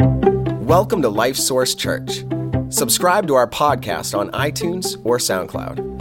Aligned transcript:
Welcome 0.00 1.02
to 1.02 1.08
Life 1.08 1.36
Source 1.36 1.74
Church. 1.74 2.24
Subscribe 2.68 3.26
to 3.26 3.34
our 3.34 3.48
podcast 3.48 4.16
on 4.16 4.30
iTunes 4.30 4.96
or 5.04 5.18
SoundCloud. 5.18 5.98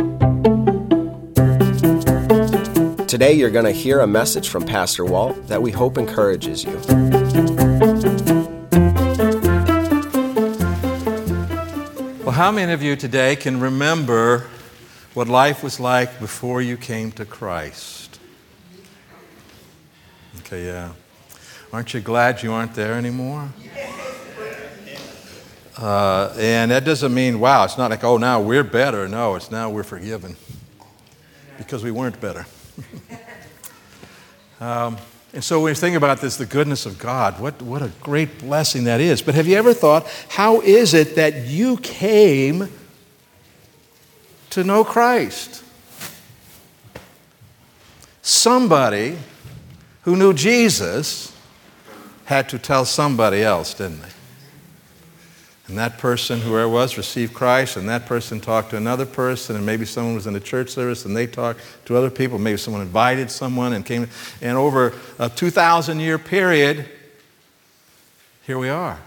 Today, 3.08 3.34
you're 3.34 3.50
going 3.50 3.66
to 3.66 3.72
hear 3.72 4.02
a 4.02 4.06
message 4.06 4.50
from 4.50 4.66
Pastor 4.66 5.04
Walt 5.04 5.48
that 5.48 5.64
we 5.64 5.72
hope 5.72 5.98
encourages 5.98 6.64
you. 6.64 6.74
Well, 12.20 12.36
how 12.36 12.52
many 12.52 12.72
of 12.74 12.84
you 12.84 12.96
today 12.96 13.36
can 13.36 13.60
remember 13.60 14.46
what 15.16 15.28
life 15.28 15.64
was 15.64 15.80
like 15.80 16.20
before 16.20 16.62
you 16.62 16.78
came 16.78 17.12
to 17.14 17.26
Christ? 17.26 18.20
Okay, 20.42 20.66
yeah. 20.66 20.92
Aren't 21.74 21.94
you 21.94 22.00
glad 22.00 22.42
you 22.44 22.54
aren't 22.54 22.74
there 22.76 22.94
anymore? 22.94 23.50
Uh, 25.78 26.34
and 26.38 26.72
that 26.72 26.86
doesn't 26.86 27.14
mean, 27.14 27.40
wow, 27.40 27.66
it's 27.66 27.78
not 27.78 27.92
like, 27.92 28.04
oh, 28.04 28.18
now 28.18 28.42
we're 28.42 28.64
better. 28.64 29.08
No, 29.08 29.36
it's 29.36 29.52
now 29.52 29.70
we're 29.70 29.84
forgiven 29.84 30.36
because 31.58 31.84
we 31.84 31.92
weren't 31.92 32.20
better. 32.20 32.48
um, 34.60 34.98
and 35.34 35.44
so 35.44 35.60
when 35.60 35.72
you 35.72 35.76
think 35.76 35.96
about 35.96 36.20
this, 36.20 36.38
the 36.38 36.46
goodness 36.46 36.86
of 36.86 36.98
God, 36.98 37.40
what, 37.40 37.62
what 37.62 37.84
a 37.84 37.92
great 38.02 38.40
blessing 38.40 38.86
that 38.86 39.02
is. 39.02 39.22
But 39.22 39.36
have 39.36 39.46
you 39.46 39.56
ever 39.56 39.74
thought, 39.74 40.08
how 40.30 40.62
is 40.62 40.94
it 40.94 41.16
that 41.16 41.46
you 41.46 41.78
came 41.78 42.70
to 44.52 44.64
know 44.64 44.84
Christ? 44.84 45.64
Somebody 48.24 49.18
who 50.04 50.16
knew 50.16 50.34
Jesus 50.34 51.37
had 52.28 52.50
to 52.50 52.60
tell 52.60 52.84
somebody 52.84 53.42
else, 53.42 53.74
didn't 53.74 54.02
they? 54.02 54.10
And 55.68 55.78
that 55.78 55.98
person, 55.98 56.42
whoever 56.42 56.68
was, 56.68 56.98
received 56.98 57.34
Christ, 57.34 57.78
and 57.78 57.88
that 57.88 58.06
person 58.06 58.42
talked 58.42 58.72
to 58.72 58.78
another 58.78 59.06
person, 59.06 59.56
and 59.56 59.66
maybe 59.66 59.86
someone 59.86 60.14
was 60.14 60.28
in 60.28 60.36
a 60.36 60.40
church 60.40 60.70
service 60.70 61.06
and 61.06 61.16
they 61.16 61.26
talked 61.26 61.62
to 61.86 61.96
other 61.96 62.10
people. 62.10 62.38
Maybe 62.38 62.58
someone 62.58 62.82
invited 62.82 63.32
someone 63.32 63.72
and 63.72 63.86
came. 63.86 64.10
And 64.42 64.58
over 64.58 64.94
a 65.20 65.30
2,000 65.30 66.02
year 66.02 66.18
period, 66.18 66.88
here 68.46 68.58
we 68.58 68.70
are. 68.70 69.00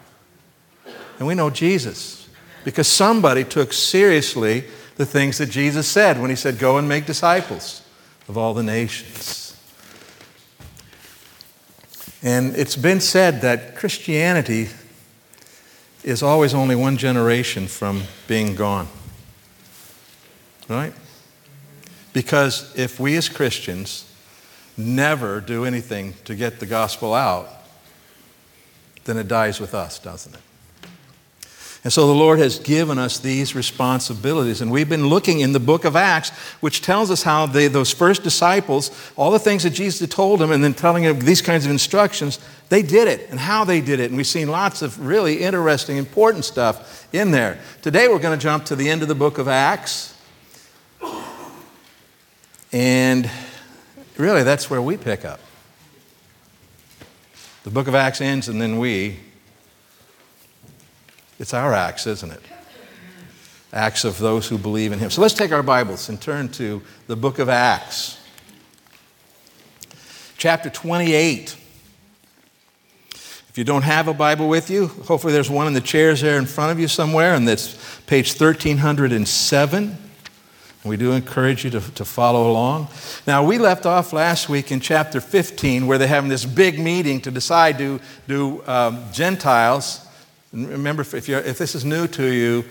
And 1.18 1.26
we 1.26 1.34
know 1.34 1.50
Jesus 1.50 2.26
because 2.64 2.88
somebody 2.88 3.44
took 3.44 3.74
seriously 3.74 4.64
the 4.96 5.06
things 5.06 5.36
that 5.38 5.50
Jesus 5.50 5.86
said 5.86 6.18
when 6.18 6.30
he 6.30 6.36
said, 6.36 6.58
Go 6.58 6.78
and 6.78 6.88
make 6.88 7.04
disciples 7.04 7.82
of 8.28 8.38
all 8.38 8.54
the 8.54 8.62
nations. 8.62 9.49
And 12.22 12.54
it's 12.56 12.76
been 12.76 13.00
said 13.00 13.40
that 13.40 13.76
Christianity 13.76 14.68
is 16.02 16.22
always 16.22 16.54
only 16.54 16.76
one 16.76 16.96
generation 16.96 17.66
from 17.66 18.02
being 18.26 18.54
gone. 18.54 18.88
Right? 20.68 20.92
Because 22.12 22.72
if 22.76 23.00
we 23.00 23.16
as 23.16 23.28
Christians 23.28 24.06
never 24.76 25.40
do 25.40 25.64
anything 25.64 26.14
to 26.24 26.34
get 26.34 26.60
the 26.60 26.66
gospel 26.66 27.14
out, 27.14 27.48
then 29.04 29.16
it 29.16 29.28
dies 29.28 29.60
with 29.60 29.74
us, 29.74 29.98
doesn't 29.98 30.34
it? 30.34 30.40
And 31.82 31.90
so 31.90 32.06
the 32.06 32.14
Lord 32.14 32.38
has 32.40 32.58
given 32.58 32.98
us 32.98 33.18
these 33.18 33.54
responsibilities. 33.54 34.60
And 34.60 34.70
we've 34.70 34.88
been 34.88 35.06
looking 35.06 35.40
in 35.40 35.52
the 35.52 35.60
book 35.60 35.86
of 35.86 35.96
Acts, 35.96 36.28
which 36.60 36.82
tells 36.82 37.10
us 37.10 37.22
how 37.22 37.46
they, 37.46 37.68
those 37.68 37.90
first 37.90 38.22
disciples, 38.22 38.90
all 39.16 39.30
the 39.30 39.38
things 39.38 39.62
that 39.62 39.70
Jesus 39.70 40.06
told 40.10 40.40
them, 40.40 40.52
and 40.52 40.62
then 40.62 40.74
telling 40.74 41.04
them 41.04 41.18
these 41.20 41.40
kinds 41.40 41.64
of 41.64 41.70
instructions, 41.70 42.38
they 42.68 42.82
did 42.82 43.08
it 43.08 43.30
and 43.30 43.40
how 43.40 43.64
they 43.64 43.80
did 43.80 43.98
it. 43.98 44.10
And 44.10 44.16
we've 44.18 44.26
seen 44.26 44.48
lots 44.48 44.82
of 44.82 45.06
really 45.06 45.40
interesting, 45.40 45.96
important 45.96 46.44
stuff 46.44 47.08
in 47.14 47.30
there. 47.30 47.58
Today 47.80 48.08
we're 48.08 48.18
going 48.18 48.38
to 48.38 48.42
jump 48.42 48.66
to 48.66 48.76
the 48.76 48.90
end 48.90 49.00
of 49.00 49.08
the 49.08 49.14
book 49.14 49.38
of 49.38 49.48
Acts. 49.48 50.14
And 52.72 53.28
really, 54.18 54.42
that's 54.42 54.68
where 54.68 54.82
we 54.82 54.98
pick 54.98 55.24
up. 55.24 55.40
The 57.64 57.70
book 57.70 57.88
of 57.88 57.94
Acts 57.94 58.20
ends, 58.20 58.48
and 58.48 58.60
then 58.60 58.78
we 58.78 59.18
it's 61.40 61.54
our 61.54 61.72
acts, 61.72 62.06
isn't 62.06 62.30
it? 62.30 62.42
Acts 63.72 64.04
of 64.04 64.18
those 64.18 64.46
who 64.46 64.58
believe 64.58 64.92
in 64.92 64.98
Him. 64.98 65.08
So 65.08 65.22
let's 65.22 65.32
take 65.32 65.52
our 65.52 65.62
Bibles 65.62 66.10
and 66.10 66.20
turn 66.20 66.50
to 66.50 66.82
the 67.06 67.16
book 67.16 67.38
of 67.38 67.48
Acts, 67.48 68.18
chapter 70.36 70.68
28. 70.68 71.56
If 73.14 73.52
you 73.56 73.64
don't 73.64 73.82
have 73.82 74.06
a 74.06 74.12
Bible 74.12 74.48
with 74.48 74.68
you, 74.68 74.88
hopefully 74.88 75.32
there's 75.32 75.48
one 75.48 75.66
in 75.66 75.72
the 75.72 75.80
chairs 75.80 76.20
there 76.20 76.38
in 76.38 76.44
front 76.44 76.72
of 76.72 76.78
you 76.78 76.86
somewhere, 76.86 77.34
and 77.34 77.48
that's 77.48 77.74
page 78.06 78.28
1307. 78.28 79.96
We 80.84 80.96
do 80.98 81.12
encourage 81.12 81.64
you 81.64 81.70
to, 81.70 81.80
to 81.80 82.04
follow 82.04 82.50
along. 82.50 82.88
Now, 83.26 83.44
we 83.44 83.56
left 83.56 83.86
off 83.86 84.12
last 84.12 84.50
week 84.50 84.70
in 84.70 84.80
chapter 84.80 85.22
15 85.22 85.86
where 85.86 85.96
they're 85.96 86.06
having 86.06 86.30
this 86.30 86.44
big 86.44 86.78
meeting 86.78 87.20
to 87.22 87.30
decide 87.30 87.78
do, 87.78 87.98
do 88.28 88.62
um, 88.66 89.04
Gentiles 89.12 90.06
Remember, 90.52 91.02
if, 91.02 91.28
if, 91.28 91.58
this 91.58 91.74
is 91.74 91.84
new 91.84 92.08
to 92.08 92.26
you, 92.26 92.64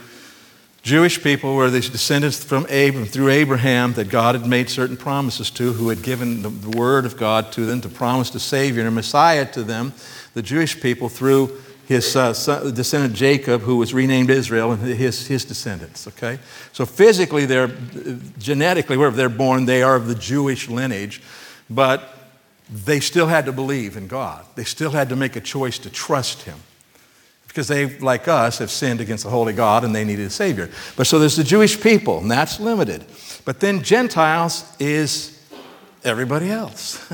Jewish 0.81 1.21
people 1.21 1.55
were 1.55 1.69
these 1.69 1.89
descendants 1.89 2.43
from 2.43 2.65
Abraham, 2.69 3.07
through 3.07 3.29
Abraham 3.29 3.93
that 3.93 4.09
God 4.09 4.35
had 4.35 4.45
made 4.45 4.69
certain 4.69 4.97
promises 4.97 5.49
to, 5.51 5.73
who 5.73 5.89
had 5.89 6.01
given 6.01 6.41
the, 6.41 6.77
word 6.77 7.05
of 7.05 7.15
God 7.15 7.51
to 7.53 7.65
them 7.65 7.79
to 7.81 7.89
promise 7.89 8.33
a 8.35 8.39
Savior 8.39 8.81
and 8.81 8.87
a 8.87 8.91
Messiah 8.91 9.45
to 9.53 9.63
them. 9.63 9.93
The 10.33 10.41
Jewish 10.41 10.79
people 10.81 11.07
through 11.07 11.57
his 11.85 12.15
uh, 12.15 12.33
son, 12.33 12.73
descendant 12.73 13.13
Jacob, 13.13 13.61
who 13.61 13.77
was 13.77 13.93
renamed 13.93 14.29
Israel, 14.29 14.73
and 14.73 14.81
his, 14.81 15.25
his 15.25 15.43
descendants. 15.45 16.07
Okay, 16.07 16.37
so 16.71 16.85
physically, 16.85 17.45
they're 17.45 17.71
genetically 18.37 18.97
wherever 18.97 19.15
they're 19.15 19.29
born, 19.29 19.65
they 19.65 19.81
are 19.83 19.95
of 19.95 20.07
the 20.07 20.15
Jewish 20.15 20.69
lineage, 20.69 21.21
but 21.69 22.15
they 22.71 22.99
still 22.99 23.27
had 23.27 23.45
to 23.45 23.51
believe 23.51 23.97
in 23.97 24.07
God. 24.07 24.45
They 24.55 24.65
still 24.65 24.91
had 24.91 25.09
to 25.09 25.15
make 25.15 25.35
a 25.35 25.41
choice 25.41 25.79
to 25.79 25.89
trust 25.89 26.43
Him 26.43 26.59
because 27.59 27.67
they, 27.67 27.99
like 27.99 28.29
us, 28.29 28.59
have 28.59 28.71
sinned 28.71 29.01
against 29.01 29.25
the 29.25 29.29
holy 29.29 29.51
God 29.51 29.83
and 29.83 29.93
they 29.93 30.05
needed 30.05 30.27
a 30.27 30.29
Savior. 30.29 30.69
But 30.95 31.07
so 31.07 31.19
there's 31.19 31.35
the 31.35 31.43
Jewish 31.43 31.81
people, 31.81 32.19
and 32.19 32.31
that's 32.31 32.57
limited. 32.57 33.03
But 33.43 33.59
then 33.59 33.83
Gentiles 33.83 34.63
is 34.79 35.45
everybody 36.05 36.49
else. 36.49 37.05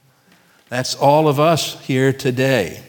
that's 0.68 0.94
all 0.94 1.26
of 1.26 1.40
us 1.40 1.84
here 1.84 2.12
today. 2.12 2.84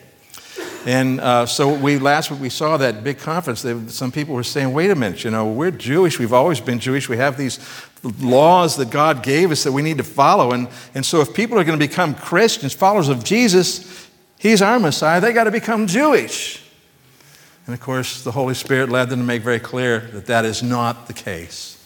And 0.85 1.19
uh, 1.19 1.47
so 1.47 1.73
we 1.73 1.97
last 1.97 2.29
week 2.29 2.40
we 2.40 2.50
saw 2.50 2.78
that 2.78 3.03
big 3.03 3.17
conference. 3.17 3.63
They, 3.63 3.88
some 3.88 4.11
people 4.11 4.35
were 4.35 4.44
saying, 4.44 4.72
"Wait 4.72 4.91
a 4.91 4.95
minute, 4.95 5.23
you 5.23 5.31
know, 5.31 5.47
we're 5.47 5.72
Jewish. 5.72 6.19
We've 6.19 6.34
always 6.34 6.59
been 6.59 6.78
Jewish. 6.78 7.09
We 7.09 7.17
have 7.17 7.35
these 7.35 7.59
laws 8.03 8.78
that 8.78 8.91
God 8.91 9.23
gave 9.23 9.50
us 9.50 9.63
that 9.63 9.72
we 9.72 9.81
need 9.81 9.97
to 9.97 10.03
follow. 10.03 10.51
And, 10.51 10.67
and 10.94 11.03
so 11.03 11.22
if 11.22 11.34
people 11.34 11.57
are 11.57 11.63
going 11.63 11.79
to 11.79 11.88
become 11.88 12.13
Christians, 12.13 12.73
followers 12.73 13.09
of 13.09 13.23
Jesus, 13.23 14.07
He's 14.38 14.61
our 14.61 14.79
Messiah. 14.79 15.19
They 15.19 15.34
got 15.34 15.45
to 15.45 15.51
become 15.51 15.88
Jewish." 15.88 16.60
And 17.66 17.73
of 17.73 17.79
course, 17.79 18.23
the 18.23 18.31
Holy 18.31 18.53
Spirit 18.53 18.89
led 18.89 19.09
them 19.09 19.19
to 19.19 19.25
make 19.25 19.41
very 19.44 19.59
clear 19.59 19.99
that 19.99 20.25
that 20.25 20.45
is 20.45 20.63
not 20.63 21.07
the 21.07 21.13
case. 21.13 21.77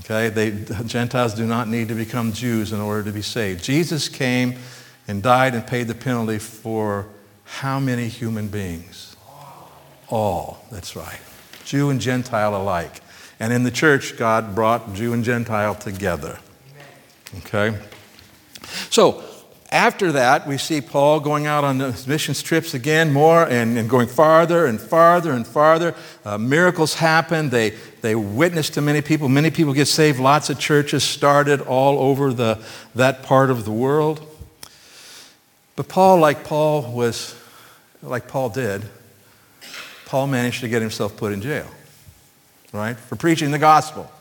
Okay, 0.00 0.28
they, 0.30 0.50
Gentiles 0.84 1.34
do 1.34 1.46
not 1.46 1.68
need 1.68 1.88
to 1.88 1.94
become 1.94 2.32
Jews 2.32 2.72
in 2.72 2.80
order 2.80 3.04
to 3.04 3.12
be 3.12 3.22
saved. 3.22 3.62
Jesus 3.62 4.08
came 4.08 4.56
and 5.06 5.22
died 5.22 5.54
and 5.54 5.66
paid 5.66 5.88
the 5.88 5.94
penalty 5.94 6.38
for 6.38 7.06
how 7.44 7.78
many 7.78 8.08
human 8.08 8.48
beings? 8.48 9.16
All, 10.08 10.64
that's 10.70 10.96
right. 10.96 11.20
Jew 11.64 11.90
and 11.90 12.00
Gentile 12.00 12.56
alike. 12.56 13.00
And 13.38 13.52
in 13.52 13.62
the 13.62 13.70
church, 13.70 14.16
God 14.16 14.54
brought 14.54 14.94
Jew 14.94 15.12
and 15.12 15.24
Gentile 15.24 15.74
together. 15.74 16.38
Okay? 17.38 17.78
So, 18.90 19.22
after 19.72 20.12
that, 20.12 20.46
we 20.46 20.58
see 20.58 20.82
Paul 20.82 21.18
going 21.18 21.46
out 21.46 21.64
on 21.64 21.78
mission 22.06 22.34
trips 22.34 22.74
again 22.74 23.10
more 23.10 23.42
and, 23.48 23.78
and 23.78 23.88
going 23.88 24.06
farther 24.06 24.66
and 24.66 24.78
farther 24.78 25.32
and 25.32 25.46
farther. 25.46 25.94
Uh, 26.26 26.36
miracles 26.36 26.94
happen. 26.94 27.48
They, 27.48 27.70
they 28.02 28.14
witness 28.14 28.68
to 28.70 28.82
many 28.82 29.00
people. 29.00 29.30
Many 29.30 29.50
people 29.50 29.72
get 29.72 29.88
saved. 29.88 30.20
Lots 30.20 30.50
of 30.50 30.58
churches 30.58 31.02
started 31.02 31.62
all 31.62 31.98
over 31.98 32.34
the, 32.34 32.62
that 32.94 33.22
part 33.22 33.50
of 33.50 33.64
the 33.64 33.72
world. 33.72 34.20
But 35.74 35.88
Paul, 35.88 36.18
like 36.18 36.44
Paul 36.44 36.92
was, 36.92 37.34
like 38.02 38.28
Paul 38.28 38.50
did, 38.50 38.84
Paul 40.04 40.26
managed 40.26 40.60
to 40.60 40.68
get 40.68 40.82
himself 40.82 41.16
put 41.16 41.32
in 41.32 41.40
jail, 41.40 41.66
right, 42.72 42.98
for 42.98 43.16
preaching 43.16 43.50
the 43.50 43.58
gospel. 43.58 44.12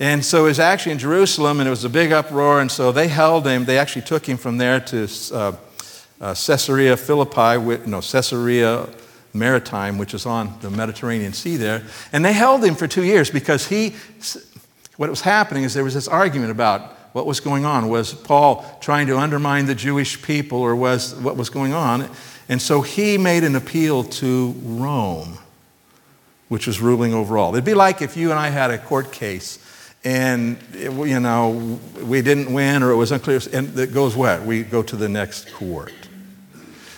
And 0.00 0.24
so 0.24 0.46
it 0.46 0.48
was 0.48 0.58
actually 0.58 0.92
in 0.92 0.98
Jerusalem, 0.98 1.60
and 1.60 1.66
it 1.66 1.70
was 1.70 1.84
a 1.84 1.90
big 1.90 2.10
uproar, 2.10 2.62
and 2.62 2.72
so 2.72 2.90
they 2.90 3.06
held 3.06 3.46
him. 3.46 3.66
They 3.66 3.76
actually 3.76 4.02
took 4.02 4.26
him 4.26 4.38
from 4.38 4.56
there 4.56 4.80
to 4.80 5.06
uh, 5.30 5.52
uh, 6.22 6.34
Caesarea 6.34 6.96
Philippi, 6.96 7.58
no, 7.86 8.00
Caesarea 8.00 8.88
Maritime, 9.34 9.98
which 9.98 10.14
is 10.14 10.24
on 10.24 10.58
the 10.62 10.70
Mediterranean 10.70 11.34
Sea 11.34 11.56
there. 11.56 11.82
And 12.14 12.24
they 12.24 12.32
held 12.32 12.64
him 12.64 12.76
for 12.76 12.88
two 12.88 13.04
years 13.04 13.30
because 13.30 13.68
he, 13.68 13.94
what 14.96 15.10
was 15.10 15.20
happening 15.20 15.64
is 15.64 15.74
there 15.74 15.84
was 15.84 15.92
this 15.92 16.08
argument 16.08 16.50
about 16.50 16.80
what 17.12 17.26
was 17.26 17.40
going 17.40 17.66
on. 17.66 17.90
Was 17.90 18.14
Paul 18.14 18.64
trying 18.80 19.06
to 19.08 19.18
undermine 19.18 19.66
the 19.66 19.74
Jewish 19.74 20.22
people, 20.22 20.60
or 20.60 20.74
was 20.74 21.14
what 21.16 21.36
was 21.36 21.50
going 21.50 21.74
on? 21.74 22.08
And 22.48 22.62
so 22.62 22.80
he 22.80 23.18
made 23.18 23.44
an 23.44 23.54
appeal 23.54 24.04
to 24.04 24.54
Rome, 24.62 25.36
which 26.48 26.66
was 26.66 26.80
ruling 26.80 27.12
overall. 27.12 27.54
It'd 27.54 27.66
be 27.66 27.74
like 27.74 28.00
if 28.00 28.16
you 28.16 28.30
and 28.30 28.40
I 28.40 28.48
had 28.48 28.70
a 28.70 28.78
court 28.78 29.12
case 29.12 29.58
and 30.04 30.56
you 30.74 31.20
know 31.20 31.78
we 32.02 32.22
didn't 32.22 32.52
win 32.52 32.82
or 32.82 32.90
it 32.90 32.96
was 32.96 33.12
unclear. 33.12 33.40
And 33.52 33.78
it 33.78 33.92
goes 33.92 34.16
what? 34.16 34.42
We 34.42 34.62
go 34.62 34.82
to 34.82 34.96
the 34.96 35.08
next 35.08 35.52
court. 35.52 35.92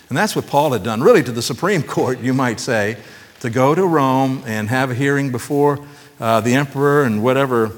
And 0.09 0.17
that's 0.17 0.37
what 0.37 0.47
paul 0.47 0.73
had 0.73 0.83
done 0.83 1.03
really 1.03 1.23
to 1.23 1.33
the 1.33 1.43
supreme 1.43 1.83
court 1.83 2.21
you 2.21 2.35
might 2.35 2.61
say 2.61 2.97
to 3.41 3.51
go 3.51 3.75
to 3.75 3.85
rome 3.87 4.43
and 4.47 4.69
have 4.69 4.91
a 4.91 4.95
hearing 4.95 5.33
before 5.33 5.85
uh, 6.21 6.41
the 6.41 6.55
emperor 6.55 7.05
and 7.05 7.23
whatever 7.25 7.73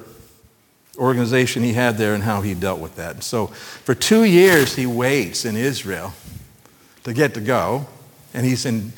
organization 0.99 1.63
he 1.63 1.73
had 1.73 1.97
there 1.97 2.15
and 2.15 2.23
how 2.23 2.41
he 2.41 2.55
dealt 2.55 2.81
with 2.81 2.97
that. 2.97 3.23
So 3.23 3.47
for 3.47 3.95
two 3.95 4.25
years 4.25 4.77
he 4.77 4.87
waits 4.87 5.45
in 5.45 5.57
israel 5.57 6.13
to 7.05 7.13
get 7.13 7.35
to 7.35 7.41
go. 7.41 7.87
And 8.33 8.45
he's 8.45 8.67
in 8.67 8.93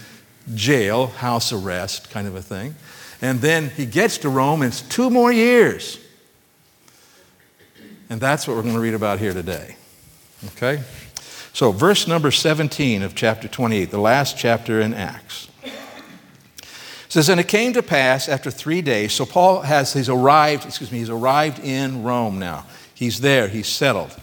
jail 0.55 1.09
house 1.09 1.53
arrest 1.53 2.11
kind 2.11 2.27
of 2.27 2.35
a 2.35 2.43
thing. 2.43 2.75
And 3.21 3.41
then 3.41 3.71
he 3.71 3.87
gets 3.87 4.19
to 4.19 4.29
rome 4.29 4.63
and 4.63 4.73
it's 4.73 4.83
two 4.83 5.11
more 5.11 5.31
years 5.31 5.99
and 8.09 8.21
that's 8.21 8.47
what 8.47 8.57
we're 8.57 8.63
going 8.63 8.75
to 8.75 8.81
read 8.81 8.95
about 8.95 9.19
here 9.19 9.33
today. 9.33 9.77
Okay? 10.49 10.83
So, 11.53 11.73
verse 11.73 12.07
number 12.07 12.31
17 12.31 13.03
of 13.03 13.15
chapter 13.15 13.49
28, 13.49 13.91
the 13.91 13.99
last 13.99 14.37
chapter 14.37 14.81
in 14.81 14.93
Acts. 14.93 15.49
says, 17.09 17.29
And 17.29 17.41
it 17.41 17.49
came 17.49 17.73
to 17.73 17.83
pass 17.83 18.29
after 18.29 18.51
three 18.51 18.83
days, 18.83 19.13
so 19.13 19.25
Paul 19.25 19.63
has, 19.63 19.93
he's 19.95 20.09
arrived, 20.09 20.67
excuse 20.67 20.93
me, 20.93 20.99
he's 20.99 21.11
arrived 21.11 21.59
in 21.61 22.03
Rome 22.03 22.39
now. 22.39 22.67
He's 22.95 23.21
there, 23.21 23.49
he's 23.49 23.69
settled. 23.69 24.15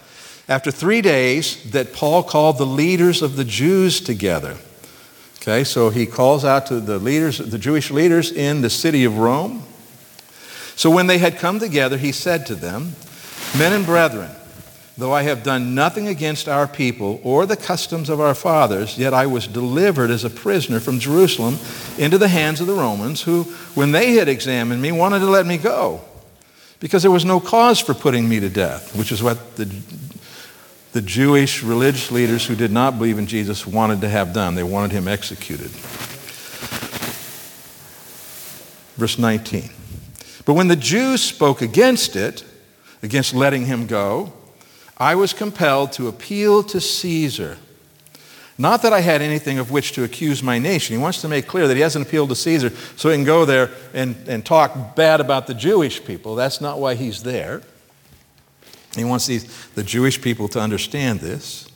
After 0.48 0.70
three 0.70 1.00
days, 1.00 1.72
that 1.72 1.92
Paul 1.92 2.22
called 2.22 2.58
the 2.58 2.66
leaders 2.66 3.22
of 3.22 3.36
the 3.36 3.44
Jews 3.44 4.00
together. 4.00 4.56
Okay, 5.42 5.64
so 5.64 5.90
he 5.90 6.06
calls 6.06 6.44
out 6.44 6.66
to 6.66 6.80
the 6.80 6.98
leaders, 6.98 7.38
the 7.38 7.58
Jewish 7.58 7.90
leaders 7.90 8.32
in 8.32 8.60
the 8.62 8.70
city 8.70 9.04
of 9.04 9.18
Rome. 9.18 9.62
So 10.76 10.90
when 10.90 11.06
they 11.06 11.18
had 11.18 11.36
come 11.36 11.58
together, 11.58 11.98
he 11.98 12.12
said 12.12 12.46
to 12.46 12.54
them, 12.54 12.94
Men 13.58 13.72
and 13.72 13.86
brethren, 13.86 14.30
though 14.96 15.12
I 15.12 15.22
have 15.22 15.42
done 15.42 15.74
nothing 15.74 16.08
against 16.08 16.48
our 16.48 16.66
people 16.66 17.20
or 17.24 17.46
the 17.46 17.56
customs 17.56 18.08
of 18.08 18.20
our 18.20 18.34
fathers, 18.34 18.96
yet 18.98 19.14
I 19.14 19.26
was 19.26 19.46
delivered 19.46 20.10
as 20.10 20.24
a 20.24 20.30
prisoner 20.30 20.80
from 20.80 20.98
Jerusalem 20.98 21.58
into 21.98 22.18
the 22.18 22.28
hands 22.28 22.60
of 22.60 22.66
the 22.66 22.74
Romans, 22.74 23.22
who, 23.22 23.44
when 23.74 23.92
they 23.92 24.12
had 24.12 24.28
examined 24.28 24.82
me, 24.82 24.92
wanted 24.92 25.20
to 25.20 25.26
let 25.26 25.46
me 25.46 25.56
go, 25.56 26.00
because 26.80 27.02
there 27.02 27.10
was 27.10 27.24
no 27.24 27.40
cause 27.40 27.80
for 27.80 27.94
putting 27.94 28.28
me 28.28 28.40
to 28.40 28.48
death, 28.48 28.96
which 28.96 29.10
is 29.10 29.22
what 29.22 29.56
the, 29.56 29.64
the 30.92 31.02
Jewish 31.02 31.62
religious 31.62 32.10
leaders 32.12 32.46
who 32.46 32.54
did 32.54 32.70
not 32.70 32.98
believe 32.98 33.18
in 33.18 33.26
Jesus 33.26 33.66
wanted 33.66 34.00
to 34.02 34.08
have 34.08 34.32
done. 34.32 34.54
They 34.54 34.62
wanted 34.62 34.92
him 34.92 35.08
executed. 35.08 35.70
Verse 38.96 39.18
19. 39.18 39.70
But 40.44 40.54
when 40.54 40.68
the 40.68 40.76
Jews 40.76 41.22
spoke 41.22 41.62
against 41.62 42.14
it, 42.14 42.44
against 43.04 43.34
letting 43.34 43.66
him 43.66 43.86
go, 43.86 44.32
I 44.96 45.14
was 45.14 45.34
compelled 45.34 45.92
to 45.92 46.08
appeal 46.08 46.62
to 46.64 46.80
Caesar. 46.80 47.58
Not 48.56 48.82
that 48.82 48.92
I 48.92 49.00
had 49.00 49.20
anything 49.20 49.58
of 49.58 49.70
which 49.70 49.92
to 49.92 50.04
accuse 50.04 50.42
my 50.42 50.58
nation. 50.58 50.96
He 50.96 51.02
wants 51.02 51.20
to 51.20 51.28
make 51.28 51.46
clear 51.46 51.68
that 51.68 51.74
he 51.74 51.82
hasn't 51.82 52.06
appealed 52.06 52.30
to 52.30 52.34
Caesar 52.34 52.70
so 52.96 53.10
he 53.10 53.16
can 53.16 53.24
go 53.24 53.44
there 53.44 53.70
and, 53.92 54.16
and 54.26 54.46
talk 54.46 54.96
bad 54.96 55.20
about 55.20 55.46
the 55.46 55.54
Jewish 55.54 56.02
people. 56.04 56.34
That's 56.34 56.60
not 56.60 56.78
why 56.78 56.94
he's 56.94 57.24
there. 57.24 57.62
He 58.96 59.04
wants 59.04 59.26
these, 59.26 59.66
the 59.74 59.82
Jewish 59.82 60.22
people 60.22 60.48
to 60.48 60.60
understand 60.60 61.20
this. 61.20 61.68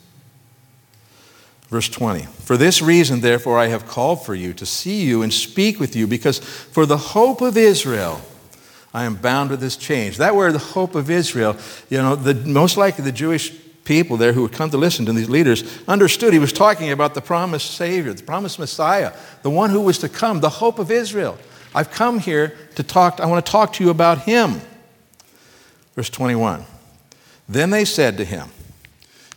Verse 1.69 1.89
20 1.91 2.23
For 2.23 2.57
this 2.57 2.81
reason, 2.81 3.21
therefore, 3.21 3.59
I 3.59 3.67
have 3.67 3.87
called 3.87 4.25
for 4.25 4.35
you 4.35 4.55
to 4.55 4.65
see 4.65 5.03
you 5.03 5.21
and 5.23 5.33
speak 5.33 5.79
with 5.79 5.95
you, 5.95 6.07
because 6.07 6.39
for 6.39 6.87
the 6.87 6.97
hope 6.97 7.43
of 7.43 7.59
Israel, 7.59 8.23
I 8.93 9.05
am 9.05 9.17
bound 9.17 9.51
with 9.51 9.61
this 9.61 9.77
change. 9.77 10.17
That 10.17 10.35
word, 10.35 10.55
the 10.55 10.59
hope 10.59 10.95
of 10.95 11.11
Israel, 11.11 11.57
you 11.91 11.99
know, 11.99 12.17
the, 12.17 12.35
most 12.35 12.77
likely 12.77 13.05
the 13.05 13.13
Jewish 13.13 13.53
people 13.85 14.17
there 14.17 14.33
who 14.33 14.43
would 14.43 14.53
come 14.53 14.71
to 14.71 14.77
listen 14.77 15.07
to 15.07 15.13
these 15.13 15.31
leaders 15.31 15.65
understood 15.89 16.33
he 16.33 16.39
was 16.39 16.53
talking 16.53 16.91
about 16.91 17.15
the 17.15 17.21
promised 17.21 17.73
Savior, 17.73 18.13
the 18.13 18.23
promised 18.23 18.59
Messiah, 18.59 19.15
the 19.43 19.51
one 19.51 19.71
who 19.71 19.81
was 19.81 19.99
to 19.99 20.09
come, 20.09 20.41
the 20.41 20.49
hope 20.49 20.79
of 20.79 20.91
Israel. 20.91 21.39
I've 21.75 21.91
come 21.91 22.19
here 22.19 22.57
to 22.75 22.83
talk, 22.83 23.21
I 23.21 23.27
want 23.27 23.45
to 23.45 23.51
talk 23.51 23.75
to 23.75 23.85
you 23.85 23.91
about 23.91 24.21
him. 24.21 24.61
Verse 25.95 26.11
21. 26.11 26.65
Then 27.49 27.71
they 27.71 27.85
said 27.85 28.19
to 28.19 28.25
him, 28.25 28.51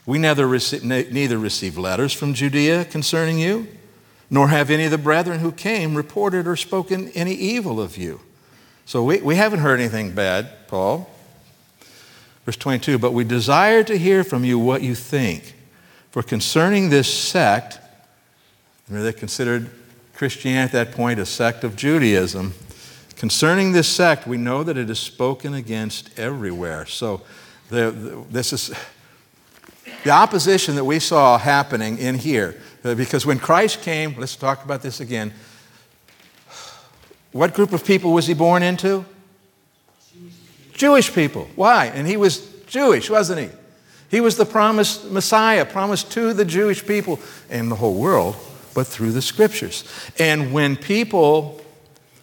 We 0.06 0.18
neither, 0.18 0.46
rece- 0.46 0.84
neither 0.84 1.38
receive 1.38 1.78
letters 1.78 2.14
from 2.14 2.34
Judea 2.34 2.86
concerning 2.86 3.40
you, 3.40 3.68
nor 4.30 4.50
have 4.50 4.70
any 4.70 4.86
of 4.86 4.92
the 4.92 4.98
brethren 4.98 5.40
who 5.40 5.52
came 5.52 5.96
reported 5.96 6.48
or 6.48 6.56
spoken 6.56 7.10
any 7.10 7.34
evil 7.34 7.82
of 7.82 7.98
you. 7.98 8.20
So 8.86 9.04
we, 9.04 9.22
we 9.22 9.36
haven't 9.36 9.60
heard 9.60 9.80
anything 9.80 10.14
bad, 10.14 10.68
Paul. 10.68 11.10
Verse 12.46 12.58
22 12.58 12.98
But 12.98 13.14
we 13.14 13.24
desire 13.24 13.84
to 13.84 13.98
hear 13.98 14.24
from 14.24 14.44
you 14.44 14.60
what 14.60 14.82
you 14.82 14.96
think. 14.96 15.56
For 16.12 16.22
concerning 16.22 16.90
this 16.90 17.12
sect, 17.12 17.80
they 18.90 19.14
considered 19.14 19.70
Christianity 20.14 20.64
at 20.64 20.72
that 20.74 20.96
point 20.96 21.20
a 21.20 21.26
sect 21.26 21.64
of 21.64 21.76
Judaism. 21.76 22.54
Concerning 23.16 23.72
this 23.72 23.88
sect, 23.88 24.28
we 24.28 24.38
know 24.38 24.64
that 24.64 24.78
it 24.78 24.90
is 24.90 25.00
spoken 25.00 25.54
against 25.54 26.20
everywhere. 26.20 26.86
So 26.86 27.22
the, 27.70 27.92
the, 27.92 28.26
this 28.30 28.52
is 28.52 28.74
the 30.04 30.10
opposition 30.10 30.76
that 30.76 30.84
we 30.84 31.00
saw 31.00 31.38
happening 31.38 31.98
in 31.98 32.16
here. 32.16 32.60
Uh, 32.84 32.96
because 32.96 33.26
when 33.26 33.40
Christ 33.40 33.82
came, 33.84 34.16
let's 34.18 34.36
talk 34.36 34.66
about 34.66 34.82
this 34.82 35.00
again. 35.00 35.34
What 37.32 37.54
group 37.54 37.72
of 37.74 37.86
people 37.86 38.14
was 38.14 38.28
he 38.28 38.34
born 38.34 38.64
into? 38.64 39.06
Jewish 40.74 41.14
people. 41.14 41.48
Why? 41.56 41.86
And 41.86 42.08
he 42.08 42.18
was 42.18 42.50
Jewish, 42.66 43.10
wasn't 43.10 43.42
he? 43.42 43.50
He 44.10 44.20
was 44.20 44.36
the 44.36 44.46
promised 44.46 45.10
Messiah, 45.10 45.66
promised 45.66 46.12
to 46.14 46.34
the 46.34 46.44
Jewish 46.44 46.86
people 46.86 47.20
and 47.50 47.72
the 47.72 47.76
whole 47.76 47.96
world, 47.96 48.36
but 48.74 48.88
through 48.88 49.12
the 49.12 49.22
scriptures. 49.22 49.86
And 50.20 50.52
when 50.52 50.76
people 50.76 51.62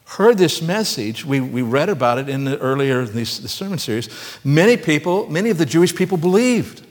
heard 0.04 0.38
this 0.38 0.60
message, 0.60 1.24
we, 1.24 1.40
we 1.40 1.62
read 1.62 1.88
about 1.88 2.18
it 2.18 2.28
in 2.28 2.44
the 2.44 2.58
earlier 2.58 3.04
the 3.04 3.24
sermon 3.24 3.78
series, 3.78 4.08
many 4.42 4.76
people, 4.76 5.28
many 5.30 5.50
of 5.50 5.58
the 5.58 5.66
Jewish 5.66 5.94
people 5.94 6.18
believed. 6.18 6.84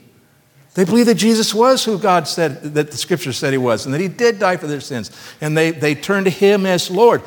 They 0.74 0.84
believed 0.84 1.08
that 1.08 1.16
Jesus 1.16 1.52
was 1.52 1.84
who 1.84 1.98
God 1.98 2.28
said, 2.28 2.62
that 2.74 2.90
the 2.92 2.96
scripture 2.96 3.32
said 3.32 3.52
he 3.52 3.58
was, 3.58 3.84
and 3.84 3.94
that 3.94 4.00
he 4.00 4.06
did 4.06 4.38
die 4.38 4.56
for 4.56 4.68
their 4.68 4.80
sins. 4.80 5.10
And 5.40 5.56
they, 5.56 5.72
they 5.72 5.94
turned 5.96 6.26
to 6.26 6.30
him 6.30 6.64
as 6.66 6.90
Lord. 6.90 7.22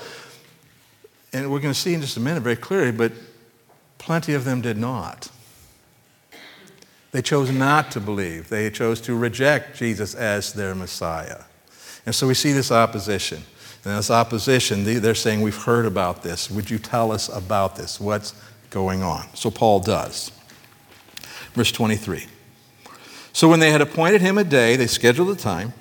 And 1.34 1.52
we're 1.52 1.60
going 1.60 1.74
to 1.74 1.80
see 1.80 1.94
in 1.94 2.02
just 2.02 2.18
a 2.18 2.20
minute 2.20 2.42
very 2.42 2.56
clearly, 2.56 2.92
but 2.92 3.14
plenty 3.98 4.34
of 4.34 4.44
them 4.44 4.62
did 4.62 4.78
not. 4.78 5.30
They 7.12 7.22
chose 7.22 7.52
not 7.52 7.92
to 7.92 8.00
believe. 8.00 8.50
They 8.50 8.70
chose 8.70 9.02
to 9.02 9.16
reject 9.16 9.78
Jesus 9.78 10.16
as 10.16 10.54
their 10.54 10.74
Messiah. 10.74 11.44
And 12.06 12.16
so 12.16 12.28
we 12.28 12.34
see 12.34 12.52
this 12.54 12.72
opposition. 12.72 13.44
And 13.84 13.98
this 13.98 14.12
opposition, 14.12 14.84
they're 14.84 15.16
saying, 15.16 15.42
We've 15.42 15.56
heard 15.56 15.86
about 15.86 16.24
this. 16.24 16.52
Would 16.52 16.70
you 16.70 16.78
tell 16.78 17.12
us 17.12 17.30
about 17.30 17.76
this? 17.76 18.00
What's 18.00 18.34
going 18.70 19.04
on? 19.04 19.26
So 19.34 19.50
Paul 19.50 19.80
does. 19.80 20.32
Verse 21.54 21.72
23. 21.72 22.26
So 23.34 23.50
when 23.50 23.60
they 23.60 23.72
had 23.72 23.82
appointed 23.82 24.22
him 24.22 24.38
a 24.38 24.44
day, 24.44 24.76
they 24.76 24.88
scheduled 24.88 25.30
a 25.30 25.36
time, 25.36 25.74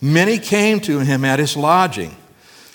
many 0.00 0.38
came 0.38 0.80
to 0.80 1.00
him 1.00 1.24
at 1.24 1.38
his 1.38 1.56
lodging, 1.56 2.16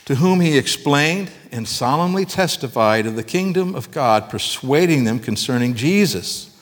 to 0.05 0.15
whom 0.15 0.39
he 0.39 0.57
explained 0.57 1.31
and 1.51 1.67
solemnly 1.67 2.25
testified 2.25 3.05
of 3.05 3.15
the 3.15 3.23
kingdom 3.23 3.75
of 3.75 3.91
God, 3.91 4.29
persuading 4.29 5.03
them 5.03 5.19
concerning 5.19 5.73
Jesus 5.73 6.53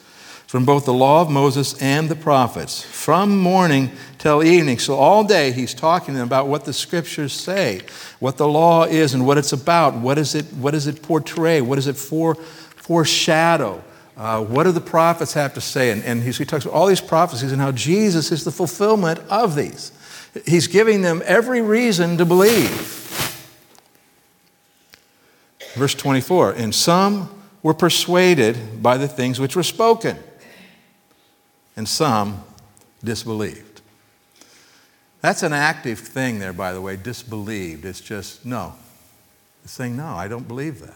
from 0.48 0.63
both 0.63 0.86
the 0.86 0.94
law 0.94 1.22
of 1.22 1.30
Moses 1.30 1.82
and 1.82 2.08
the 2.08 2.15
prophets, 2.15 2.82
from 2.82 3.38
morning 3.38 3.92
till 4.18 4.44
evening. 4.44 4.80
So 4.80 4.96
all 4.96 5.24
day 5.24 5.51
he's 5.51 5.74
talking 5.74 6.13
to 6.13 6.20
them 6.20 6.27
about 6.27 6.48
what 6.48 6.65
the 6.65 6.72
scriptures 6.72 7.34
say, 7.34 7.82
what 8.20 8.38
the 8.38 8.48
law 8.48 8.86
is 8.86 9.13
and 9.13 9.25
what 9.25 9.38
it's 9.38 9.51
about, 9.51 9.96
what, 9.96 10.18
is 10.18 10.34
it, 10.34 10.46
what 10.54 10.72
does 10.72 10.88
it 10.88 11.01
portray, 11.01 11.60
what 11.62 11.75
does 11.75 11.88
it 11.88 11.98
for, 11.98 12.36
foreshadow. 12.36 13.84
Uh, 14.15 14.42
what 14.46 14.63
do 14.63 14.72
the 14.72 14.80
prophets 14.80 15.34
have 15.34 15.54
to 15.56 15.62
say? 15.62 15.92
And, 15.92 16.04
and 16.04 16.24
he 16.24 16.46
talks 16.46 16.63
about 16.63 16.74
all 16.74 16.88
these 16.88 17.01
prophecies 17.01 17.51
and 17.51 17.60
how 17.60 17.74
Jesus 17.74 18.32
is 18.32 18.46
the 18.46 18.51
fulfillment 18.51 19.20
of 19.30 19.56
these. 19.56 19.92
He's 20.46 20.68
giving 20.68 21.01
them 21.01 21.22
every 21.25 21.62
reason 21.62 22.18
to 22.18 22.25
believe. 22.25 23.25
Verse 25.75 25.94
24, 25.94 26.53
and 26.53 26.74
some 26.74 27.29
were 27.62 27.74
persuaded 27.74 28.82
by 28.82 28.98
the 28.98 29.08
things 29.08 29.39
which 29.39 29.55
were 29.55 29.63
spoken, 29.63 30.17
and 31.75 31.88
some 31.88 32.44
disbelieved. 33.03 33.82
That's 35.22 35.44
an 35.44 35.53
active 35.53 36.00
thing 36.00 36.39
there, 36.39 36.53
by 36.53 36.72
the 36.72 36.82
way, 36.82 36.96
disbelieved. 36.96 37.84
It's 37.84 38.00
just, 38.00 38.46
no. 38.46 38.74
It's 39.63 39.74
saying, 39.74 39.98
no, 39.98 40.05
I 40.05 40.27
don't 40.27 40.48
believe 40.48 40.79
that. 40.82 40.94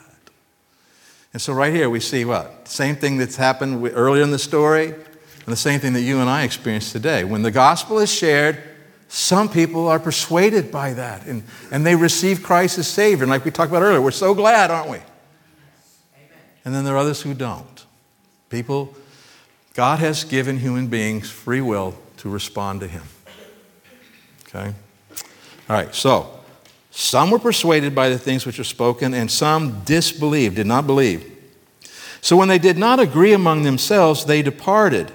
And 1.33 1.41
so, 1.41 1.53
right 1.53 1.74
here, 1.74 1.89
we 1.89 2.00
see 2.00 2.25
what? 2.25 2.67
Same 2.67 2.95
thing 2.95 3.17
that's 3.17 3.36
happened 3.36 3.91
earlier 3.93 4.24
in 4.24 4.31
the 4.31 4.39
story, 4.39 4.89
and 4.89 5.48
the 5.48 5.55
same 5.55 5.79
thing 5.79 5.93
that 5.93 6.01
you 6.01 6.19
and 6.19 6.29
I 6.29 6.43
experience 6.43 6.91
today. 6.91 7.24
When 7.24 7.41
the 7.41 7.51
gospel 7.51 8.00
is 8.00 8.13
shared, 8.13 8.62
some 9.09 9.49
people 9.49 9.87
are 9.87 9.99
persuaded 9.99 10.71
by 10.71 10.93
that 10.93 11.25
and, 11.25 11.43
and 11.71 11.83
they 11.83 11.95
receive 11.95 12.43
Christ 12.43 12.77
as 12.77 12.87
Savior. 12.87 13.23
And 13.23 13.31
like 13.31 13.43
we 13.43 13.49
talked 13.49 13.71
about 13.71 13.81
earlier, 13.81 14.01
we're 14.01 14.11
so 14.11 14.35
glad, 14.35 14.69
aren't 14.69 14.89
we? 14.89 14.97
Amen. 14.97 15.07
And 16.63 16.75
then 16.75 16.85
there 16.85 16.93
are 16.93 16.99
others 16.99 17.23
who 17.23 17.33
don't. 17.33 17.85
People, 18.49 18.95
God 19.73 19.97
has 19.99 20.23
given 20.23 20.57
human 20.57 20.87
beings 20.87 21.29
free 21.29 21.59
will 21.59 21.95
to 22.17 22.29
respond 22.29 22.81
to 22.81 22.87
Him. 22.87 23.03
Okay? 24.47 24.73
All 25.67 25.75
right, 25.75 25.93
so 25.93 26.39
some 26.91 27.31
were 27.31 27.39
persuaded 27.39 27.95
by 27.95 28.09
the 28.09 28.17
things 28.19 28.45
which 28.45 28.59
were 28.59 28.63
spoken, 28.63 29.15
and 29.15 29.31
some 29.31 29.81
disbelieved, 29.85 30.55
did 30.55 30.67
not 30.67 30.85
believe. 30.85 31.35
So 32.21 32.37
when 32.37 32.47
they 32.47 32.59
did 32.59 32.77
not 32.77 32.99
agree 32.99 33.33
among 33.33 33.63
themselves, 33.63 34.25
they 34.25 34.43
departed 34.43 35.11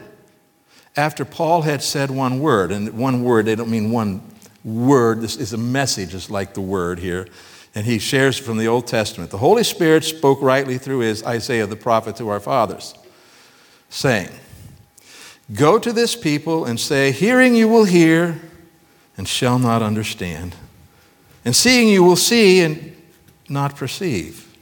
after 0.97 1.25
Paul 1.25 1.63
had 1.63 1.83
said 1.83 2.11
one 2.11 2.39
word, 2.39 2.71
and 2.71 2.93
one 2.95 3.25
word, 3.25 3.47
they 3.47 3.57
don't 3.57 3.71
mean 3.71 3.91
one 3.91 4.23
word, 4.63 5.21
this 5.21 5.37
is 5.37 5.53
a 5.53 5.59
message, 5.59 6.15
it's 6.15 6.31
like 6.31 6.55
the 6.55 6.61
word 6.61 6.99
here. 6.99 7.27
And 7.75 7.85
he 7.85 7.99
shares 7.99 8.39
from 8.39 8.59
the 8.59 8.69
Old 8.69 8.87
Testament. 8.87 9.31
The 9.31 9.39
Holy 9.39 9.65
Spirit 9.65 10.05
spoke 10.05 10.41
rightly 10.41 10.79
through 10.79 11.01
his 11.01 11.25
Isaiah 11.25 11.67
the 11.67 11.75
prophet 11.75 12.17
to 12.17 12.29
our 12.29 12.39
fathers, 12.39 12.95
saying, 13.89 14.31
Go 15.53 15.79
to 15.79 15.93
this 15.93 16.15
people 16.15 16.65
and 16.65 16.79
say, 16.79 17.11
Hearing 17.11 17.57
you 17.57 17.69
will 17.69 17.85
hear 17.85 18.41
and 19.17 19.27
shall 19.27 19.59
not 19.59 19.83
understand, 19.83 20.55
and 21.45 21.55
seeing 21.55 21.89
you 21.89 22.05
will 22.05 22.17
see 22.17 22.61
and 22.61 22.97
not 23.49 23.77
perceive. 23.77 24.57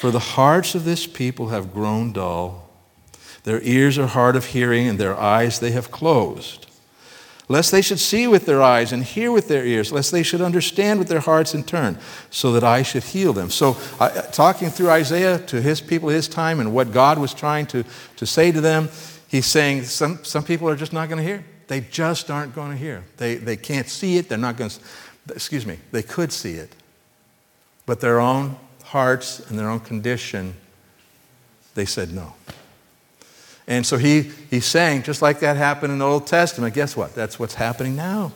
For 0.00 0.10
the 0.10 0.18
hearts 0.18 0.74
of 0.74 0.84
this 0.84 1.06
people 1.06 1.48
have 1.48 1.72
grown 1.72 2.12
dull 2.12 2.61
their 3.44 3.60
ears 3.62 3.98
are 3.98 4.06
hard 4.06 4.36
of 4.36 4.46
hearing, 4.46 4.86
and 4.88 4.98
their 4.98 5.18
eyes 5.18 5.60
they 5.60 5.72
have 5.72 5.90
closed. 5.90 6.66
Lest 7.48 7.72
they 7.72 7.82
should 7.82 7.98
see 7.98 8.26
with 8.26 8.46
their 8.46 8.62
eyes 8.62 8.92
and 8.92 9.02
hear 9.02 9.32
with 9.32 9.48
their 9.48 9.66
ears, 9.66 9.92
lest 9.92 10.12
they 10.12 10.22
should 10.22 10.40
understand 10.40 10.98
with 10.98 11.08
their 11.08 11.20
hearts 11.20 11.52
and 11.52 11.66
turn, 11.66 11.98
so 12.30 12.52
that 12.52 12.64
I 12.64 12.82
should 12.82 13.02
heal 13.02 13.32
them. 13.32 13.50
So, 13.50 13.76
uh, 13.98 14.08
talking 14.22 14.70
through 14.70 14.90
Isaiah 14.90 15.38
to 15.38 15.60
his 15.60 15.80
people, 15.80 16.08
his 16.08 16.28
time, 16.28 16.60
and 16.60 16.72
what 16.72 16.92
God 16.92 17.18
was 17.18 17.34
trying 17.34 17.66
to, 17.66 17.84
to 18.16 18.26
say 18.26 18.52
to 18.52 18.60
them, 18.60 18.88
he's 19.28 19.46
saying 19.46 19.84
some, 19.84 20.24
some 20.24 20.44
people 20.44 20.68
are 20.68 20.76
just 20.76 20.92
not 20.92 21.08
going 21.08 21.18
to 21.18 21.24
hear. 21.24 21.44
They 21.66 21.80
just 21.80 22.30
aren't 22.30 22.54
going 22.54 22.70
to 22.70 22.76
hear. 22.76 23.02
They, 23.16 23.34
they 23.34 23.56
can't 23.56 23.88
see 23.88 24.18
it. 24.18 24.28
They're 24.28 24.38
not 24.38 24.56
going 24.56 24.70
to, 24.70 24.80
excuse 25.34 25.66
me, 25.66 25.78
they 25.90 26.02
could 26.02 26.32
see 26.32 26.52
it. 26.52 26.74
But 27.86 28.00
their 28.00 28.20
own 28.20 28.56
hearts 28.84 29.40
and 29.50 29.58
their 29.58 29.68
own 29.68 29.80
condition, 29.80 30.54
they 31.74 31.86
said 31.86 32.12
no. 32.12 32.34
And 33.66 33.86
so 33.86 33.96
he, 33.96 34.22
he's 34.50 34.66
saying, 34.66 35.04
just 35.04 35.22
like 35.22 35.40
that 35.40 35.56
happened 35.56 35.92
in 35.92 35.98
the 36.00 36.04
Old 36.06 36.26
Testament, 36.26 36.74
guess 36.74 36.96
what? 36.96 37.14
That's 37.14 37.38
what's 37.38 37.54
happening 37.54 37.94
now. 37.94 38.32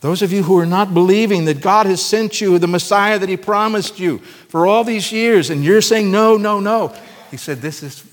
Those 0.00 0.22
of 0.22 0.32
you 0.32 0.44
who 0.44 0.58
are 0.58 0.66
not 0.66 0.94
believing 0.94 1.44
that 1.46 1.60
God 1.60 1.86
has 1.86 2.04
sent 2.04 2.40
you 2.40 2.58
the 2.58 2.68
Messiah 2.68 3.18
that 3.18 3.28
He 3.28 3.36
promised 3.36 3.98
you 3.98 4.18
for 4.18 4.66
all 4.66 4.84
these 4.84 5.10
years, 5.10 5.50
and 5.50 5.64
you're 5.64 5.80
saying, 5.80 6.10
no, 6.10 6.36
no, 6.36 6.60
no. 6.60 6.94
He 7.30 7.36
said, 7.36 7.60
this 7.60 7.82
is 7.82 8.04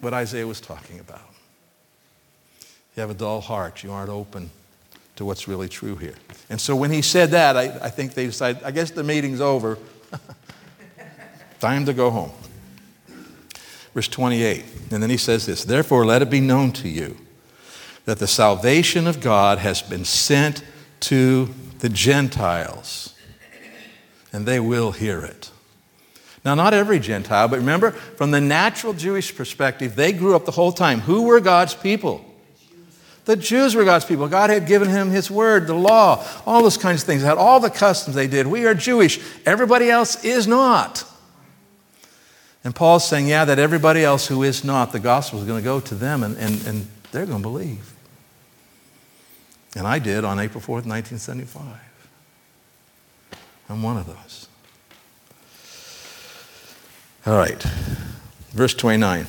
what 0.00 0.14
Isaiah 0.14 0.46
was 0.46 0.60
talking 0.60 0.98
about. 0.98 1.20
You 2.96 3.02
have 3.02 3.10
a 3.10 3.14
dull 3.14 3.40
heart, 3.40 3.82
you 3.82 3.92
aren't 3.92 4.10
open 4.10 4.50
to 5.16 5.24
what's 5.24 5.46
really 5.46 5.68
true 5.68 5.96
here. 5.96 6.14
And 6.48 6.60
so 6.60 6.74
when 6.74 6.90
he 6.90 7.02
said 7.02 7.30
that, 7.30 7.56
I, 7.56 7.64
I 7.64 7.90
think 7.90 8.14
they 8.14 8.26
decided, 8.26 8.62
I 8.62 8.70
guess 8.70 8.90
the 8.90 9.04
meeting's 9.04 9.40
over. 9.40 9.78
Time 11.60 11.86
to 11.86 11.92
go 11.92 12.10
home. 12.10 12.32
Verse 13.94 14.08
28. 14.08 14.64
And 14.90 15.02
then 15.02 15.10
he 15.10 15.16
says 15.16 15.46
this 15.46 15.64
Therefore, 15.64 16.04
let 16.06 16.22
it 16.22 16.30
be 16.30 16.40
known 16.40 16.72
to 16.72 16.88
you 16.88 17.16
that 18.04 18.18
the 18.18 18.26
salvation 18.26 19.06
of 19.06 19.20
God 19.20 19.58
has 19.58 19.82
been 19.82 20.04
sent 20.04 20.64
to 21.00 21.48
the 21.78 21.88
Gentiles, 21.88 23.14
and 24.32 24.46
they 24.46 24.60
will 24.60 24.92
hear 24.92 25.20
it. 25.20 25.50
Now, 26.44 26.56
not 26.56 26.74
every 26.74 26.98
Gentile, 26.98 27.46
but 27.46 27.60
remember, 27.60 27.92
from 27.92 28.32
the 28.32 28.40
natural 28.40 28.92
Jewish 28.92 29.34
perspective, 29.34 29.94
they 29.94 30.12
grew 30.12 30.34
up 30.34 30.44
the 30.44 30.52
whole 30.52 30.72
time. 30.72 31.00
Who 31.00 31.22
were 31.22 31.38
God's 31.38 31.74
people? 31.74 32.24
The 33.24 33.36
Jews 33.36 33.76
were 33.76 33.84
God's 33.84 34.04
people. 34.04 34.26
God 34.26 34.50
had 34.50 34.66
given 34.66 34.88
him 34.88 35.10
his 35.10 35.30
word, 35.30 35.68
the 35.68 35.74
law, 35.74 36.26
all 36.44 36.62
those 36.62 36.76
kinds 36.76 37.02
of 37.02 37.06
things, 37.06 37.22
had 37.22 37.38
all 37.38 37.60
the 37.60 37.70
customs 37.70 38.16
they 38.16 38.26
did. 38.26 38.48
We 38.48 38.66
are 38.66 38.74
Jewish. 38.74 39.20
Everybody 39.46 39.88
else 39.88 40.24
is 40.24 40.48
not. 40.48 41.04
And 42.64 42.74
Paul's 42.74 43.06
saying, 43.06 43.26
yeah, 43.26 43.44
that 43.44 43.58
everybody 43.58 44.04
else 44.04 44.26
who 44.26 44.42
is 44.42 44.62
not, 44.64 44.92
the 44.92 45.00
gospel 45.00 45.40
is 45.40 45.46
going 45.46 45.60
to 45.60 45.64
go 45.64 45.80
to 45.80 45.94
them 45.94 46.22
and, 46.22 46.36
and, 46.36 46.66
and 46.66 46.86
they're 47.10 47.26
going 47.26 47.42
to 47.42 47.48
believe. 47.48 47.92
And 49.74 49.86
I 49.86 49.98
did 49.98 50.24
on 50.24 50.38
April 50.38 50.60
4th, 50.60 50.86
1975. 50.86 51.64
I'm 53.68 53.82
one 53.82 53.96
of 53.96 54.06
those. 54.06 54.48
All 57.26 57.36
right, 57.36 57.62
verse 58.52 58.74
29. 58.74 59.26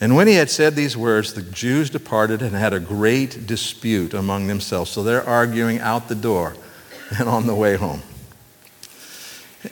And 0.00 0.14
when 0.14 0.26
he 0.26 0.34
had 0.34 0.50
said 0.50 0.76
these 0.76 0.96
words, 0.96 1.32
the 1.32 1.42
Jews 1.42 1.88
departed 1.88 2.42
and 2.42 2.54
had 2.54 2.74
a 2.74 2.80
great 2.80 3.46
dispute 3.46 4.12
among 4.12 4.46
themselves. 4.46 4.90
So 4.90 5.02
they're 5.02 5.26
arguing 5.26 5.80
out 5.80 6.08
the 6.08 6.14
door 6.14 6.54
and 7.18 7.28
on 7.28 7.46
the 7.46 7.54
way 7.54 7.76
home. 7.76 8.02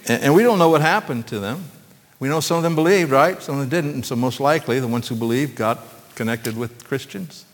And 0.08 0.34
we 0.34 0.42
don't 0.42 0.58
know 0.58 0.70
what 0.70 0.80
happened 0.80 1.26
to 1.28 1.38
them. 1.38 1.66
We 2.20 2.28
know 2.28 2.40
some 2.40 2.58
of 2.58 2.62
them 2.62 2.74
believed, 2.74 3.10
right? 3.10 3.42
Some 3.42 3.58
of 3.58 3.60
them 3.60 3.68
didn't. 3.68 3.94
And 3.94 4.06
so, 4.06 4.16
most 4.16 4.40
likely, 4.40 4.80
the 4.80 4.88
ones 4.88 5.08
who 5.08 5.16
believed 5.16 5.56
got 5.56 5.80
connected 6.14 6.56
with 6.56 6.84
Christians, 6.84 7.44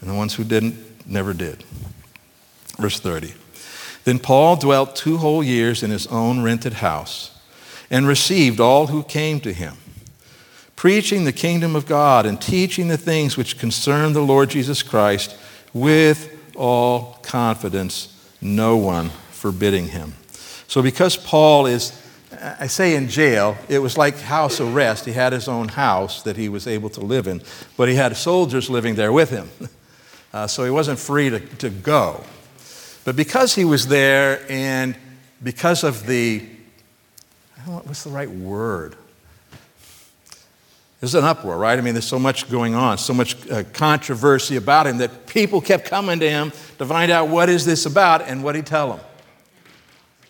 and 0.00 0.10
the 0.10 0.14
ones 0.14 0.34
who 0.34 0.44
didn't 0.44 0.76
never 1.06 1.32
did. 1.32 1.64
Verse 2.78 2.98
30. 2.98 3.34
Then 4.04 4.18
Paul 4.18 4.56
dwelt 4.56 4.96
two 4.96 5.18
whole 5.18 5.42
years 5.42 5.82
in 5.82 5.90
his 5.90 6.06
own 6.08 6.42
rented 6.42 6.74
house 6.74 7.38
and 7.90 8.06
received 8.06 8.58
all 8.58 8.88
who 8.88 9.02
came 9.04 9.38
to 9.40 9.52
him, 9.52 9.76
preaching 10.74 11.24
the 11.24 11.32
kingdom 11.32 11.76
of 11.76 11.86
God 11.86 12.26
and 12.26 12.40
teaching 12.40 12.88
the 12.88 12.96
things 12.96 13.36
which 13.36 13.58
concern 13.58 14.12
the 14.12 14.22
Lord 14.22 14.50
Jesus 14.50 14.82
Christ 14.82 15.36
with 15.72 16.36
all 16.56 17.18
confidence, 17.22 18.08
no 18.40 18.76
one 18.76 19.10
forbidding 19.30 19.88
him. 19.88 20.14
So, 20.66 20.82
because 20.82 21.16
Paul 21.16 21.66
is 21.66 22.01
I 22.42 22.66
say 22.66 22.96
in 22.96 23.08
jail, 23.08 23.56
it 23.68 23.78
was 23.78 23.96
like 23.96 24.18
house 24.18 24.60
arrest. 24.60 25.04
He 25.04 25.12
had 25.12 25.32
his 25.32 25.46
own 25.46 25.68
house 25.68 26.22
that 26.22 26.36
he 26.36 26.48
was 26.48 26.66
able 26.66 26.90
to 26.90 27.00
live 27.00 27.28
in, 27.28 27.40
but 27.76 27.88
he 27.88 27.94
had 27.94 28.16
soldiers 28.16 28.68
living 28.68 28.96
there 28.96 29.12
with 29.12 29.30
him. 29.30 29.48
Uh, 30.34 30.46
so 30.46 30.64
he 30.64 30.70
wasn't 30.70 30.98
free 30.98 31.28
to, 31.28 31.40
to 31.40 31.68
go. 31.68 32.24
But 33.04 33.16
because 33.16 33.54
he 33.54 33.66
was 33.66 33.86
there 33.86 34.42
and 34.48 34.96
because 35.42 35.84
of 35.84 36.06
the, 36.06 36.42
what's 37.66 38.04
the 38.04 38.10
right 38.10 38.30
word? 38.30 38.96
There's 41.00 41.14
an 41.16 41.24
uproar, 41.24 41.58
right? 41.58 41.76
I 41.78 41.82
mean, 41.82 41.94
there's 41.94 42.06
so 42.06 42.18
much 42.18 42.48
going 42.48 42.74
on, 42.74 42.96
so 42.96 43.12
much 43.12 43.50
uh, 43.50 43.64
controversy 43.74 44.56
about 44.56 44.86
him 44.86 44.98
that 44.98 45.26
people 45.26 45.60
kept 45.60 45.84
coming 45.84 46.20
to 46.20 46.30
him 46.30 46.52
to 46.78 46.86
find 46.86 47.12
out 47.12 47.28
what 47.28 47.50
is 47.50 47.66
this 47.66 47.84
about 47.84 48.22
and 48.22 48.42
what 48.42 48.54
he 48.54 48.62
tell 48.62 48.94
them. 48.94 49.00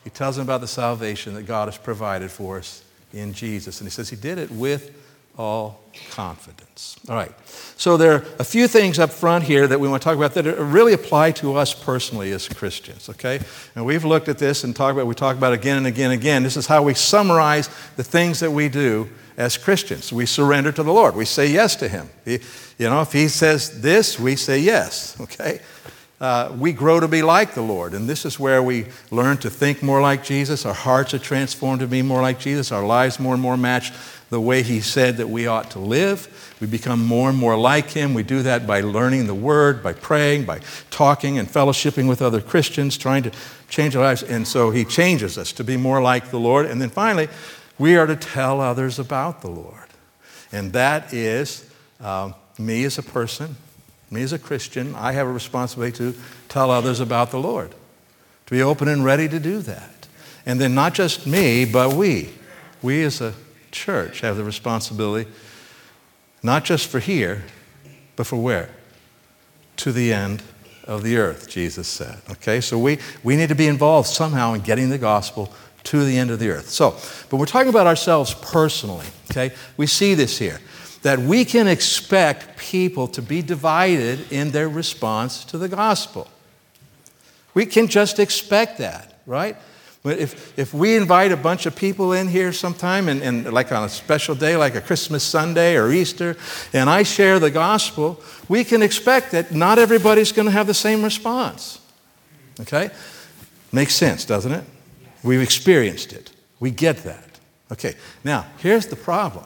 He 0.04 0.10
tells 0.10 0.36
them 0.36 0.44
about 0.44 0.60
the 0.60 0.68
salvation 0.68 1.34
that 1.34 1.44
God 1.44 1.68
has 1.68 1.78
provided 1.78 2.30
for 2.30 2.58
us 2.58 2.82
in 3.12 3.32
Jesus. 3.32 3.80
And 3.80 3.86
he 3.86 3.90
says 3.90 4.10
he 4.10 4.16
did 4.16 4.38
it 4.38 4.50
with 4.50 4.90
all 5.38 5.80
confidence. 6.10 6.96
All 7.08 7.14
right. 7.14 7.32
So 7.76 7.96
there 7.96 8.12
are 8.12 8.24
a 8.38 8.44
few 8.44 8.68
things 8.68 8.98
up 8.98 9.10
front 9.10 9.44
here 9.44 9.66
that 9.66 9.80
we 9.80 9.88
want 9.88 10.02
to 10.02 10.04
talk 10.04 10.16
about 10.16 10.34
that 10.34 10.44
really 10.44 10.92
apply 10.92 11.32
to 11.32 11.56
us 11.56 11.74
personally 11.74 12.32
as 12.32 12.48
Christians, 12.48 13.08
okay? 13.08 13.40
And 13.74 13.84
we've 13.86 14.04
looked 14.04 14.28
at 14.28 14.38
this 14.38 14.64
and 14.64 14.74
talked 14.74 14.96
about 14.96 15.06
we 15.06 15.14
talk 15.14 15.36
about 15.36 15.52
again 15.52 15.78
and 15.78 15.86
again 15.86 16.10
and 16.10 16.20
again. 16.20 16.42
This 16.42 16.56
is 16.56 16.66
how 16.66 16.82
we 16.82 16.94
summarize 16.94 17.68
the 17.96 18.04
things 18.04 18.40
that 18.40 18.50
we 18.50 18.68
do 18.68 19.08
as 19.36 19.56
Christians. 19.56 20.12
We 20.12 20.26
surrender 20.26 20.72
to 20.72 20.82
the 20.82 20.92
Lord. 20.92 21.14
We 21.14 21.24
say 21.24 21.46
yes 21.46 21.76
to 21.76 21.88
him. 21.88 22.10
He, 22.24 22.40
you 22.78 22.88
know, 22.90 23.00
if 23.00 23.12
he 23.12 23.28
says 23.28 23.80
this, 23.80 24.18
we 24.18 24.36
say 24.36 24.58
yes, 24.58 25.18
okay? 25.20 25.60
Uh, 26.22 26.54
we 26.56 26.72
grow 26.72 27.00
to 27.00 27.08
be 27.08 27.20
like 27.20 27.54
the 27.54 27.62
Lord. 27.62 27.94
And 27.94 28.08
this 28.08 28.24
is 28.24 28.38
where 28.38 28.62
we 28.62 28.86
learn 29.10 29.38
to 29.38 29.50
think 29.50 29.82
more 29.82 30.00
like 30.00 30.22
Jesus. 30.22 30.64
Our 30.64 30.72
hearts 30.72 31.12
are 31.14 31.18
transformed 31.18 31.80
to 31.80 31.88
be 31.88 32.00
more 32.00 32.22
like 32.22 32.38
Jesus. 32.38 32.70
Our 32.70 32.86
lives 32.86 33.18
more 33.18 33.34
and 33.34 33.42
more 33.42 33.56
match 33.56 33.92
the 34.30 34.40
way 34.40 34.62
He 34.62 34.80
said 34.80 35.16
that 35.16 35.28
we 35.28 35.48
ought 35.48 35.72
to 35.72 35.80
live. 35.80 36.56
We 36.60 36.68
become 36.68 37.04
more 37.04 37.28
and 37.28 37.36
more 37.36 37.58
like 37.58 37.90
Him. 37.90 38.14
We 38.14 38.22
do 38.22 38.40
that 38.44 38.68
by 38.68 38.82
learning 38.82 39.26
the 39.26 39.34
Word, 39.34 39.82
by 39.82 39.94
praying, 39.94 40.44
by 40.44 40.60
talking 40.90 41.38
and 41.38 41.48
fellowshipping 41.48 42.08
with 42.08 42.22
other 42.22 42.40
Christians, 42.40 42.96
trying 42.96 43.24
to 43.24 43.32
change 43.68 43.96
our 43.96 44.04
lives. 44.04 44.22
And 44.22 44.46
so 44.46 44.70
He 44.70 44.84
changes 44.84 45.36
us 45.36 45.50
to 45.54 45.64
be 45.64 45.76
more 45.76 46.00
like 46.00 46.30
the 46.30 46.38
Lord. 46.38 46.66
And 46.66 46.80
then 46.80 46.90
finally, 46.90 47.28
we 47.80 47.96
are 47.96 48.06
to 48.06 48.14
tell 48.14 48.60
others 48.60 49.00
about 49.00 49.40
the 49.40 49.50
Lord. 49.50 49.88
And 50.52 50.72
that 50.72 51.12
is 51.12 51.68
uh, 52.00 52.30
me 52.60 52.84
as 52.84 52.96
a 52.96 53.02
person, 53.02 53.56
me 54.12 54.22
as 54.22 54.32
a 54.32 54.38
Christian, 54.38 54.94
I 54.94 55.12
have 55.12 55.26
a 55.26 55.32
responsibility 55.32 55.96
to 55.98 56.14
tell 56.48 56.70
others 56.70 57.00
about 57.00 57.30
the 57.30 57.38
Lord, 57.38 57.70
to 57.70 58.50
be 58.50 58.62
open 58.62 58.88
and 58.88 59.04
ready 59.04 59.28
to 59.28 59.40
do 59.40 59.60
that. 59.60 60.06
And 60.44 60.60
then 60.60 60.74
not 60.74 60.94
just 60.94 61.26
me, 61.26 61.64
but 61.64 61.94
we. 61.94 62.30
We 62.82 63.02
as 63.02 63.20
a 63.20 63.34
church 63.70 64.20
have 64.20 64.36
the 64.36 64.44
responsibility, 64.44 65.30
not 66.42 66.64
just 66.64 66.88
for 66.88 66.98
here, 66.98 67.44
but 68.16 68.26
for 68.26 68.36
where? 68.36 68.70
To 69.78 69.92
the 69.92 70.12
end 70.12 70.42
of 70.84 71.02
the 71.02 71.16
earth, 71.16 71.48
Jesus 71.48 71.88
said. 71.88 72.18
Okay, 72.30 72.60
so 72.60 72.78
we, 72.78 72.98
we 73.22 73.36
need 73.36 73.48
to 73.48 73.54
be 73.54 73.68
involved 73.68 74.08
somehow 74.08 74.52
in 74.52 74.60
getting 74.60 74.90
the 74.90 74.98
gospel 74.98 75.52
to 75.84 76.04
the 76.04 76.18
end 76.18 76.30
of 76.30 76.38
the 76.38 76.50
earth. 76.50 76.68
So, 76.68 76.96
but 77.30 77.38
we're 77.38 77.46
talking 77.46 77.70
about 77.70 77.86
ourselves 77.86 78.34
personally, 78.34 79.06
okay? 79.30 79.54
We 79.76 79.86
see 79.86 80.14
this 80.14 80.38
here 80.38 80.60
that 81.02 81.18
we 81.18 81.44
can 81.44 81.68
expect 81.68 82.56
people 82.56 83.08
to 83.08 83.22
be 83.22 83.42
divided 83.42 84.30
in 84.32 84.50
their 84.50 84.68
response 84.68 85.44
to 85.46 85.58
the 85.58 85.68
gospel. 85.68 86.28
We 87.54 87.66
can 87.66 87.88
just 87.88 88.18
expect 88.18 88.78
that, 88.78 89.20
right? 89.26 89.56
But 90.02 90.18
if, 90.18 90.58
if 90.58 90.74
we 90.74 90.96
invite 90.96 91.30
a 91.30 91.36
bunch 91.36 91.66
of 91.66 91.76
people 91.76 92.12
in 92.12 92.26
here 92.26 92.52
sometime, 92.52 93.08
and, 93.08 93.22
and 93.22 93.52
like 93.52 93.70
on 93.70 93.84
a 93.84 93.88
special 93.88 94.34
day, 94.34 94.56
like 94.56 94.74
a 94.74 94.80
Christmas 94.80 95.22
Sunday 95.22 95.76
or 95.76 95.92
Easter, 95.92 96.36
and 96.72 96.90
I 96.90 97.04
share 97.04 97.38
the 97.38 97.50
gospel, 97.50 98.20
we 98.48 98.64
can 98.64 98.82
expect 98.82 99.30
that 99.30 99.52
not 99.52 99.78
everybody's 99.78 100.32
going 100.32 100.46
to 100.46 100.52
have 100.52 100.66
the 100.66 100.74
same 100.74 101.04
response. 101.04 101.80
Okay? 102.60 102.90
Makes 103.70 103.94
sense, 103.94 104.24
doesn't 104.24 104.52
it? 104.52 104.64
We've 105.22 105.40
experienced 105.40 106.12
it. 106.12 106.32
We 106.58 106.70
get 106.70 106.98
that. 107.04 107.38
Okay, 107.70 107.94
now 108.22 108.46
here's 108.58 108.86
the 108.86 108.96
problem. 108.96 109.44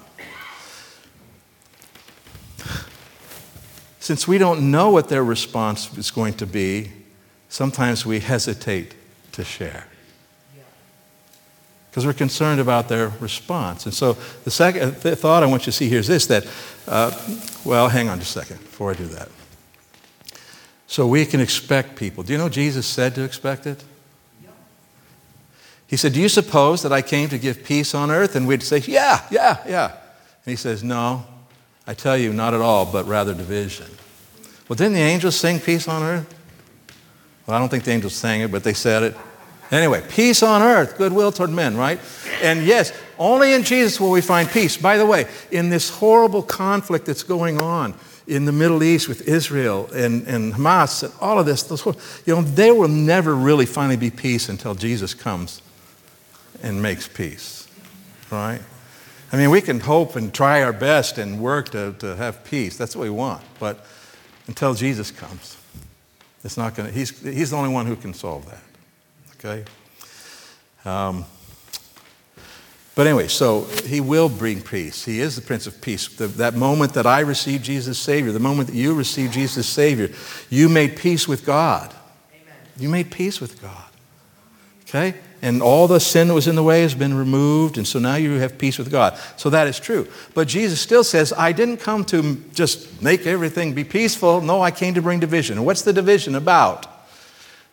Since 4.07 4.29
we 4.29 4.39
don't 4.39 4.71
know 4.71 4.91
what 4.91 5.09
their 5.09 5.25
response 5.25 5.93
is 5.99 6.13
going 6.13 6.35
to 6.35 6.47
be, 6.47 6.93
sometimes 7.49 8.07
we 8.07 8.21
hesitate 8.21 8.95
to 9.33 9.43
share 9.43 9.89
because 11.91 12.07
we're 12.07 12.13
concerned 12.13 12.61
about 12.61 12.89
their 12.89 13.09
response. 13.19 13.85
And 13.85 13.93
so 13.93 14.17
the 14.45 14.51
second 14.53 14.95
the 14.95 15.17
thought 15.17 15.43
I 15.43 15.47
want 15.47 15.63
you 15.63 15.73
to 15.73 15.77
see 15.77 15.89
here 15.89 15.99
is 15.99 16.07
this 16.07 16.27
that, 16.27 16.47
uh, 16.87 17.11
well, 17.65 17.89
hang 17.89 18.09
on 18.09 18.21
just 18.21 18.37
a 18.37 18.43
second 18.43 18.59
before 18.59 18.93
I 18.93 18.95
do 18.95 19.07
that. 19.07 19.29
So 20.87 21.09
we 21.09 21.27
can 21.27 21.41
expect 21.41 21.97
people. 21.97 22.23
Do 22.23 22.33
you 22.33 22.39
know 22.39 22.49
Jesus 22.49 22.87
said 22.87 23.13
to 23.17 23.25
expect 23.25 23.67
it? 23.67 23.83
He 25.89 25.97
said, 25.97 26.13
Do 26.13 26.21
you 26.21 26.29
suppose 26.29 26.83
that 26.83 26.93
I 26.93 27.03
came 27.03 27.29
to 27.31 27.39
give 27.39 27.65
peace 27.65 27.93
on 27.93 28.13
earth? 28.13 28.37
And 28.37 28.47
we'd 28.47 28.63
say, 28.63 28.79
Yeah, 28.79 29.27
yeah, 29.33 29.65
yeah. 29.67 29.87
And 29.87 30.53
he 30.53 30.55
says, 30.55 30.85
No, 30.85 31.27
I 31.87 31.95
tell 31.95 32.17
you, 32.17 32.33
not 32.33 32.55
at 32.55 32.61
all, 32.61 32.85
but 32.85 33.07
rather 33.07 33.33
division. 33.33 33.87
Well, 34.69 34.77
didn't 34.77 34.95
the 34.95 35.01
angels 35.01 35.37
sing 35.37 35.61
peace 35.61 35.87
on 35.87 36.03
earth? 36.03 36.35
Well, 37.47 37.57
I 37.57 37.61
don't 37.61 37.69
think 37.69 37.85
the 37.85 37.93
angels 37.93 38.15
sang 38.15 38.41
it, 38.41 38.51
but 38.51 38.65
they 38.65 38.73
said 38.73 39.05
it. 39.05 39.17
Anyway, 39.71 40.03
peace 40.09 40.43
on 40.43 40.63
earth, 40.63 40.97
goodwill 40.97 41.33
toward 41.33 41.51
men, 41.51 41.77
right? 41.77 42.01
And 42.43 42.65
yes, 42.65 42.93
only 43.19 43.53
in 43.53 43.63
Jesus 43.63 44.01
will 44.01 44.11
we 44.11 44.21
find 44.21 44.49
peace. 44.49 44.77
By 44.77 44.97
the 44.97 45.07
way, 45.07 45.27
in 45.51 45.71
this 45.71 45.91
horrible 45.91 46.43
conflict 46.43 47.07
that's 47.07 47.23
going 47.23 47.61
on 47.61 47.95
in 48.27 48.45
the 48.45 48.53
Middle 48.53 48.83
East 48.83 49.09
with 49.09 49.29
Israel 49.29 49.89
and, 49.93 50.27
and 50.27 50.55
Hamas 50.55 51.05
and 51.05 51.13
all 51.21 51.39
of 51.39 51.47
this, 51.47 51.63
those, 51.65 51.85
you 52.27 52.35
know, 52.35 52.43
there 52.43 52.75
will 52.75 52.89
never 52.89 53.35
really 53.35 53.67
finally 53.67 53.97
be 53.97 54.11
peace 54.11 54.49
until 54.49 54.75
Jesus 54.75 55.15
comes 55.15 55.63
and 56.63 56.81
makes 56.81 57.09
peace, 57.09 57.69
right? 58.31 58.61
I 59.33 59.37
mean, 59.37 59.51
we 59.51 59.61
can 59.61 59.81
hope 59.81 60.17
and 60.17 60.33
try 60.33 60.63
our 60.63 60.73
best 60.73 61.19
and 61.19 61.41
work 61.41 61.71
to, 61.71 61.95
to 61.99 62.17
have 62.17 62.45
peace. 62.45 62.77
That's 62.77 62.95
what 62.95 63.03
we 63.03 63.11
want. 63.11 63.43
But 63.59 63.85
until 64.47 64.75
Jesus 64.75 65.11
comes, 65.11 65.57
it's 66.45 66.57
not 66.57 66.77
going 66.77 66.89
to, 66.89 66.95
he's, 66.95 67.19
he's 67.21 67.51
the 67.51 67.57
only 67.57 67.71
one 67.71 67.87
who 67.87 67.97
can 67.97 68.15
solve 68.15 68.49
that. 68.49 68.63
Okay? 69.35 69.65
Um, 70.85 71.25
but 72.95 73.07
anyway, 73.07 73.29
so 73.29 73.65
he 73.85 74.01
will 74.01 74.31
bring 74.31 74.63
peace. 74.63 75.05
He 75.05 75.21
is 75.21 75.37
the 75.37 75.43
Prince 75.43 75.67
of 75.67 75.83
Peace. 75.83 76.09
The, 76.09 76.29
that 76.29 76.55
moment 76.55 76.95
that 76.95 77.07
I 77.07 77.21
received 77.21 77.65
Jesus 77.65 77.99
Savior, 77.99 78.33
the 78.33 78.39
moment 78.39 78.69
that 78.69 78.77
you 78.77 78.95
received 78.95 79.35
Jesus 79.35 79.69
Savior, 79.69 80.11
you 80.49 80.69
made 80.69 80.97
peace 80.97 81.29
with 81.29 81.45
God. 81.45 81.93
Amen. 82.33 82.55
You 82.79 82.89
made 82.89 83.11
peace 83.11 83.39
with 83.41 83.61
God. 83.61 83.85
Okay? 84.85 85.15
And 85.43 85.63
all 85.63 85.87
the 85.87 86.01
sin 86.01 86.29
that 86.29 86.35
was 86.35 86.49
in 86.49 86.57
the 86.57 86.63
way 86.63 86.83
has 86.83 86.95
been 86.95 87.15
removed, 87.15 87.77
and 87.77 87.87
so 87.87 87.99
now 87.99 88.17
you 88.17 88.33
have 88.33 88.57
peace 88.57 88.79
with 88.79 88.91
God. 88.91 89.19
So 89.37 89.51
that 89.51 89.67
is 89.67 89.79
true. 89.79 90.09
But 90.35 90.49
Jesus 90.49 90.81
still 90.81 91.05
says, 91.05 91.33
I 91.33 91.53
didn't 91.53 91.77
come 91.77 92.05
to 92.07 92.37
just 92.55 93.03
make 93.03 93.27
everything 93.27 93.75
be 93.75 93.85
peaceful. 93.85 94.41
No, 94.41 94.63
I 94.63 94.71
came 94.71 94.95
to 94.95 95.03
bring 95.03 95.21
division. 95.21 95.59
And 95.59 95.67
what's 95.67 95.83
the 95.83 95.93
division 95.93 96.35
about? 96.35 96.87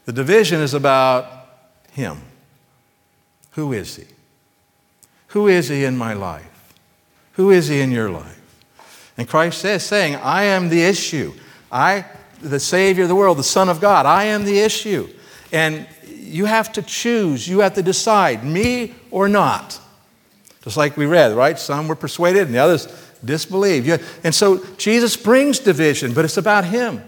The 0.05 0.11
division 0.11 0.59
is 0.59 0.73
about 0.73 1.25
him. 1.93 2.17
Who 3.51 3.71
is 3.71 3.95
He? 3.95 4.05
Who 5.27 5.47
is 5.47 5.69
He 5.69 5.85
in 5.85 5.97
my 5.97 6.13
life? 6.13 6.73
Who 7.33 7.51
is 7.51 7.67
He 7.67 7.81
in 7.81 7.91
your 7.91 8.09
life? 8.09 8.39
And 9.17 9.27
Christ 9.27 9.59
says, 9.59 9.83
saying, 9.83 10.15
I 10.15 10.43
am 10.43 10.69
the 10.69 10.83
issue. 10.83 11.33
I, 11.71 12.05
the 12.41 12.59
Savior 12.59 13.03
of 13.03 13.09
the 13.09 13.15
world, 13.15 13.37
the 13.37 13.43
Son 13.43 13.69
of 13.69 13.79
God, 13.79 14.05
I 14.05 14.25
am 14.25 14.43
the 14.43 14.59
issue. 14.59 15.07
And 15.51 15.87
you 16.23 16.45
have 16.45 16.71
to 16.73 16.81
choose, 16.81 17.47
you 17.47 17.59
have 17.59 17.73
to 17.75 17.83
decide, 17.83 18.43
me 18.43 18.93
or 19.11 19.27
not. 19.27 19.79
Just 20.63 20.77
like 20.77 20.95
we 20.95 21.05
read, 21.05 21.33
right? 21.33 21.59
Some 21.59 21.87
were 21.87 21.95
persuaded 21.95 22.47
and 22.47 22.55
the 22.55 22.59
others 22.59 22.87
disbelieved. 23.23 24.01
And 24.23 24.33
so 24.33 24.63
Jesus 24.77 25.17
brings 25.17 25.59
division, 25.59 26.13
but 26.13 26.25
it's 26.25 26.37
about 26.37 26.65
Him. 26.65 27.03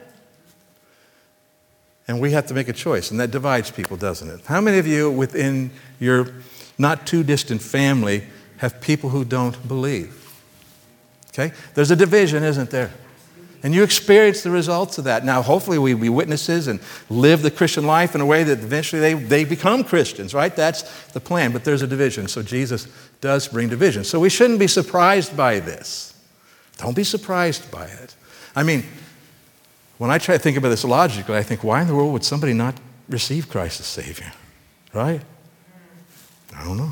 And 2.07 2.19
we 2.19 2.31
have 2.31 2.45
to 2.47 2.53
make 2.53 2.67
a 2.67 2.73
choice, 2.73 3.09
and 3.09 3.19
that 3.19 3.31
divides 3.31 3.71
people, 3.71 3.97
doesn't 3.97 4.29
it? 4.29 4.45
How 4.45 4.61
many 4.61 4.77
of 4.77 4.85
you 4.85 5.09
within 5.09 5.71
your 5.99 6.33
not 6.77 7.07
too 7.07 7.23
distant 7.23 7.61
family 7.61 8.23
have 8.57 8.79
people 8.79 9.09
who 9.09 9.25
don't 9.25 9.67
believe? 9.67 10.21
Okay? 11.29 11.51
There's 11.73 11.91
a 11.91 11.95
division, 11.95 12.43
isn't 12.43 12.69
there? 12.69 12.91
And 13.65 13.73
you 13.73 13.81
experience 13.81 14.43
the 14.43 14.51
results 14.51 14.99
of 14.99 15.05
that. 15.05 15.25
Now, 15.25 15.41
hopefully, 15.41 15.79
we 15.79 15.95
be 15.95 16.07
witnesses 16.07 16.67
and 16.67 16.79
live 17.09 17.41
the 17.41 17.49
Christian 17.49 17.87
life 17.87 18.13
in 18.13 18.21
a 18.21 18.25
way 18.25 18.43
that 18.43 18.59
eventually 18.59 18.99
they, 18.99 19.15
they 19.15 19.43
become 19.43 19.83
Christians, 19.83 20.35
right? 20.35 20.55
That's 20.55 20.83
the 21.13 21.19
plan. 21.19 21.51
But 21.51 21.63
there's 21.63 21.81
a 21.81 21.87
division. 21.87 22.27
So 22.27 22.43
Jesus 22.43 22.87
does 23.21 23.47
bring 23.47 23.67
division. 23.67 24.03
So 24.03 24.19
we 24.19 24.29
shouldn't 24.29 24.59
be 24.59 24.67
surprised 24.67 25.35
by 25.35 25.61
this. 25.61 26.13
Don't 26.77 26.95
be 26.95 27.03
surprised 27.03 27.71
by 27.71 27.85
it. 27.85 28.15
I 28.55 28.61
mean, 28.61 28.83
when 29.97 30.11
I 30.11 30.19
try 30.19 30.37
to 30.37 30.39
think 30.39 30.57
about 30.57 30.69
this 30.69 30.83
logically, 30.83 31.35
I 31.35 31.41
think, 31.41 31.63
why 31.63 31.81
in 31.81 31.87
the 31.87 31.95
world 31.95 32.13
would 32.13 32.23
somebody 32.23 32.53
not 32.53 32.75
receive 33.09 33.49
Christ 33.49 33.79
as 33.79 33.87
Savior? 33.87 34.31
Right? 34.93 35.21
I 36.55 36.63
don't 36.65 36.77
know. 36.77 36.91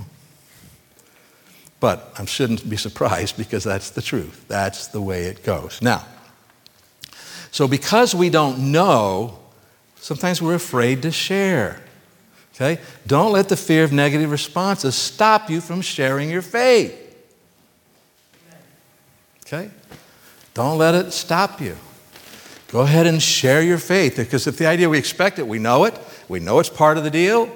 But 1.79 2.15
I 2.17 2.25
shouldn't 2.25 2.67
be 2.67 2.77
surprised 2.77 3.37
because 3.37 3.63
that's 3.63 3.91
the 3.91 4.01
truth. 4.01 4.45
That's 4.47 4.87
the 4.87 5.03
way 5.03 5.25
it 5.25 5.43
goes. 5.43 5.79
Now, 5.79 6.07
so 7.53 7.67
because 7.67 8.15
we 8.15 8.31
don't 8.31 8.71
know, 8.71 9.37
sometimes 9.97 10.41
we're 10.41 10.55
afraid 10.55 11.03
to 11.03 11.11
share. 11.11 11.79
Okay? 12.55 12.81
Don't 13.05 13.31
let 13.31 13.47
the 13.47 13.55
fear 13.55 13.83
of 13.83 13.93
negative 13.93 14.31
responses 14.31 14.95
stop 14.95 15.51
you 15.51 15.61
from 15.61 15.81
sharing 15.81 16.31
your 16.31 16.41
faith. 16.41 16.99
Okay? 19.45 19.69
Don't 20.55 20.79
let 20.79 20.95
it 20.95 21.13
stop 21.13 21.61
you. 21.61 21.77
Go 22.69 22.81
ahead 22.81 23.05
and 23.05 23.21
share 23.21 23.61
your 23.61 23.77
faith 23.77 24.17
because 24.17 24.47
if 24.47 24.57
the 24.57 24.65
idea 24.65 24.89
we 24.89 24.97
expect 24.97 25.37
it, 25.37 25.47
we 25.47 25.59
know 25.59 25.85
it, 25.85 25.95
we 26.27 26.39
know 26.39 26.57
it's 26.57 26.69
part 26.69 26.97
of 26.97 27.03
the 27.03 27.11
deal, 27.11 27.47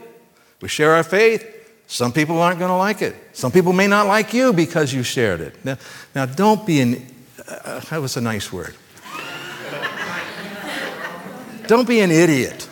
we 0.62 0.67
share 0.69 0.91
our 0.91 1.03
faith. 1.03 1.43
Some 1.88 2.13
people 2.13 2.39
aren't 2.39 2.60
going 2.60 2.69
to 2.69 2.77
like 2.77 3.01
it. 3.01 3.15
Some 3.33 3.51
people 3.51 3.73
may 3.73 3.88
not 3.88 4.05
like 4.05 4.31
you 4.31 4.53
because 4.53 4.93
you 4.93 5.01
shared 5.01 5.41
it. 5.41 5.65
Now, 5.65 5.77
now 6.13 6.27
don't 6.27 6.67
be 6.67 6.81
an, 6.81 7.07
uh, 7.47 7.79
that 7.79 7.99
was 7.99 8.15
a 8.15 8.21
nice 8.21 8.53
word. 8.53 8.75
Don't 11.67 11.88
be 11.88 11.99
an 11.99 12.12
idiot. 12.12 12.67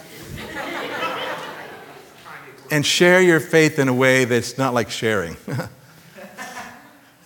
and 2.71 2.85
share 2.85 3.21
your 3.21 3.39
faith 3.39 3.79
in 3.79 3.87
a 3.87 3.93
way 3.93 4.25
that's 4.25 4.57
not 4.57 4.73
like 4.73 4.89
sharing. 4.89 5.37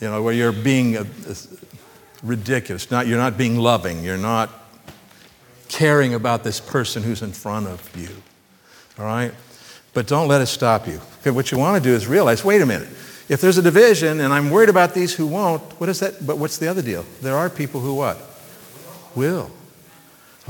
you 0.02 0.08
know, 0.08 0.22
where 0.22 0.34
you're 0.34 0.52
being 0.52 0.98
uh, 0.98 1.06
a, 1.28 1.32
a 1.32 1.36
ridiculous. 2.24 2.92
Not, 2.92 3.08
you're 3.08 3.18
not 3.18 3.38
being 3.38 3.58
loving. 3.58 4.04
You're 4.04 4.18
not 4.18 4.50
caring 5.68 6.14
about 6.14 6.44
this 6.44 6.60
person 6.60 7.04
who's 7.04 7.22
in 7.22 7.32
front 7.32 7.68
of 7.68 7.96
you. 7.96 8.10
All 8.98 9.06
right? 9.06 9.32
But 9.94 10.08
don't 10.08 10.28
let 10.28 10.42
it 10.42 10.48
stop 10.48 10.88
you. 10.88 11.00
Okay, 11.22 11.32
what 11.32 11.52
you 11.52 11.58
want 11.58 11.82
to 11.82 11.90
do 11.90 11.96
is 11.96 12.08
realize 12.08 12.44
wait 12.44 12.62
a 12.62 12.66
minute. 12.66 12.90
If 13.28 13.42
there's 13.42 13.58
a 13.58 13.62
division 13.62 14.22
and 14.22 14.34
I'm 14.34 14.50
worried 14.50 14.70
about 14.70 14.94
these 14.94 15.14
who 15.14 15.28
won't, 15.28 15.62
what 15.80 15.88
is 15.88 16.00
that? 16.00 16.26
But 16.26 16.38
what's 16.38 16.58
the 16.58 16.68
other 16.68 16.82
deal? 16.82 17.06
There 17.22 17.36
are 17.36 17.50
people 17.50 17.80
who 17.80 17.94
what? 17.94 18.18
Will. 19.16 19.52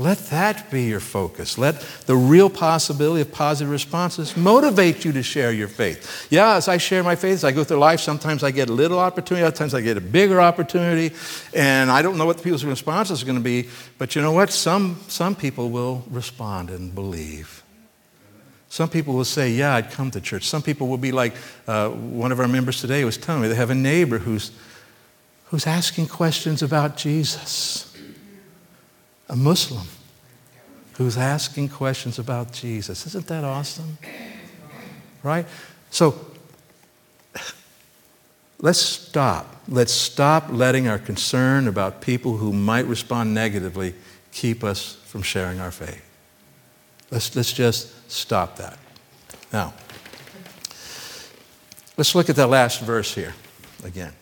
Let 0.00 0.16
that 0.30 0.70
be 0.70 0.84
your 0.84 0.98
focus. 0.98 1.58
Let 1.58 1.78
the 2.06 2.16
real 2.16 2.48
possibility 2.48 3.20
of 3.20 3.30
positive 3.30 3.70
responses 3.70 4.34
motivate 4.34 5.04
you 5.04 5.12
to 5.12 5.22
share 5.22 5.52
your 5.52 5.68
faith. 5.68 6.26
Yeah, 6.30 6.54
as 6.54 6.68
I 6.68 6.78
share 6.78 7.02
my 7.02 7.16
faith, 7.16 7.34
as 7.34 7.44
I 7.44 7.52
go 7.52 7.64
through 7.64 7.80
life, 7.80 8.00
sometimes 8.00 8.42
I 8.42 8.50
get 8.50 8.70
a 8.70 8.72
little 8.72 8.98
opportunity, 8.98 9.44
other 9.44 9.54
times 9.54 9.74
I 9.74 9.82
get 9.82 9.98
a 9.98 10.00
bigger 10.00 10.40
opportunity, 10.40 11.14
and 11.52 11.90
I 11.90 12.00
don't 12.00 12.16
know 12.16 12.24
what 12.24 12.38
the 12.38 12.42
people's 12.42 12.64
responses 12.64 13.22
are 13.22 13.26
going 13.26 13.36
to 13.36 13.44
be, 13.44 13.68
but 13.98 14.16
you 14.16 14.22
know 14.22 14.32
what? 14.32 14.50
Some, 14.50 14.98
some 15.06 15.34
people 15.34 15.68
will 15.68 16.02
respond 16.08 16.70
and 16.70 16.94
believe. 16.94 17.62
Some 18.70 18.88
people 18.88 19.12
will 19.12 19.26
say, 19.26 19.50
Yeah, 19.50 19.74
I'd 19.74 19.90
come 19.90 20.10
to 20.12 20.20
church. 20.22 20.48
Some 20.48 20.62
people 20.62 20.88
will 20.88 20.96
be 20.96 21.12
like 21.12 21.34
uh, 21.66 21.90
one 21.90 22.32
of 22.32 22.40
our 22.40 22.48
members 22.48 22.80
today 22.80 23.04
was 23.04 23.18
telling 23.18 23.42
me 23.42 23.48
they 23.48 23.54
have 23.54 23.68
a 23.68 23.74
neighbor 23.74 24.16
who's, 24.16 24.50
who's 25.46 25.66
asking 25.66 26.06
questions 26.06 26.62
about 26.62 26.96
Jesus 26.96 27.89
a 29.30 29.36
Muslim 29.36 29.86
who's 30.94 31.16
asking 31.16 31.68
questions 31.68 32.18
about 32.18 32.52
Jesus. 32.52 33.06
Isn't 33.06 33.26
that 33.28 33.44
awesome? 33.44 33.96
Right? 35.22 35.46
So 35.90 36.18
let's 38.58 38.80
stop. 38.80 39.56
Let's 39.68 39.92
stop 39.92 40.48
letting 40.50 40.88
our 40.88 40.98
concern 40.98 41.68
about 41.68 42.02
people 42.02 42.36
who 42.36 42.52
might 42.52 42.86
respond 42.86 43.32
negatively 43.32 43.94
keep 44.32 44.64
us 44.64 44.96
from 45.06 45.22
sharing 45.22 45.60
our 45.60 45.70
faith. 45.70 46.04
Let's, 47.10 47.34
let's 47.34 47.52
just 47.52 48.10
stop 48.10 48.56
that. 48.56 48.78
Now, 49.52 49.74
let's 51.96 52.14
look 52.14 52.28
at 52.28 52.36
that 52.36 52.48
last 52.48 52.80
verse 52.80 53.14
here 53.14 53.34
again. 53.84 54.12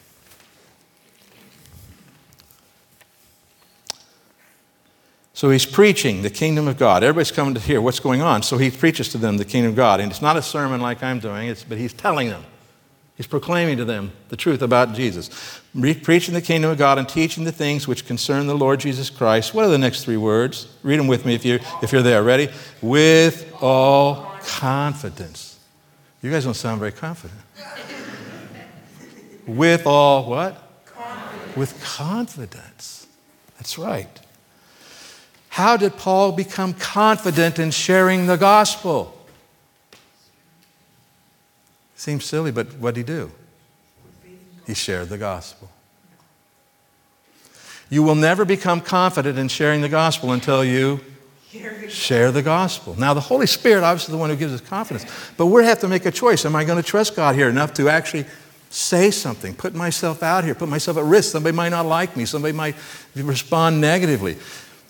So 5.39 5.51
he's 5.51 5.65
preaching 5.65 6.23
the 6.23 6.31
kingdom 6.31 6.67
of 6.67 6.79
God. 6.79 7.05
Everybody's 7.05 7.31
coming 7.31 7.55
to 7.55 7.61
hear 7.61 7.81
what's 7.81 8.01
going 8.01 8.21
on. 8.21 8.43
So 8.43 8.59
he 8.59 8.73
preaches 8.73 9.09
to 9.11 9.19
them 9.19 9.37
the 9.37 9.45
kingdom 9.45 9.71
of 9.71 9.77
God. 9.77 10.01
And 10.01 10.11
it's 10.11 10.21
not 10.21 10.37
a 10.37 10.43
sermon 10.43 10.81
like 10.81 11.01
I'm 11.01 11.21
doing, 11.21 11.55
but 11.69 11.79
he's 11.79 11.93
telling 11.93 12.29
them. 12.29 12.43
He's 13.17 13.29
proclaiming 13.29 13.77
to 13.77 13.85
them 13.85 14.11
the 14.31 14.37
truth 14.37 14.63
about 14.63 14.95
Jesus. 14.95 15.31
Re- 15.77 15.95
preaching 15.95 16.35
the 16.35 16.43
kingdom 16.43 16.73
of 16.73 16.79
God 16.79 16.99
and 16.99 17.09
teaching 17.09 17.45
the 17.45 17.53
things 17.53 17.87
which 17.87 18.05
concern 18.05 18.49
the 18.49 18.57
Lord 18.57 18.81
Jesus 18.81 19.11
Christ. 19.11 19.55
What 19.55 19.65
are 19.65 19.69
the 19.69 19.79
next 19.79 20.05
three 20.05 20.17
words? 20.17 20.75
Read 20.83 20.99
them 20.99 21.07
with 21.07 21.25
me 21.25 21.37
if 21.37 21.45
you're, 21.45 21.61
if 21.83 21.93
you're 21.93 22.03
there. 22.03 22.25
Ready? 22.25 22.49
With 22.83 23.55
all 23.61 24.35
confidence. 24.45 25.61
You 26.21 26.33
guys 26.33 26.47
don't 26.47 26.55
sound 26.55 26.81
very 26.81 26.91
confident. 26.91 27.39
With 29.47 29.87
all 29.87 30.29
what? 30.29 30.85
Confidence. 30.85 31.57
With 31.57 31.85
confidence. 31.85 33.07
That's 33.57 33.79
right. 33.79 34.21
How 35.59 35.77
did 35.77 35.97
Paul 35.97 36.31
become 36.31 36.73
confident 36.73 37.59
in 37.59 37.73
sharing 37.73 38.29
the 38.29 38.37
gospel? 38.37 39.13
Seems 41.97 42.25
silly, 42.25 42.53
but 42.53 42.75
what 42.75 42.95
did 42.95 43.09
he 43.09 43.13
do? 43.13 43.33
He 44.69 44.75
shared 44.75 45.09
the 45.09 45.19
gospel. 45.19 45.69
You 47.91 48.05
will 48.05 48.15
never 48.15 48.45
become 48.45 48.81
confident 48.81 49.37
in 49.37 49.49
sharing 49.49 49.81
the 49.81 49.89
gospel 49.89 50.31
until 50.31 50.65
you 50.65 51.01
share 51.89 52.31
the 52.31 52.43
gospel. 52.43 52.95
Now, 52.97 53.13
the 53.13 53.21
Holy 53.21 53.49
Spirit, 53.49 53.83
obviously, 53.83 54.13
the 54.13 54.19
one 54.19 54.31
who 54.31 54.37
gives 54.37 54.55
us 54.55 54.61
confidence, 54.61 55.11
but 55.37 55.47
we 55.47 55.65
have 55.65 55.81
to 55.81 55.89
make 55.89 56.07
a 56.07 56.13
choice. 56.13 56.45
Am 56.45 56.55
I 56.55 56.63
going 56.63 56.81
to 56.81 56.89
trust 56.89 57.17
God 57.17 57.35
here 57.35 57.49
enough 57.49 57.75
to 57.75 57.89
actually 57.89 58.27
say 58.71 59.11
something, 59.11 59.57
put 59.57 59.75
myself 59.75 60.23
out 60.23 60.45
here, 60.45 60.55
put 60.55 60.69
myself 60.69 60.99
at 60.99 61.05
risk? 61.05 61.33
Somebody 61.33 61.57
might 61.57 61.71
not 61.71 61.85
like 61.85 62.17
me, 62.17 62.27
somebody 62.27 62.53
might 62.53 62.77
respond 63.17 63.81
negatively. 63.81 64.37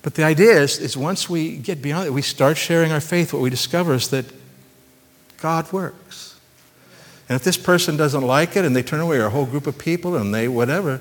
But 0.02 0.14
the 0.14 0.24
idea 0.24 0.60
is, 0.60 0.78
is 0.78 0.96
once 0.96 1.28
we 1.28 1.56
get 1.56 1.82
beyond 1.82 2.06
it, 2.06 2.10
we 2.10 2.22
start 2.22 2.56
sharing 2.56 2.92
our 2.92 3.00
faith, 3.00 3.32
what 3.32 3.42
we 3.42 3.50
discover 3.50 3.94
is 3.94 4.08
that 4.08 4.26
God 5.40 5.72
works. 5.72 6.38
And 7.28 7.36
if 7.36 7.44
this 7.44 7.56
person 7.56 7.96
doesn't 7.96 8.22
like 8.22 8.56
it 8.56 8.64
and 8.64 8.74
they 8.74 8.82
turn 8.82 9.00
away, 9.00 9.18
or 9.18 9.26
a 9.26 9.30
whole 9.30 9.46
group 9.46 9.66
of 9.66 9.76
people 9.76 10.16
and 10.16 10.34
they 10.34 10.48
whatever, 10.48 11.00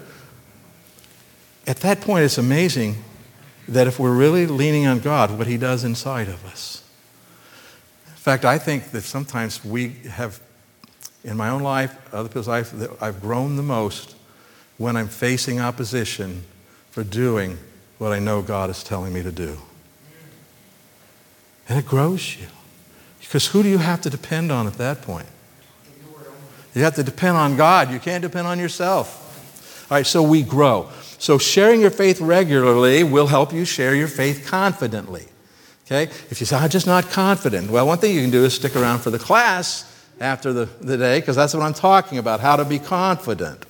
at 1.66 1.78
that 1.78 2.02
point 2.02 2.26
it's 2.26 2.38
amazing 2.38 3.04
that 3.68 3.88
if 3.88 4.00
we're 4.00 4.16
really 4.16 4.48
leaning 4.48 4.88
on 4.88 5.00
God, 5.00 5.38
what 5.38 5.48
He 5.48 5.58
does 5.58 5.84
inside 5.84 6.28
of 6.28 6.46
us. 6.46 6.84
In 8.08 8.14
fact, 8.14 8.46
I 8.46 8.58
think 8.58 8.92
that 8.92 9.02
sometimes 9.02 9.64
we 9.64 9.90
have, 10.10 10.42
in 11.24 11.38
my 11.38 11.50
own 11.50 11.62
life, 11.62 11.96
other 12.14 12.28
people's 12.28 12.48
life, 12.48 12.74
I've 13.02 13.22
grown 13.22 13.56
the 13.56 13.64
most 13.64 14.16
when 14.78 14.98
I'm 14.98 15.08
facing 15.08 15.60
opposition 15.60 16.44
for 16.92 17.04
doing 17.04 17.58
what 17.98 18.12
I 18.12 18.20
know 18.20 18.42
God 18.42 18.70
is 18.70 18.84
telling 18.84 19.14
me 19.14 19.24
to 19.24 19.32
do. 19.32 19.58
And 21.70 21.78
it 21.78 21.86
grows 21.86 22.38
you. 22.38 22.48
Because 23.20 23.48
who 23.48 23.62
do 23.64 23.70
you 23.70 23.80
have 23.80 24.02
to 24.02 24.10
depend 24.10 24.52
on 24.52 24.68
at 24.68 24.74
that 24.74 25.02
point? 25.02 25.28
You 26.74 26.84
have 26.84 26.96
to 26.96 27.04
depend 27.04 27.36
on 27.36 27.58
God. 27.58 27.92
You 27.92 28.00
can't 28.00 28.22
depend 28.22 28.48
on 28.48 28.60
yourself. 28.60 29.86
All 29.90 29.98
right, 29.98 30.06
so 30.06 30.22
we 30.22 30.44
grow. 30.44 30.90
So 31.18 31.38
sharing 31.38 31.82
your 31.82 31.90
faith 31.90 32.22
regularly 32.22 33.04
will 33.04 33.28
help 33.28 33.52
you 33.52 33.66
share 33.66 33.96
your 33.96 34.08
faith 34.08 34.46
confidently. 34.48 35.26
Okay? 35.86 36.04
If 36.30 36.40
you 36.40 36.46
say, 36.46 36.58
I'm 36.58 36.70
just 36.70 36.86
not 36.86 37.10
confident, 37.10 37.72
well, 37.72 37.88
one 37.88 37.98
thing 37.98 38.14
you 38.14 38.22
can 38.22 38.30
do 38.30 38.46
is 38.46 38.54
stick 38.54 38.76
around 38.76 39.00
for 39.00 39.10
the 39.10 39.20
class 39.20 39.94
after 40.20 40.54
the, 40.54 40.66
the 40.82 40.98
day, 40.98 41.20
because 41.20 41.36
that's 41.36 41.54
what 41.54 41.64
I'm 41.64 41.74
talking 41.74 42.18
about, 42.18 42.40
how 42.40 42.56
to 42.56 42.66
be 42.66 42.80
confident. 42.80 43.66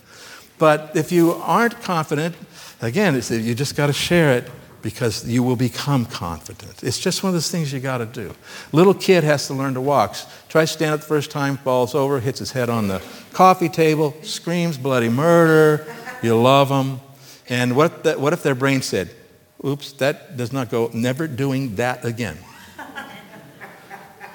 But 0.57 0.95
if 0.95 1.11
you 1.11 1.33
aren't 1.33 1.81
confident, 1.81 2.35
Again, 2.81 3.15
you 3.15 3.55
just 3.55 3.75
got 3.75 3.87
to 3.87 3.93
share 3.93 4.37
it 4.37 4.49
because 4.83 5.27
you 5.27 5.41
will 5.41 5.55
become 5.55 6.05
confident. 6.05 6.83
It's 6.83 6.99
just 6.99 7.23
one 7.23 7.29
of 7.29 7.33
those 7.33 7.49
things 7.49 7.73
you 7.73 7.79
got 7.79 7.97
to 7.97 8.05
do. 8.05 8.35
Little 8.71 8.93
kid 8.93 9.23
has 9.23 9.47
to 9.47 9.55
learn 9.55 9.73
to 9.73 9.81
walk. 9.81 10.15
Tries 10.47 10.69
to 10.69 10.73
stand 10.77 10.93
up 10.93 10.99
the 10.99 11.07
first 11.07 11.31
time, 11.31 11.57
falls 11.57 11.95
over, 11.95 12.19
hits 12.19 12.37
his 12.39 12.51
head 12.51 12.69
on 12.69 12.87
the 12.87 13.01
coffee 13.33 13.69
table, 13.69 14.15
screams 14.21 14.77
bloody 14.77 15.09
murder. 15.09 15.87
You 16.21 16.39
love 16.39 16.69
them. 16.69 17.01
And 17.49 17.75
what, 17.75 18.03
the, 18.03 18.13
what 18.19 18.33
if 18.33 18.43
their 18.43 18.55
brain 18.55 18.83
said, 18.83 19.09
oops, 19.65 19.93
that 19.93 20.37
does 20.37 20.53
not 20.53 20.69
go, 20.69 20.91
never 20.93 21.27
doing 21.27 21.75
that 21.75 22.05
again? 22.05 22.37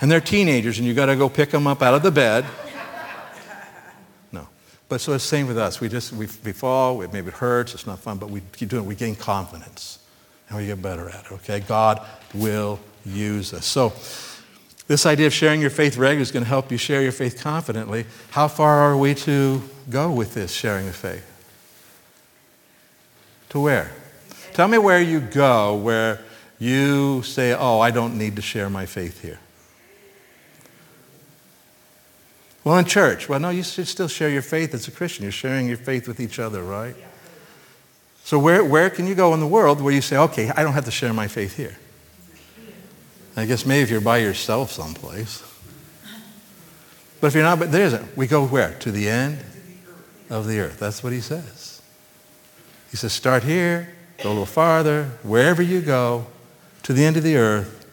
And 0.01 0.11
they're 0.11 0.21
teenagers, 0.21 0.81
and 0.81 0.89
you 0.89 0.95
got 0.95 1.07
to 1.07 1.15
go 1.15 1.29
pick 1.29 1.51
them 1.51 1.69
up 1.69 1.81
out 1.81 1.95
of 1.95 2.03
the 2.03 2.11
bed 2.11 2.45
but 4.93 5.01
so 5.01 5.15
it's 5.15 5.25
the 5.25 5.29
same 5.29 5.47
with 5.47 5.57
us. 5.57 5.81
We 5.81 5.89
just, 5.89 6.13
we, 6.13 6.29
we 6.45 6.53
fall, 6.53 7.01
it, 7.01 7.15
maybe 7.15 7.29
it 7.29 7.33
hurts, 7.33 7.73
it's 7.73 7.87
not 7.87 7.99
fun, 7.99 8.19
but 8.19 8.29
we 8.29 8.43
keep 8.53 8.69
doing 8.69 8.85
it. 8.85 8.87
We 8.87 8.95
gain 8.95 9.17
confidence 9.17 9.99
and 10.51 10.59
we 10.59 10.67
get 10.67 10.83
better 10.83 11.09
at 11.09 11.25
it, 11.25 11.33
okay? 11.33 11.61
God 11.61 12.07
will 12.35 12.79
use 13.03 13.55
us. 13.55 13.65
So, 13.65 13.95
this 14.89 15.07
idea 15.07 15.29
of 15.29 15.33
sharing 15.33 15.63
your 15.63 15.71
faith 15.71 15.97
regularly 15.97 16.21
is 16.21 16.31
going 16.31 16.43
to 16.43 16.49
help 16.51 16.71
you 16.71 16.77
share 16.77 17.01
your 17.01 17.11
faith 17.11 17.41
confidently. 17.41 18.05
How 18.33 18.49
far 18.49 18.81
are 18.81 18.95
we 18.95 19.15
to 19.15 19.63
go 19.89 20.13
with 20.13 20.35
this 20.35 20.53
sharing 20.53 20.87
of 20.89 20.95
faith? 20.95 21.25
To 23.49 23.61
where? 23.61 23.93
Tell 24.53 24.69
me 24.69 24.77
where 24.77 25.01
you 25.01 25.21
go 25.21 25.75
where 25.75 26.23
you 26.59 27.23
say, 27.23 27.55
oh, 27.55 27.81
I 27.81 27.93
don't 27.93 28.19
need 28.19 28.37
to 28.37 28.43
share 28.43 28.69
my 28.69 28.85
faith 28.85 29.23
here. 29.23 29.39
Well, 32.65 32.79
in 32.79 32.85
church, 32.85 33.29
well, 33.29 33.41
no, 33.41 33.51
you 33.51 33.63
should 33.63 33.89
still 33.89 34.09
share 34.09 34.29
your 34.29 34.43
faith 34.43 34.73
as 34.75 34.87
a 34.87 34.93
Christian. 34.93 35.25
You're 35.25 35.33
sharing 35.33 35.67
your 35.67 35.79
faith 35.79 36.07
with 36.07 36.21
each 36.21 36.39
other, 36.39 36.63
right? 36.63 36.95
So, 38.25 38.39
where, 38.39 38.65
where 38.65 38.89
can 38.89 39.07
you 39.07 39.17
go 39.17 39.35
in 39.35 39.41
the 39.41 39.47
world 39.49 39.81
where 39.81 39.93
you 39.93 40.01
say, 40.01 40.17
okay, 40.17 40.51
I 40.51 40.63
don't 40.63 40.75
have 40.75 40.85
to 40.85 40.93
share 40.93 41.13
my 41.13 41.27
faith 41.27 41.57
here? 41.57 41.77
I 43.37 43.47
guess 43.47 43.67
maybe 43.67 43.83
if 43.83 43.91
you're 43.91 44.01
by 44.01 44.19
yourself 44.19 44.71
someplace. 44.71 45.43
But 47.21 47.29
if 47.29 47.35
you're 47.35 47.43
not, 47.43 47.59
but 47.59 47.73
there 47.73 47.87
isn't. 47.87 48.17
We 48.17 48.27
go 48.27 48.47
where? 48.47 48.75
To 48.81 48.93
the 48.93 49.09
end 49.09 49.39
of 50.29 50.47
the 50.47 50.61
earth. 50.61 50.79
That's 50.79 51.03
what 51.03 51.13
he 51.13 51.21
says. 51.21 51.81
He 52.91 52.97
says, 52.97 53.13
start 53.13 53.43
here, 53.43 53.95
go 54.23 54.29
a 54.29 54.31
little 54.31 54.47
farther, 54.47 55.05
wherever 55.23 55.63
you 55.63 55.81
go, 55.81 56.27
to 56.83 56.93
the 56.93 57.05
end 57.05 57.17
of 57.17 57.23
the 57.23 57.37
earth, 57.37 57.87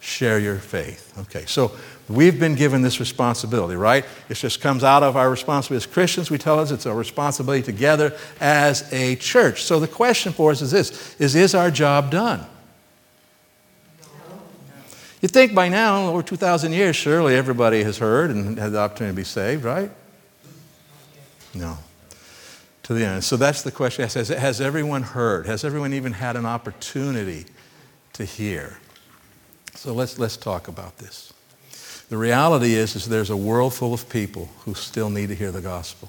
share 0.00 0.38
your 0.38 0.56
faith. 0.56 1.12
Okay, 1.18 1.44
so 1.46 1.72
We've 2.08 2.38
been 2.38 2.54
given 2.54 2.82
this 2.82 3.00
responsibility, 3.00 3.74
right? 3.74 4.04
It 4.28 4.34
just 4.34 4.60
comes 4.60 4.84
out 4.84 5.02
of 5.02 5.16
our 5.16 5.28
responsibility 5.28 5.84
as 5.84 5.92
Christians. 5.92 6.30
We 6.30 6.38
tell 6.38 6.60
us 6.60 6.70
it's 6.70 6.86
a 6.86 6.94
responsibility 6.94 7.64
together 7.64 8.16
as 8.40 8.92
a 8.92 9.16
church. 9.16 9.64
So 9.64 9.80
the 9.80 9.88
question 9.88 10.32
for 10.32 10.52
us 10.52 10.62
is 10.62 10.70
this 10.70 11.16
is, 11.18 11.34
is 11.34 11.54
our 11.54 11.70
job 11.70 12.10
done? 12.10 12.46
You 15.20 15.28
think 15.28 15.54
by 15.54 15.68
now, 15.68 16.08
over 16.10 16.22
2,000 16.22 16.72
years, 16.72 16.94
surely 16.94 17.34
everybody 17.34 17.82
has 17.82 17.98
heard 17.98 18.30
and 18.30 18.58
had 18.58 18.72
the 18.72 18.78
opportunity 18.78 19.12
to 19.12 19.16
be 19.16 19.24
saved, 19.24 19.64
right? 19.64 19.90
No. 21.54 21.78
To 22.84 22.94
the 22.94 23.04
end. 23.04 23.24
So 23.24 23.36
that's 23.36 23.62
the 23.62 23.72
question. 23.72 24.02
Has, 24.08 24.28
has 24.28 24.60
everyone 24.60 25.02
heard? 25.02 25.46
Has 25.46 25.64
everyone 25.64 25.94
even 25.94 26.12
had 26.12 26.36
an 26.36 26.46
opportunity 26.46 27.46
to 28.12 28.24
hear? 28.24 28.78
So 29.74 29.92
let's, 29.92 30.18
let's 30.18 30.36
talk 30.36 30.68
about 30.68 30.98
this. 30.98 31.32
The 32.08 32.16
reality 32.16 32.74
is, 32.74 32.94
is 32.94 33.08
there's 33.08 33.30
a 33.30 33.36
world 33.36 33.74
full 33.74 33.92
of 33.92 34.08
people 34.08 34.48
who 34.60 34.74
still 34.74 35.10
need 35.10 35.28
to 35.28 35.34
hear 35.34 35.50
the 35.50 35.60
gospel. 35.60 36.08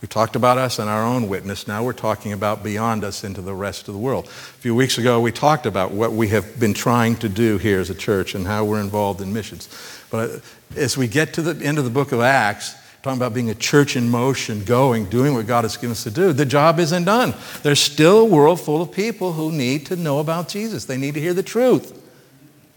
We 0.00 0.08
talked 0.08 0.34
about 0.34 0.58
us 0.58 0.80
and 0.80 0.90
our 0.90 1.04
own 1.04 1.28
witness. 1.28 1.68
Now 1.68 1.84
we're 1.84 1.92
talking 1.92 2.32
about 2.32 2.64
beyond 2.64 3.04
us 3.04 3.22
into 3.22 3.40
the 3.40 3.54
rest 3.54 3.86
of 3.86 3.94
the 3.94 4.00
world. 4.00 4.24
A 4.24 4.28
few 4.28 4.74
weeks 4.74 4.98
ago, 4.98 5.20
we 5.20 5.30
talked 5.30 5.64
about 5.64 5.92
what 5.92 6.12
we 6.12 6.26
have 6.28 6.58
been 6.58 6.74
trying 6.74 7.14
to 7.16 7.28
do 7.28 7.56
here 7.56 7.78
as 7.78 7.88
a 7.88 7.94
church 7.94 8.34
and 8.34 8.44
how 8.44 8.64
we're 8.64 8.80
involved 8.80 9.20
in 9.20 9.32
missions. 9.32 9.68
But 10.10 10.30
uh, 10.30 10.38
as 10.76 10.98
we 10.98 11.06
get 11.06 11.34
to 11.34 11.42
the 11.42 11.64
end 11.64 11.78
of 11.78 11.84
the 11.84 11.90
book 11.90 12.10
of 12.10 12.20
Acts, 12.20 12.74
talking 13.02 13.16
about 13.16 13.32
being 13.32 13.50
a 13.50 13.54
church 13.54 13.94
in 13.94 14.10
motion, 14.10 14.64
going, 14.64 15.04
doing 15.04 15.34
what 15.34 15.46
God 15.46 15.62
has 15.62 15.76
given 15.76 15.92
us 15.92 16.02
to 16.02 16.10
do, 16.10 16.32
the 16.32 16.46
job 16.46 16.80
isn't 16.80 17.04
done. 17.04 17.32
There's 17.62 17.80
still 17.80 18.22
a 18.22 18.24
world 18.24 18.60
full 18.60 18.82
of 18.82 18.90
people 18.90 19.34
who 19.34 19.52
need 19.52 19.86
to 19.86 19.94
know 19.94 20.18
about 20.18 20.48
Jesus. 20.48 20.84
They 20.86 20.96
need 20.96 21.14
to 21.14 21.20
hear 21.20 21.34
the 21.34 21.44
truth 21.44 22.01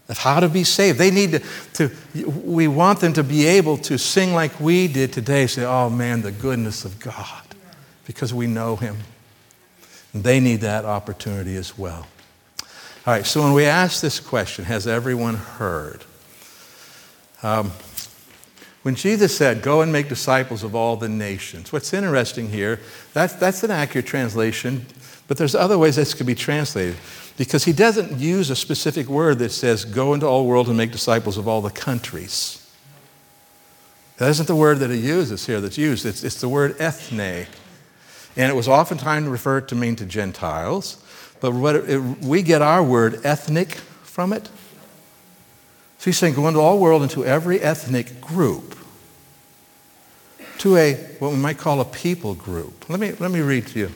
of 0.08 0.18
how 0.18 0.40
to 0.40 0.48
be 0.48 0.64
saved. 0.64 0.98
They 0.98 1.10
need 1.10 1.32
to, 1.32 1.42
to, 1.74 2.30
we 2.44 2.68
want 2.68 3.00
them 3.00 3.12
to 3.14 3.24
be 3.24 3.46
able 3.46 3.76
to 3.78 3.98
sing 3.98 4.34
like 4.34 4.58
we 4.60 4.88
did 4.88 5.12
today, 5.12 5.46
say, 5.46 5.64
oh 5.64 5.90
man, 5.90 6.22
the 6.22 6.32
goodness 6.32 6.84
of 6.84 7.00
God, 7.00 7.42
because 8.06 8.32
we 8.32 8.46
know 8.46 8.76
Him. 8.76 8.96
And 10.12 10.22
they 10.22 10.40
need 10.40 10.60
that 10.60 10.84
opportunity 10.84 11.56
as 11.56 11.76
well. 11.76 12.06
All 13.06 13.14
right, 13.14 13.26
so 13.26 13.42
when 13.42 13.52
we 13.52 13.64
ask 13.64 14.00
this 14.00 14.18
question, 14.18 14.64
has 14.64 14.86
everyone 14.86 15.34
heard? 15.34 16.04
Um, 17.42 17.70
when 18.82 18.94
Jesus 18.94 19.36
said, 19.36 19.62
Go 19.62 19.80
and 19.82 19.92
make 19.92 20.08
disciples 20.08 20.62
of 20.62 20.74
all 20.74 20.96
the 20.96 21.08
nations, 21.08 21.72
what's 21.72 21.92
interesting 21.92 22.48
here, 22.50 22.80
that's, 23.12 23.34
that's 23.34 23.62
an 23.64 23.70
accurate 23.70 24.06
translation, 24.06 24.86
but 25.28 25.36
there's 25.36 25.54
other 25.54 25.78
ways 25.78 25.96
this 25.96 26.14
could 26.14 26.26
be 26.26 26.34
translated 26.34 26.96
because 27.36 27.64
he 27.64 27.72
doesn't 27.72 28.18
use 28.18 28.48
a 28.50 28.56
specific 28.56 29.08
word 29.08 29.38
that 29.40 29.50
says, 29.50 29.84
Go 29.84 30.14
into 30.14 30.26
all 30.26 30.46
world 30.46 30.68
and 30.68 30.76
make 30.76 30.92
disciples 30.92 31.36
of 31.36 31.48
all 31.48 31.60
the 31.60 31.70
countries. 31.70 32.62
That 34.18 34.30
isn't 34.30 34.46
the 34.46 34.56
word 34.56 34.78
that 34.78 34.90
he 34.90 34.98
uses 34.98 35.46
here 35.46 35.60
that's 35.60 35.76
used, 35.76 36.06
it's, 36.06 36.22
it's 36.22 36.40
the 36.40 36.48
word 36.48 36.76
ethne. 36.78 37.46
And 38.38 38.52
it 38.52 38.54
was 38.54 38.68
oftentimes 38.68 39.28
referred 39.28 39.68
to 39.68 39.74
mean 39.74 39.96
to 39.96 40.06
Gentiles, 40.06 41.02
but 41.40 41.52
what 41.52 41.76
it, 41.76 41.98
we 42.22 42.42
get 42.42 42.62
our 42.62 42.82
word 42.82 43.20
ethnic 43.24 43.74
from 44.02 44.32
it. 44.32 44.46
So 45.98 46.10
he's 46.10 46.18
saying, 46.18 46.34
Go 46.34 46.46
into 46.46 46.60
all 46.60 46.78
world, 46.78 47.02
into 47.02 47.24
every 47.24 47.60
ethnic 47.60 48.20
group 48.20 48.76
to 50.58 50.76
a 50.76 50.94
what 51.18 51.32
we 51.32 51.36
might 51.36 51.58
call 51.58 51.80
a 51.80 51.84
people 51.84 52.34
group. 52.34 52.88
Let 52.88 53.00
me, 53.00 53.12
let 53.12 53.30
me 53.30 53.40
read 53.40 53.66
to 53.68 53.78
you 53.80 53.92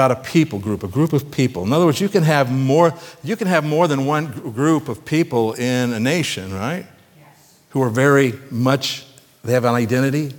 about 0.00 0.12
a 0.12 0.30
people 0.30 0.58
group, 0.58 0.82
a 0.82 0.88
group 0.88 1.12
of 1.12 1.30
people. 1.30 1.62
In 1.62 1.74
other 1.74 1.84
words, 1.84 2.00
you 2.00 2.08
can 2.08 2.22
have 2.22 2.50
more, 2.50 2.94
you 3.22 3.36
can 3.36 3.46
have 3.46 3.64
more 3.64 3.86
than 3.86 4.06
one 4.06 4.28
group 4.30 4.88
of 4.88 5.04
people 5.04 5.52
in 5.52 5.92
a 5.92 6.00
nation, 6.00 6.54
right? 6.54 6.86
Yes. 7.18 7.58
Who 7.70 7.82
are 7.82 7.90
very 7.90 8.32
much, 8.50 9.04
they 9.44 9.52
have 9.52 9.66
an 9.66 9.74
identity. 9.74 10.32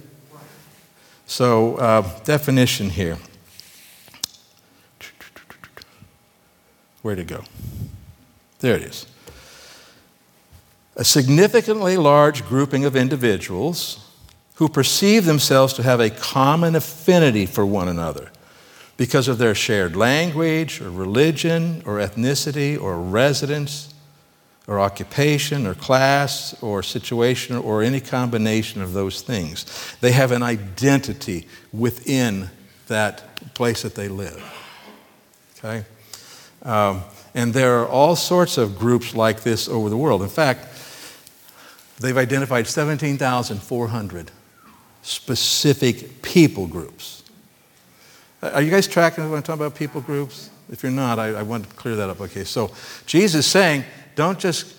So, 1.28 1.76
uh, 1.76 2.02
definition 2.24 2.90
here. 2.90 3.20
Where'd 7.04 7.20
it 7.20 7.28
go? 7.28 7.44
There 8.62 8.76
it 8.76 8.82
is. 8.82 9.06
A 10.96 11.04
significantly 11.04 11.98
large 11.98 12.44
grouping 12.48 12.84
of 12.84 12.96
individuals 12.96 14.10
who 14.56 14.68
perceive 14.68 15.26
themselves 15.26 15.74
to 15.74 15.84
have 15.84 16.00
a 16.00 16.10
common 16.10 16.76
affinity 16.76 17.46
for 17.46 17.64
one 17.64 17.88
another 17.88 18.32
because 19.02 19.28
of 19.28 19.40
their 19.40 19.56
shared 19.56 19.96
language 19.96 20.80
or 20.80 20.92
religion 20.92 21.82
or 21.88 21.98
ethnicity 21.98 22.80
or 22.80 23.02
residence 23.02 23.96
or 24.68 24.80
occupation 24.80 25.66
or 25.66 25.74
class 25.74 26.56
or 26.62 26.84
situation 26.84 27.56
or 27.56 27.82
any 27.82 28.00
combination 28.00 28.80
of 28.80 28.94
those 28.94 29.24
things. 29.24 29.66
They 30.02 30.12
have 30.12 30.32
an 30.32 30.44
identity 30.44 31.48
within 31.74 32.52
that 32.90 33.56
place 33.56 33.82
that 33.82 33.96
they 33.96 34.08
live. 34.08 34.40
Okay? 35.58 35.84
Um, 36.62 37.02
and 37.34 37.56
there 37.56 37.80
are 37.80 37.88
all 37.88 38.16
sorts 38.16 38.60
of 38.60 38.78
groups 38.78 39.16
like 39.16 39.42
this 39.42 39.68
over 39.68 39.90
the 39.90 39.98
world. 39.98 40.22
In 40.22 40.30
fact, 40.30 40.68
they've 42.00 42.16
identified 42.16 42.68
17,400 42.68 44.32
specific 45.02 46.22
people 46.22 46.68
groups. 46.68 47.21
Are 48.42 48.62
you 48.62 48.72
guys 48.72 48.88
tracking 48.88 49.26
when 49.30 49.38
I'm 49.38 49.44
talking 49.44 49.62
about 49.62 49.76
people 49.76 50.02
groups? 50.02 50.50
If 50.72 50.84
you're 50.84 50.92
not, 50.92 51.20
I, 51.20 51.28
I 51.28 51.44
want 51.44 51.70
to 51.70 51.76
clear 51.76 51.96
that 51.98 52.10
up. 52.10 52.22
Okay, 52.22 52.44
so 52.44 52.72
Jesus 53.06 53.46
is 53.46 53.52
saying, 53.52 53.84
don't 54.16 54.40
just, 54.40 54.76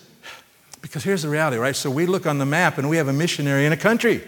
because 0.80 1.04
here's 1.04 1.22
the 1.22 1.28
reality, 1.28 1.58
right? 1.58 1.76
So 1.76 1.90
we 1.90 2.06
look 2.06 2.26
on 2.26 2.38
the 2.38 2.46
map 2.46 2.78
and 2.78 2.90
we 2.90 2.96
have 2.96 3.08
a 3.08 3.12
missionary 3.12 3.66
in 3.66 3.72
a 3.72 3.76
country. 3.76 4.22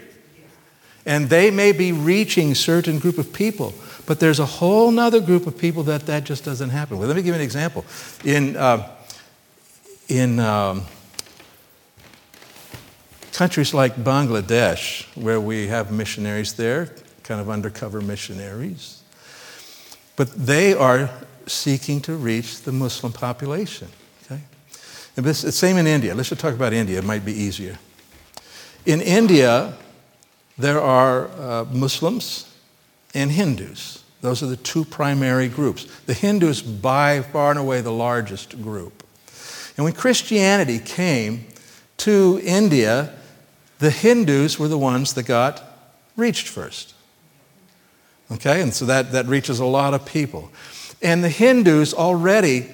And 1.05 1.29
they 1.29 1.51
may 1.51 1.71
be 1.71 1.91
reaching 1.91 2.55
certain 2.55 2.97
group 2.97 3.17
of 3.17 3.33
people, 3.33 3.73
but 4.05 4.19
there's 4.19 4.39
a 4.39 4.45
whole 4.45 4.89
nother 4.89 5.19
group 5.19 5.47
of 5.47 5.57
people 5.57 5.83
that 5.83 6.05
that 6.05 6.23
just 6.23 6.45
doesn't 6.45 6.69
happen 6.69 6.97
with. 6.97 7.09
Let 7.09 7.15
me 7.15 7.21
give 7.21 7.35
you 7.35 7.35
an 7.35 7.41
example. 7.41 7.83
In, 8.23 8.55
uh, 8.55 8.89
in 10.07 10.39
um, 10.39 10.83
countries 13.33 13.73
like 13.73 13.95
Bangladesh, 13.97 15.05
where 15.15 15.41
we 15.41 15.67
have 15.67 15.91
missionaries 15.91 16.53
there, 16.53 16.89
kind 17.23 17.41
of 17.41 17.49
undercover 17.49 18.01
missionaries, 18.01 19.03
but 20.15 20.31
they 20.31 20.73
are 20.73 21.09
seeking 21.47 22.01
to 22.01 22.15
reach 22.15 22.61
the 22.61 22.71
Muslim 22.71 23.11
population. 23.11 23.87
Okay? 24.23 24.41
And 25.17 25.25
this, 25.25 25.39
same 25.55 25.77
in 25.77 25.87
India. 25.87 26.15
Let's 26.15 26.29
just 26.29 26.41
talk 26.41 26.53
about 26.53 26.73
India, 26.73 26.99
it 26.99 27.05
might 27.05 27.25
be 27.25 27.33
easier. 27.33 27.77
In 28.85 29.01
India, 29.01 29.73
there 30.57 30.79
are 30.79 31.27
uh, 31.27 31.65
Muslims 31.71 32.51
and 33.13 33.31
Hindus. 33.31 34.03
Those 34.21 34.41
are 34.41 34.47
the 34.47 34.57
two 34.57 34.85
primary 34.85 35.47
groups. 35.47 35.85
The 36.05 36.13
Hindus, 36.13 36.61
by 36.61 37.21
far 37.21 37.51
and 37.51 37.59
away, 37.59 37.81
the 37.81 37.91
largest 37.91 38.61
group. 38.61 39.03
And 39.77 39.83
when 39.83 39.93
Christianity 39.93 40.79
came 40.79 41.45
to 41.97 42.41
India, 42.43 43.13
the 43.79 43.91
Hindus 43.91 44.57
were 44.57 44.67
the 44.67 44.77
ones 44.77 45.13
that 45.13 45.23
got 45.23 45.61
reached 46.15 46.47
first. 46.47 46.94
Okay, 48.31 48.61
and 48.61 48.73
so 48.73 48.85
that, 48.85 49.11
that 49.11 49.27
reaches 49.27 49.59
a 49.59 49.65
lot 49.65 49.93
of 49.93 50.05
people. 50.05 50.51
And 51.01 51.23
the 51.23 51.29
Hindus 51.29 51.93
already, 51.93 52.67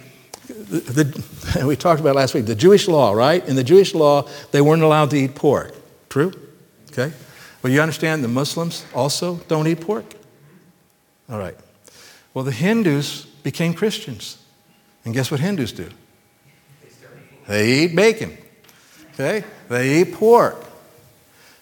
the, 0.48 1.04
the, 1.04 1.66
we 1.68 1.76
talked 1.76 2.00
about 2.00 2.16
last 2.16 2.34
week, 2.34 2.46
the 2.46 2.56
Jewish 2.56 2.88
law, 2.88 3.12
right? 3.12 3.46
In 3.48 3.56
the 3.56 3.64
Jewish 3.64 3.94
law, 3.94 4.28
they 4.52 4.62
weren't 4.62 4.84
allowed 4.84 5.10
to 5.12 5.18
eat 5.18 5.36
pork. 5.36 5.76
True? 6.10 6.34
Okay? 6.92 7.12
Well, 7.62 7.72
you 7.72 7.82
understand 7.82 8.24
the 8.24 8.28
Muslims 8.28 8.86
also 8.94 9.36
don't 9.48 9.68
eat 9.68 9.82
pork? 9.82 10.06
All 11.30 11.38
right. 11.38 11.56
Well, 12.34 12.46
the 12.46 12.52
Hindus 12.52 13.26
became 13.44 13.74
Christians. 13.74 14.38
And 15.04 15.14
guess 15.14 15.32
what 15.32 15.40
Hindus 15.40 15.72
do? 15.72 15.90
They 17.48 17.84
eat 17.84 17.96
bacon. 17.96 18.38
Okay? 19.14 19.44
They 19.68 20.02
eat 20.02 20.14
pork. 20.14 20.64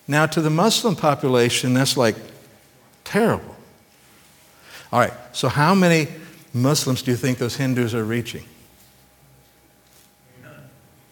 Now, 0.07 0.25
to 0.25 0.41
the 0.41 0.49
Muslim 0.49 0.95
population, 0.95 1.73
that's 1.73 1.95
like 1.97 2.15
terrible. 3.03 3.55
All 4.91 4.99
right, 4.99 5.13
so 5.33 5.49
how 5.49 5.75
many 5.75 6.07
Muslims 6.53 7.01
do 7.01 7.11
you 7.11 7.17
think 7.17 7.37
those 7.37 7.55
Hindus 7.55 7.93
are 7.93 8.03
reaching? 8.03 8.43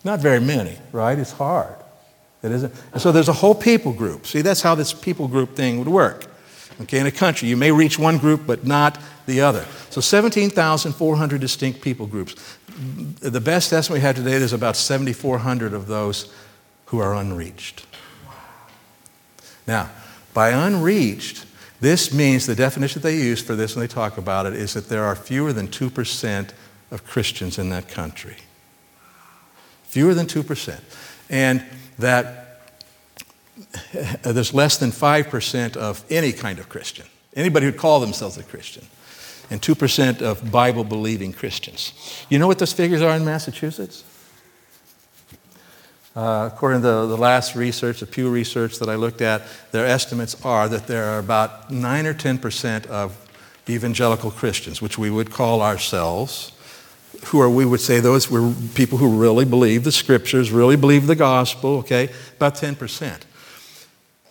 Not 0.04 0.20
very 0.20 0.40
many, 0.40 0.78
right? 0.92 1.18
It's 1.18 1.34
hard. 1.34 1.76
It 2.42 2.52
isn't. 2.52 2.74
And 2.94 3.02
so 3.02 3.12
there's 3.12 3.30
a 3.30 3.34
whole 3.34 3.56
people 3.56 3.94
group. 3.94 4.26
See, 4.26 4.42
that's 4.42 4.62
how 4.62 4.76
this 4.76 4.94
people 4.94 5.28
group 5.28 5.56
thing 5.56 5.80
would 5.80 5.88
work. 5.88 6.26
Okay, 6.82 7.00
in 7.00 7.08
a 7.08 7.12
country, 7.12 7.50
you 7.50 7.58
may 7.58 7.72
reach 7.72 7.98
one 7.98 8.20
group, 8.20 8.46
but 8.46 8.66
not 8.66 9.00
the 9.26 9.42
other. 9.42 9.66
So 9.90 10.00
17,400 10.00 11.42
distinct 11.42 11.82
people 11.82 12.06
groups. 12.06 12.36
The 13.20 13.42
best 13.42 13.74
estimate 13.74 13.98
we 13.98 14.02
have 14.02 14.16
today, 14.16 14.38
there's 14.38 14.54
about 14.54 14.76
7,400 14.76 15.74
of 15.74 15.88
those 15.88 16.32
who 16.86 17.00
are 17.00 17.16
unreached. 17.16 17.86
Now, 19.66 19.90
by 20.34 20.50
unreached, 20.50 21.47
this 21.80 22.13
means 22.13 22.46
the 22.46 22.56
definition 22.56 23.02
they 23.02 23.16
use 23.16 23.42
for 23.42 23.56
this 23.56 23.76
when 23.76 23.84
they 23.86 23.94
talk 23.94 24.18
about 24.18 24.46
it 24.46 24.54
is 24.54 24.74
that 24.74 24.90
there 24.90 25.04
are 25.04 25.16
fewer 25.16 25.54
than 25.54 25.68
2% 25.68 26.50
of 26.92 27.06
Christians 27.06 27.60
in 27.60 27.70
that 27.70 27.88
country. 27.88 28.38
Fewer 29.84 30.13
than 30.13 30.26
2%. 30.26 30.80
And 31.30 31.63
that 32.00 32.62
uh, 33.94 34.32
there's 34.32 34.54
less 34.54 34.78
than 34.78 34.92
5% 34.92 35.78
of 35.78 36.04
any 36.10 36.32
kind 36.32 36.60
of 36.60 36.70
Christian, 36.70 37.06
anybody 37.36 37.66
who'd 37.66 37.78
call 37.78 38.00
themselves 38.00 38.38
a 38.38 38.44
Christian, 38.44 38.86
and 39.50 39.62
2% 39.62 40.22
of 40.22 40.52
Bible 40.52 40.84
believing 40.84 41.34
Christians. 41.34 41.94
You 42.30 42.40
know 42.40 42.48
what 42.48 42.60
those 42.60 42.74
figures 42.74 43.02
are 43.02 43.16
in 43.16 43.26
Massachusetts? 43.26 44.04
Uh, 46.17 46.49
according 46.51 46.82
to 46.82 46.88
the, 46.88 47.06
the 47.06 47.15
last 47.15 47.56
research, 47.56 47.99
the 47.99 48.08
Pew 48.08 48.27
research 48.27 48.80
that 48.80 48.89
I 48.89 48.95
looked 48.95 49.21
at, 49.21 49.43
their 49.71 49.86
estimates 49.86 50.36
are 50.43 50.67
that 50.67 50.88
there 50.88 51.03
are 51.03 51.19
about 51.19 51.69
9 51.69 52.08
or 52.08 52.15
10% 52.15 52.88
of 52.88 53.15
evangelical 53.69 54.32
Christians, 54.32 54.82
which 54.82 54.97
we 54.97 55.12
would 55.12 55.30
call 55.30 55.62
ourselves, 55.62 56.53
who 57.25 57.39
are, 57.39 57.47
we 57.47 57.65
would 57.65 57.82
say, 57.82 57.99
those 57.99 58.32
were 58.32 58.51
people 58.73 58.97
who 58.97 59.15
really 59.15 59.45
believe 59.45 59.84
the 59.84 59.91
scriptures, 59.91 60.51
really 60.51 60.75
believe 60.75 61.06
the 61.06 61.15
gospel, 61.15 61.77
okay? 61.77 62.10
About 62.38 62.56
10% 62.56 63.21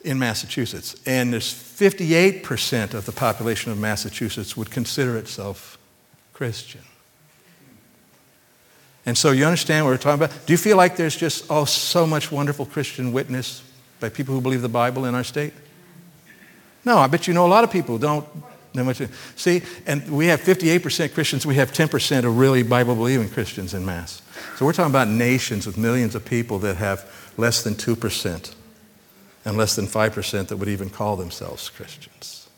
in 0.03 0.18
Massachusetts. 0.18 1.01
And 1.07 1.33
there's 1.33 1.55
58% 1.55 2.94
of 2.94 3.07
the 3.07 3.12
population 3.12 3.70
of 3.70 3.79
Massachusetts 3.79 4.57
would 4.57 4.72
consider 4.72 5.16
itself 5.16 5.79
Christian. 6.33 6.83
And 9.07 9.16
so 9.16 9.31
you 9.31 9.45
understand 9.45 9.85
what 9.87 9.92
we're 9.92 9.99
talking 9.99 10.25
about? 10.25 10.47
Do 10.47 10.53
you 10.53 10.59
feel 10.59 10.77
like 10.77 10.97
there's 10.97 11.16
just, 11.16 11.47
oh, 11.49 11.64
so 11.64 12.07
much 12.07 12.33
wonderful 12.33 12.66
Christian 12.66 13.12
witness 13.12 13.62
by 14.01 14.09
people 14.09 14.35
who 14.35 14.40
believe 14.40 14.62
the 14.62 14.69
Bible 14.69 15.05
in 15.05 15.14
our 15.14 15.25
state? 15.25 15.53
No, 16.85 16.99
I 16.99 17.07
bet 17.07 17.27
you 17.27 17.35
know 17.35 17.47
a 17.47 17.49
lot 17.49 17.64
of 17.64 17.71
people 17.71 17.99
don't. 17.99 18.27
Know 18.75 18.85
much. 18.85 19.01
See, 19.37 19.62
and 19.87 20.07
we 20.11 20.27
have 20.27 20.42
58% 20.42 21.14
Christians, 21.14 21.47
we 21.47 21.55
have 21.55 21.73
10% 21.73 22.25
of 22.25 22.37
really 22.37 22.62
Bible 22.62 22.95
believing 22.95 23.31
Christians 23.31 23.73
in 23.73 23.87
Mass. 23.87 24.21
So 24.57 24.66
we're 24.66 24.75
talking 24.75 24.92
about 24.92 25.09
nations 25.09 25.66
with 25.66 25.79
millions 25.79 26.14
of 26.14 26.27
people 26.27 26.59
that 26.59 26.77
have 26.77 27.33
less 27.38 27.62
than 27.62 27.75
2% 27.75 28.55
and 29.47 29.57
less 29.57 29.77
than 29.77 29.87
5% 29.87 30.49
that 30.49 30.57
would 30.59 30.69
even 30.69 30.90
call 30.90 31.16
themselves 31.16 31.71
Christians. 31.71 32.49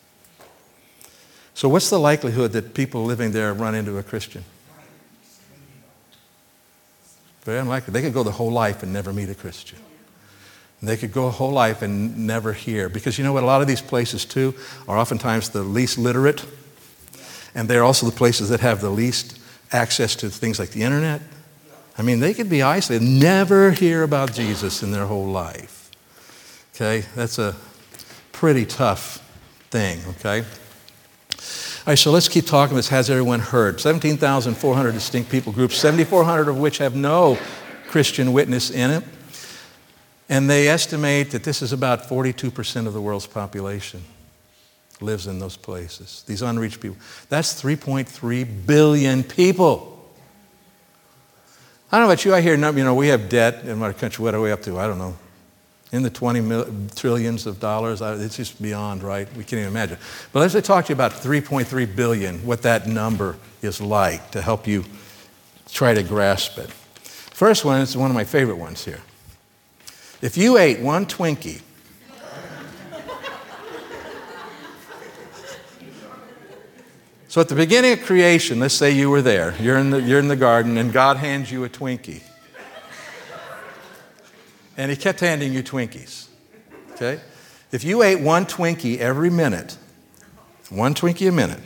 So, 1.54 1.68
what's 1.68 1.90
the 1.90 2.00
likelihood 2.00 2.52
that 2.52 2.74
people 2.74 3.04
living 3.04 3.32
there 3.32 3.52
run 3.52 3.74
into 3.74 3.98
a 3.98 4.02
Christian? 4.02 4.44
Very 7.42 7.58
unlikely. 7.58 7.92
They 7.92 8.02
could 8.02 8.14
go 8.14 8.22
the 8.22 8.32
whole 8.32 8.50
life 8.50 8.82
and 8.82 8.92
never 8.92 9.12
meet 9.12 9.28
a 9.28 9.34
Christian. 9.34 9.78
And 10.80 10.88
they 10.88 10.96
could 10.96 11.12
go 11.12 11.26
a 11.26 11.30
whole 11.30 11.50
life 11.50 11.82
and 11.82 12.26
never 12.26 12.52
hear. 12.52 12.88
Because 12.88 13.18
you 13.18 13.24
know 13.24 13.32
what? 13.32 13.42
A 13.42 13.46
lot 13.46 13.60
of 13.60 13.66
these 13.66 13.80
places, 13.80 14.24
too, 14.24 14.54
are 14.86 14.96
oftentimes 14.96 15.50
the 15.50 15.62
least 15.62 15.98
literate. 15.98 16.44
And 17.54 17.68
they're 17.68 17.84
also 17.84 18.06
the 18.06 18.16
places 18.16 18.48
that 18.50 18.60
have 18.60 18.80
the 18.80 18.90
least 18.90 19.40
access 19.72 20.14
to 20.16 20.30
things 20.30 20.58
like 20.58 20.70
the 20.70 20.82
internet. 20.82 21.20
I 21.96 22.02
mean, 22.02 22.20
they 22.20 22.32
could 22.32 22.48
be 22.48 22.62
isolated, 22.62 23.04
never 23.04 23.72
hear 23.72 24.04
about 24.04 24.32
Jesus 24.32 24.82
in 24.82 24.92
their 24.92 25.06
whole 25.06 25.26
life. 25.26 25.90
Okay? 26.74 27.04
That's 27.16 27.38
a 27.38 27.56
pretty 28.30 28.64
tough 28.64 29.24
thing, 29.70 30.00
okay? 30.10 30.44
So 31.96 32.10
let's 32.10 32.28
keep 32.28 32.46
talking. 32.46 32.76
This 32.76 32.88
has 32.88 33.08
everyone 33.08 33.40
heard? 33.40 33.80
17,400 33.80 34.92
distinct 34.92 35.30
people 35.30 35.52
groups, 35.52 35.76
7,400 35.78 36.48
of 36.48 36.58
which 36.58 36.78
have 36.78 36.94
no 36.94 37.38
Christian 37.86 38.34
witness 38.34 38.70
in 38.70 38.90
it. 38.90 39.04
And 40.28 40.50
they 40.50 40.68
estimate 40.68 41.30
that 41.30 41.44
this 41.44 41.62
is 41.62 41.72
about 41.72 42.02
42% 42.02 42.86
of 42.86 42.92
the 42.92 43.00
world's 43.00 43.26
population 43.26 44.04
lives 45.00 45.26
in 45.26 45.38
those 45.38 45.56
places, 45.56 46.24
these 46.26 46.42
unreached 46.42 46.80
people. 46.80 46.98
That's 47.30 47.60
3.3 47.60 48.66
billion 48.66 49.22
people. 49.22 49.94
I 51.90 51.96
don't 51.96 52.06
know 52.06 52.12
about 52.12 52.24
you, 52.26 52.34
I 52.34 52.42
hear, 52.42 52.54
you 52.54 52.84
know, 52.84 52.94
we 52.94 53.08
have 53.08 53.30
debt 53.30 53.64
in 53.64 53.82
our 53.82 53.94
country. 53.94 54.22
What 54.22 54.34
are 54.34 54.40
we 54.42 54.52
up 54.52 54.60
to? 54.64 54.78
I 54.78 54.86
don't 54.86 54.98
know 54.98 55.16
in 55.92 56.02
the 56.02 56.10
20 56.10 56.40
mil, 56.40 56.66
trillions 56.94 57.46
of 57.46 57.60
dollars. 57.60 58.00
It's 58.00 58.36
just 58.36 58.60
beyond, 58.60 59.02
right? 59.02 59.28
We 59.36 59.44
can't 59.44 59.60
even 59.60 59.68
imagine. 59.68 59.98
But 60.32 60.40
let's 60.40 60.66
talk 60.66 60.86
to 60.86 60.90
you 60.90 60.94
about 60.94 61.12
3.3 61.12 61.96
billion, 61.96 62.44
what 62.44 62.62
that 62.62 62.86
number 62.86 63.36
is 63.62 63.80
like 63.80 64.30
to 64.32 64.42
help 64.42 64.66
you 64.66 64.84
try 65.70 65.94
to 65.94 66.02
grasp 66.02 66.58
it. 66.58 66.70
First 66.70 67.64
one 67.64 67.80
is 67.80 67.96
one 67.96 68.10
of 68.10 68.14
my 68.14 68.24
favorite 68.24 68.56
ones 68.56 68.84
here. 68.84 69.00
If 70.20 70.36
you 70.36 70.58
ate 70.58 70.80
one 70.80 71.06
Twinkie, 71.06 71.62
so 77.28 77.40
at 77.40 77.48
the 77.48 77.54
beginning 77.54 77.92
of 77.92 78.02
creation, 78.02 78.58
let's 78.58 78.74
say 78.74 78.90
you 78.90 79.10
were 79.10 79.22
there, 79.22 79.54
you're 79.60 79.78
in 79.78 79.90
the, 79.90 80.02
you're 80.02 80.18
in 80.18 80.28
the 80.28 80.36
garden, 80.36 80.76
and 80.76 80.92
God 80.92 81.18
hands 81.18 81.52
you 81.52 81.64
a 81.64 81.68
Twinkie 81.68 82.22
and 84.78 84.90
he 84.90 84.96
kept 84.96 85.20
handing 85.20 85.52
you 85.52 85.62
Twinkies. 85.62 86.28
Okay? 86.92 87.20
If 87.70 87.84
you 87.84 88.02
ate 88.02 88.20
one 88.20 88.46
Twinkie 88.46 88.96
every 88.98 89.28
minute, 89.28 89.76
one 90.70 90.94
Twinkie 90.94 91.28
a 91.28 91.32
minute, 91.32 91.60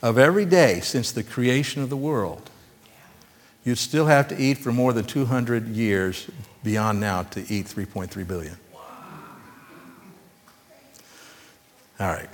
of 0.00 0.18
every 0.18 0.44
day 0.44 0.78
since 0.80 1.10
the 1.10 1.24
creation 1.24 1.82
of 1.82 1.90
the 1.90 1.96
world, 1.96 2.50
you'd 3.64 3.78
still 3.78 4.06
have 4.06 4.28
to 4.28 4.40
eat 4.40 4.58
for 4.58 4.70
more 4.70 4.92
than 4.92 5.04
200 5.04 5.68
years 5.68 6.30
beyond 6.62 7.00
now 7.00 7.22
to 7.24 7.40
eat 7.52 7.66
3.3 7.66 8.26
billion. 8.28 8.56
All 11.98 12.06
right. 12.06 12.28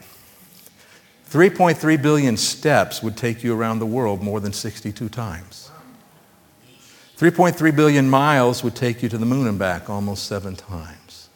3.3 1.30 2.02
billion 2.02 2.37
steps 2.37 3.02
would 3.02 3.16
take 3.16 3.42
you 3.42 3.57
around 3.57 3.78
the 3.78 3.87
world 3.87 4.22
more 4.22 4.40
than 4.40 4.52
62 4.52 5.09
times. 5.09 5.70
3.3 7.16 7.77
billion 7.77 8.11
miles 8.11 8.64
would 8.64 8.74
take 8.74 9.03
you 9.03 9.09
to 9.09 9.18
the 9.18 9.27
moon 9.27 9.46
and 9.46 9.59
back 9.59 9.88
almost 9.88 10.24
seven 10.27 10.57
times. 10.57 11.29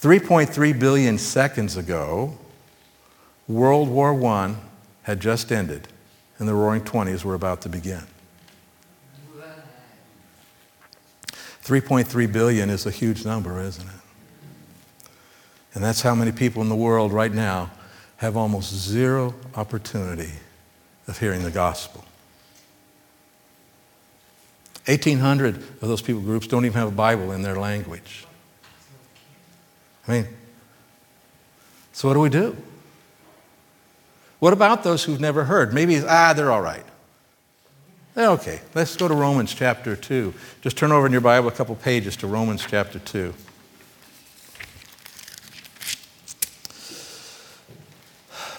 3.3 0.00 0.78
billion 0.78 1.18
seconds 1.18 1.76
ago, 1.76 2.38
World 3.48 3.88
War 3.88 4.14
I 4.24 4.54
had 5.02 5.18
just 5.18 5.50
ended, 5.50 5.88
and 6.38 6.48
the 6.48 6.54
Roaring 6.54 6.84
Twenties 6.84 7.24
were 7.24 7.34
about 7.34 7.62
to 7.62 7.68
begin. 7.68 8.02
3.3 11.64 12.32
billion 12.32 12.70
is 12.70 12.86
a 12.86 12.90
huge 12.90 13.24
number, 13.24 13.60
isn't 13.60 13.86
it? 13.86 15.10
And 15.74 15.84
that's 15.84 16.00
how 16.00 16.14
many 16.14 16.32
people 16.32 16.62
in 16.62 16.68
the 16.68 16.76
world 16.76 17.12
right 17.12 17.32
now 17.32 17.70
have 18.18 18.36
almost 18.36 18.72
zero 18.72 19.34
opportunity 19.54 20.32
of 21.06 21.18
hearing 21.18 21.42
the 21.42 21.50
gospel. 21.50 22.04
1,800 24.88 25.56
of 25.56 25.80
those 25.80 26.00
people 26.00 26.22
groups 26.22 26.46
don't 26.46 26.64
even 26.64 26.78
have 26.78 26.88
a 26.88 26.92
Bible 26.92 27.32
in 27.32 27.42
their 27.42 27.56
language. 27.56 28.26
I 30.06 30.12
mean, 30.12 30.28
so 31.92 32.08
what 32.08 32.14
do 32.14 32.20
we 32.20 32.30
do? 32.30 32.56
What 34.38 34.54
about 34.54 34.84
those 34.84 35.04
who've 35.04 35.20
never 35.20 35.44
heard? 35.44 35.74
Maybe, 35.74 36.00
ah, 36.06 36.32
they're 36.32 36.50
all 36.50 36.62
right. 36.62 36.84
Okay. 38.16 38.60
Let's 38.74 38.96
go 38.96 39.08
to 39.08 39.14
Romans 39.14 39.52
chapter 39.52 39.94
2. 39.94 40.32
Just 40.62 40.78
turn 40.78 40.90
over 40.90 41.06
in 41.06 41.12
your 41.12 41.20
Bible 41.20 41.48
a 41.48 41.52
couple 41.52 41.74
pages 41.76 42.16
to 42.16 42.26
Romans 42.26 42.64
chapter 42.66 42.98
2. 42.98 43.34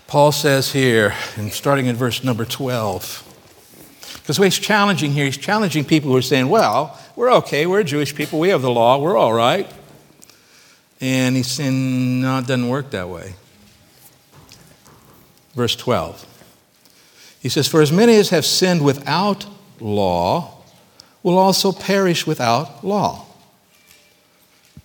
Paul 0.06 0.32
says 0.32 0.72
here, 0.72 1.14
and 1.38 1.52
starting 1.52 1.88
in 1.88 1.96
verse 1.96 2.24
number 2.24 2.46
12, 2.46 3.29
because 4.30 4.38
he's 4.46 4.64
challenging 4.64 5.12
here, 5.12 5.26
he's 5.26 5.38
challenging 5.38 5.84
people 5.84 6.12
who 6.12 6.16
are 6.16 6.22
saying, 6.22 6.50
well, 6.50 7.00
we're 7.16 7.32
okay, 7.38 7.66
we're 7.66 7.82
Jewish 7.82 8.14
people, 8.14 8.38
we 8.38 8.50
have 8.50 8.62
the 8.62 8.70
law, 8.70 9.00
we're 9.00 9.18
all 9.18 9.34
right. 9.34 9.68
And 11.02 11.36
he's 11.36 11.50
saying, 11.50 12.22
no, 12.22 12.38
it 12.38 12.46
doesn't 12.46 12.70
work 12.70 12.92
that 12.92 13.10
way. 13.10 13.34
Verse 15.56 15.76
12. 15.76 16.28
He 17.40 17.50
says, 17.50 17.68
For 17.68 17.82
as 17.82 17.92
many 17.92 18.18
as 18.18 18.30
have 18.30 18.46
sinned 18.46 18.86
without 18.86 19.48
law 19.80 20.62
will 21.24 21.40
also 21.40 21.72
perish 21.72 22.28
without 22.28 22.86
law. 22.86 23.26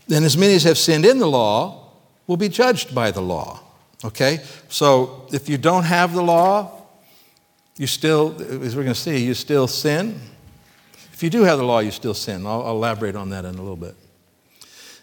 Then 0.09 0.25
as 0.25 0.39
many 0.39 0.55
as 0.55 0.63
have 0.63 0.79
sinned 0.79 1.05
in 1.05 1.19
the 1.19 1.29
law 1.29 1.91
will 2.27 2.39
be 2.39 2.49
judged 2.49 2.95
by 2.95 3.11
the 3.11 3.21
law. 3.21 3.61
Okay? 4.03 4.39
So 4.71 5.29
if 5.35 5.51
you 5.51 5.59
don't 5.59 5.85
have 5.85 6.15
the 6.15 6.23
law, 6.23 6.84
you 7.77 7.87
still, 7.87 8.35
as 8.41 8.77
we're 8.77 8.83
going 8.83 8.95
to 8.95 9.01
see, 9.01 9.25
you 9.25 9.35
still 9.35 9.67
sin. 9.67 10.21
If 11.13 11.23
you 11.23 11.31
do 11.31 11.43
have 11.43 11.59
the 11.59 11.65
law, 11.65 11.81
you 11.81 11.91
still 11.91 12.15
sin. 12.15 12.47
I'll, 12.47 12.63
I'll 12.63 12.77
elaborate 12.77 13.17
on 13.17 13.31
that 13.31 13.45
in 13.45 13.55
a 13.55 13.63
little 13.63 13.77
bit. 13.77 13.95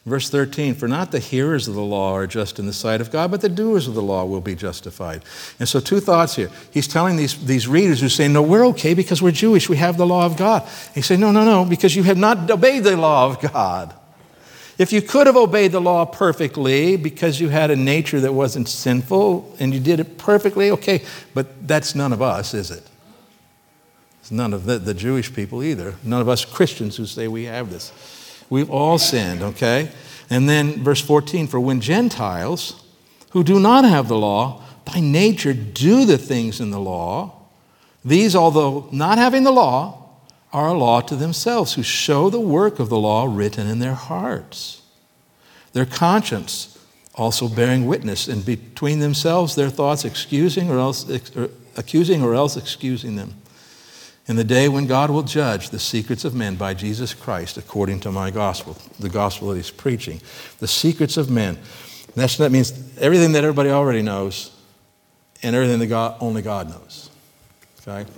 Verse 0.05 0.31
13, 0.31 0.73
for 0.73 0.87
not 0.87 1.11
the 1.11 1.19
hearers 1.19 1.67
of 1.67 1.75
the 1.75 1.83
law 1.83 2.13
are 2.13 2.25
just 2.25 2.57
in 2.57 2.65
the 2.65 2.73
sight 2.73 3.01
of 3.01 3.11
God, 3.11 3.29
but 3.29 3.41
the 3.41 3.49
doers 3.49 3.87
of 3.87 3.93
the 3.93 4.01
law 4.01 4.25
will 4.25 4.41
be 4.41 4.55
justified. 4.55 5.23
And 5.59 5.69
so, 5.69 5.79
two 5.79 5.99
thoughts 5.99 6.35
here. 6.35 6.49
He's 6.71 6.87
telling 6.87 7.17
these, 7.17 7.45
these 7.45 7.67
readers 7.67 8.01
who 8.01 8.09
say, 8.09 8.27
No, 8.27 8.41
we're 8.41 8.65
okay 8.69 8.95
because 8.95 9.21
we're 9.21 9.31
Jewish, 9.31 9.69
we 9.69 9.77
have 9.77 9.97
the 9.97 10.07
law 10.07 10.25
of 10.25 10.37
God. 10.37 10.67
He 10.95 11.03
said, 11.03 11.19
No, 11.19 11.31
no, 11.31 11.45
no, 11.45 11.65
because 11.65 11.95
you 11.95 12.01
have 12.03 12.17
not 12.17 12.49
obeyed 12.49 12.83
the 12.83 12.97
law 12.97 13.27
of 13.27 13.39
God. 13.39 13.93
If 14.81 14.91
you 14.91 15.03
could 15.03 15.27
have 15.27 15.37
obeyed 15.37 15.73
the 15.73 15.79
law 15.79 16.05
perfectly 16.05 16.95
because 16.97 17.39
you 17.39 17.49
had 17.49 17.69
a 17.69 17.75
nature 17.75 18.19
that 18.21 18.33
wasn't 18.33 18.67
sinful 18.67 19.55
and 19.59 19.75
you 19.75 19.79
did 19.79 19.99
it 19.99 20.17
perfectly, 20.17 20.71
okay, 20.71 21.03
but 21.35 21.67
that's 21.67 21.93
none 21.93 22.11
of 22.11 22.19
us, 22.19 22.55
is 22.55 22.71
it? 22.71 22.81
It's 24.21 24.31
none 24.31 24.55
of 24.55 24.65
the, 24.65 24.79
the 24.79 24.95
Jewish 24.95 25.35
people 25.35 25.61
either. 25.61 25.93
None 26.01 26.19
of 26.19 26.27
us 26.27 26.45
Christians 26.45 26.97
who 26.97 27.05
say 27.05 27.27
we 27.27 27.43
have 27.43 27.69
this. 27.69 27.91
We've 28.49 28.71
all 28.71 28.97
sinned, 28.97 29.43
okay? 29.43 29.91
And 30.31 30.49
then 30.49 30.83
verse 30.83 30.99
14 30.99 31.45
For 31.45 31.59
when 31.59 31.79
Gentiles 31.79 32.83
who 33.33 33.43
do 33.43 33.59
not 33.59 33.85
have 33.85 34.07
the 34.07 34.17
law 34.17 34.63
by 34.91 34.99
nature 34.99 35.53
do 35.53 36.05
the 36.05 36.17
things 36.17 36.59
in 36.59 36.71
the 36.71 36.79
law, 36.79 37.33
these, 38.03 38.35
although 38.35 38.89
not 38.91 39.19
having 39.19 39.43
the 39.43 39.51
law, 39.51 40.00
are 40.53 40.69
a 40.69 40.77
law 40.77 41.01
to 41.01 41.15
themselves, 41.15 41.73
who 41.73 41.83
show 41.83 42.29
the 42.29 42.39
work 42.39 42.79
of 42.79 42.89
the 42.89 42.99
law 42.99 43.25
written 43.29 43.67
in 43.67 43.79
their 43.79 43.93
hearts. 43.93 44.81
Their 45.73 45.85
conscience 45.85 46.71
also 47.15 47.47
bearing 47.47 47.85
witness, 47.85 48.27
and 48.27 48.45
between 48.45 48.99
themselves 48.99 49.55
their 49.55 49.69
thoughts 49.69 50.05
excusing 50.05 50.69
or 50.69 50.79
else 50.79 51.09
or 51.35 51.49
accusing 51.75 52.23
or 52.23 52.35
else 52.35 52.55
excusing 52.57 53.15
them. 53.15 53.33
In 54.27 54.35
the 54.35 54.43
day 54.43 54.69
when 54.69 54.87
God 54.87 55.09
will 55.09 55.23
judge 55.23 55.71
the 55.71 55.79
secrets 55.79 56.23
of 56.23 56.33
men 56.33 56.55
by 56.55 56.73
Jesus 56.73 57.13
Christ, 57.13 57.57
according 57.57 57.99
to 58.01 58.11
my 58.11 58.31
gospel, 58.31 58.77
the 58.99 59.09
gospel 59.09 59.49
that 59.49 59.55
he's 59.55 59.71
preaching, 59.71 60.21
the 60.59 60.67
secrets 60.67 61.17
of 61.17 61.29
men. 61.29 61.57
That's, 62.15 62.37
that 62.37 62.51
means 62.51 62.71
everything 62.99 63.33
that 63.33 63.43
everybody 63.43 63.71
already 63.71 64.01
knows 64.01 64.51
and 65.43 65.55
everything 65.55 65.79
that 65.79 65.87
God, 65.87 66.17
only 66.19 66.41
God 66.41 66.69
knows. 66.69 67.09
Okay? 67.81 68.09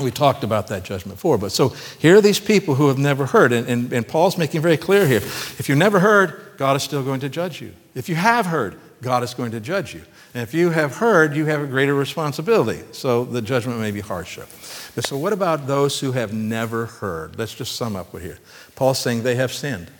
We 0.00 0.10
talked 0.10 0.42
about 0.42 0.68
that 0.68 0.84
judgment 0.84 1.18
before. 1.18 1.36
But 1.36 1.52
so 1.52 1.70
here 1.98 2.16
are 2.16 2.20
these 2.20 2.40
people 2.40 2.74
who 2.74 2.88
have 2.88 2.98
never 2.98 3.26
heard. 3.26 3.52
And, 3.52 3.68
and, 3.68 3.92
and, 3.92 4.08
Paul's 4.08 4.38
making 4.38 4.62
very 4.62 4.78
clear 4.78 5.06
here 5.06 5.18
if 5.18 5.68
you've 5.68 5.78
never 5.78 6.00
heard, 6.00 6.54
God 6.56 6.76
is 6.76 6.82
still 6.82 7.02
going 7.02 7.20
to 7.20 7.28
judge 7.28 7.60
you. 7.60 7.74
If 7.94 8.08
you 8.08 8.14
have 8.14 8.46
heard, 8.46 8.78
God 9.02 9.22
is 9.22 9.34
going 9.34 9.50
to 9.50 9.60
judge 9.60 9.94
you. 9.94 10.02
And 10.32 10.42
if 10.42 10.54
you 10.54 10.70
have 10.70 10.96
heard, 10.96 11.36
you 11.36 11.44
have 11.46 11.60
a 11.60 11.66
greater 11.66 11.94
responsibility. 11.94 12.82
So 12.92 13.24
the 13.24 13.42
judgment 13.42 13.80
may 13.80 13.90
be 13.90 14.00
harsher. 14.00 14.46
But 14.94 15.04
so, 15.04 15.18
what 15.18 15.32
about 15.32 15.66
those 15.66 16.00
who 16.00 16.12
have 16.12 16.32
never 16.32 16.86
heard? 16.86 17.38
Let's 17.38 17.54
just 17.54 17.76
sum 17.76 17.96
up 17.96 18.14
what 18.14 18.22
here. 18.22 18.38
Paul's 18.74 18.98
saying 18.98 19.24
they 19.24 19.34
have 19.34 19.52
sinned. 19.52 19.90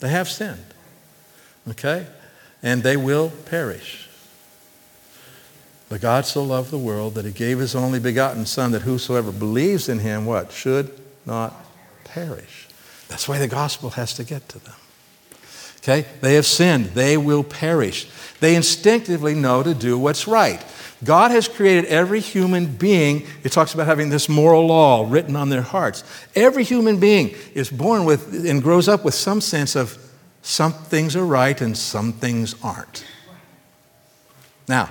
They 0.00 0.08
have 0.08 0.28
sinned. 0.28 0.64
Okay? 1.70 2.06
And 2.62 2.82
they 2.82 2.96
will 2.96 3.30
perish. 3.46 4.03
But 5.94 6.00
God 6.00 6.26
so 6.26 6.42
loved 6.42 6.72
the 6.72 6.76
world 6.76 7.14
that 7.14 7.24
he 7.24 7.30
gave 7.30 7.60
his 7.60 7.76
only 7.76 8.00
begotten 8.00 8.46
Son, 8.46 8.72
that 8.72 8.82
whosoever 8.82 9.30
believes 9.30 9.88
in 9.88 10.00
him, 10.00 10.26
what? 10.26 10.50
Should 10.50 10.90
not 11.24 11.54
perish. 12.02 12.66
That's 13.06 13.28
why 13.28 13.38
the 13.38 13.46
gospel 13.46 13.90
has 13.90 14.12
to 14.14 14.24
get 14.24 14.48
to 14.48 14.58
them. 14.58 14.74
Okay? 15.78 16.04
They 16.20 16.34
have 16.34 16.46
sinned. 16.46 16.86
They 16.86 17.16
will 17.16 17.44
perish. 17.44 18.08
They 18.40 18.56
instinctively 18.56 19.34
know 19.34 19.62
to 19.62 19.72
do 19.72 19.96
what's 19.96 20.26
right. 20.26 20.60
God 21.04 21.30
has 21.30 21.46
created 21.46 21.84
every 21.84 22.18
human 22.18 22.66
being. 22.66 23.24
It 23.44 23.52
talks 23.52 23.72
about 23.72 23.86
having 23.86 24.08
this 24.08 24.28
moral 24.28 24.66
law 24.66 25.06
written 25.08 25.36
on 25.36 25.48
their 25.48 25.62
hearts. 25.62 26.02
Every 26.34 26.64
human 26.64 26.98
being 26.98 27.36
is 27.54 27.70
born 27.70 28.04
with 28.04 28.44
and 28.44 28.60
grows 28.60 28.88
up 28.88 29.04
with 29.04 29.14
some 29.14 29.40
sense 29.40 29.76
of 29.76 29.96
some 30.42 30.72
things 30.72 31.14
are 31.14 31.24
right 31.24 31.60
and 31.60 31.78
some 31.78 32.12
things 32.12 32.56
aren't. 32.64 33.04
Now, 34.66 34.88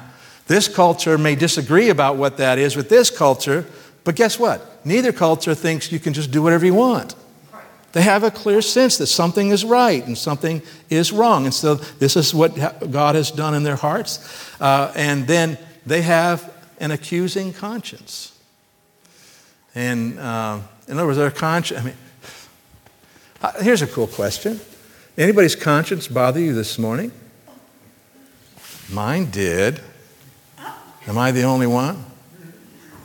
this 0.48 0.68
culture 0.68 1.18
may 1.18 1.36
disagree 1.36 1.90
about 1.90 2.18
what 2.18 2.38
that 2.38 2.58
is 2.58 2.76
with 2.76 2.90
this 2.90 3.10
culture, 3.10 3.66
but 4.04 4.16
guess 4.16 4.38
what? 4.38 4.86
Neither 4.86 5.14
culture 5.14 5.56
thinks 5.56 5.92
you 5.92 6.00
can 6.00 6.14
just 6.14 6.32
do 6.32 6.42
whatever 6.42 6.66
you 6.66 6.74
want. 6.74 7.16
They 7.94 8.02
have 8.02 8.24
a 8.24 8.32
clear 8.32 8.62
sense 8.62 8.98
that 8.98 9.08
something 9.08 9.50
is 9.50 9.64
right 9.64 10.06
and 10.06 10.18
something 10.18 10.64
is 10.90 11.12
wrong. 11.12 11.46
And 11.46 11.54
so 11.54 11.76
this 11.76 12.16
is 12.16 12.34
what 12.34 12.56
God 12.92 13.16
has 13.16 13.30
done 13.30 13.54
in 13.54 13.64
their 13.64 13.76
hearts. 13.76 14.20
Uh, 14.60 14.92
and 14.96 15.28
then 15.28 15.60
they 15.86 16.02
have 16.02 16.52
an 16.80 16.90
accusing 16.90 17.54
conscience. 17.54 18.38
And 19.76 20.20
uh, 20.20 20.60
in 20.88 20.98
other 20.98 21.06
words, 21.06 21.20
their 21.20 21.32
conscience, 21.32 21.80
I 21.80 21.84
mean, 21.84 21.96
uh, 23.42 23.62
here's 23.62 23.84
a 23.84 23.88
cool 23.88 24.08
question. 24.08 24.60
Anybody's 25.16 25.56
conscience 25.56 26.08
bother 26.08 26.40
you 26.40 26.54
this 26.54 26.80
morning? 26.80 27.12
Mine 28.90 29.30
did. 29.30 29.80
Am 31.08 31.18
I 31.18 31.32
the 31.32 31.44
only 31.44 31.68
one? 31.68 32.04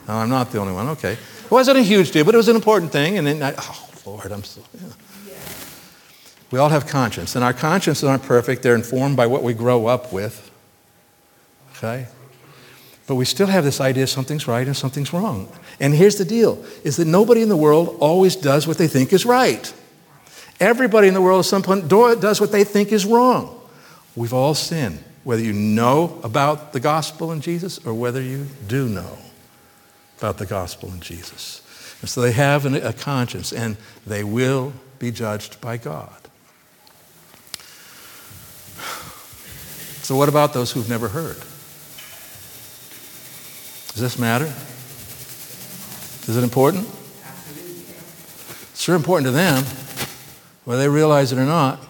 No, 0.06 0.14
I'm 0.14 0.30
not 0.30 0.50
the 0.50 0.58
only 0.58 0.72
one. 0.72 0.88
Okay. 0.88 1.12
It 1.12 1.50
wasn't 1.50 1.78
a 1.78 1.82
huge 1.82 2.10
deal, 2.12 2.24
but 2.24 2.34
it 2.34 2.38
was 2.38 2.48
an 2.48 2.56
important 2.56 2.92
thing. 2.92 3.18
And 3.18 3.26
then 3.26 3.42
I, 3.42 3.54
oh, 3.58 3.88
Lord, 4.06 4.30
I'm 4.32 4.44
so. 4.44 4.62
Yeah. 4.74 4.88
We 6.50 6.58
all 6.58 6.70
have 6.70 6.86
conscience, 6.86 7.34
and 7.34 7.44
our 7.44 7.52
consciences 7.52 8.04
aren't 8.04 8.22
perfect. 8.22 8.62
They're 8.62 8.74
informed 8.74 9.16
by 9.16 9.26
what 9.26 9.42
we 9.42 9.52
grow 9.52 9.86
up 9.86 10.12
with. 10.12 10.50
Okay? 11.76 12.06
But 13.06 13.16
we 13.16 13.24
still 13.24 13.46
have 13.46 13.64
this 13.64 13.80
idea 13.80 14.06
something's 14.06 14.48
right 14.48 14.66
and 14.66 14.76
something's 14.76 15.12
wrong. 15.12 15.50
And 15.80 15.94
here's 15.94 16.16
the 16.16 16.24
deal 16.24 16.64
is 16.84 16.96
that 16.96 17.06
nobody 17.06 17.42
in 17.42 17.48
the 17.48 17.56
world 17.56 17.96
always 18.00 18.36
does 18.36 18.66
what 18.66 18.78
they 18.78 18.88
think 18.88 19.12
is 19.12 19.24
right. 19.24 19.72
Everybody 20.60 21.08
in 21.08 21.14
the 21.14 21.22
world 21.22 21.40
at 21.40 21.44
some 21.44 21.62
point 21.62 21.88
does 21.88 22.40
what 22.40 22.50
they 22.50 22.64
think 22.64 22.92
is 22.92 23.06
wrong. 23.06 23.60
We've 24.16 24.34
all 24.34 24.54
sinned 24.54 25.02
whether 25.24 25.42
you 25.42 25.52
know 25.52 26.20
about 26.22 26.72
the 26.72 26.80
gospel 26.80 27.32
in 27.32 27.40
Jesus 27.40 27.84
or 27.84 27.94
whether 27.94 28.22
you 28.22 28.46
do 28.66 28.88
know 28.88 29.18
about 30.18 30.38
the 30.38 30.46
gospel 30.46 30.90
in 30.90 31.00
Jesus. 31.00 31.62
And 32.00 32.08
so 32.08 32.20
they 32.20 32.32
have 32.32 32.66
an, 32.66 32.74
a 32.74 32.92
conscience 32.92 33.52
and 33.52 33.76
they 34.06 34.24
will 34.24 34.72
be 34.98 35.10
judged 35.10 35.60
by 35.60 35.76
God. 35.76 36.14
So, 40.02 40.16
what 40.16 40.28
about 40.30 40.54
those 40.54 40.72
who've 40.72 40.88
never 40.88 41.08
heard? 41.08 41.36
Does 43.92 44.00
this 44.00 44.18
matter? 44.18 44.46
Is 46.28 46.36
it 46.36 46.42
important? 46.42 46.88
It's 48.70 48.80
sure 48.80 48.94
important 48.94 49.26
to 49.26 49.32
them, 49.32 49.64
whether 50.64 50.80
they 50.80 50.88
realize 50.88 51.32
it 51.32 51.38
or 51.38 51.44
not. 51.44 51.80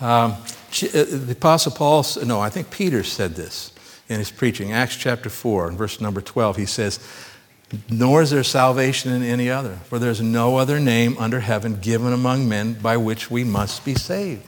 Um, 0.00 0.36
uh, 0.82 1.04
the 1.26 1.32
Apostle 1.32 1.72
Paul, 1.72 2.04
no, 2.24 2.40
I 2.40 2.50
think 2.50 2.70
Peter 2.70 3.02
said 3.04 3.34
this 3.34 3.72
in 4.08 4.18
his 4.18 4.30
preaching, 4.30 4.72
Acts 4.72 4.96
chapter 4.96 5.30
4, 5.30 5.68
and 5.68 5.78
verse 5.78 6.00
number 6.00 6.20
12. 6.20 6.56
He 6.56 6.66
says, 6.66 7.00
Nor 7.88 8.22
is 8.22 8.30
there 8.30 8.44
salvation 8.44 9.12
in 9.12 9.22
any 9.22 9.50
other, 9.50 9.76
for 9.84 9.98
there's 9.98 10.20
no 10.20 10.56
other 10.56 10.78
name 10.78 11.16
under 11.18 11.40
heaven 11.40 11.80
given 11.80 12.12
among 12.12 12.48
men 12.48 12.74
by 12.74 12.96
which 12.96 13.30
we 13.30 13.44
must 13.44 13.84
be 13.84 13.94
saved. 13.94 14.42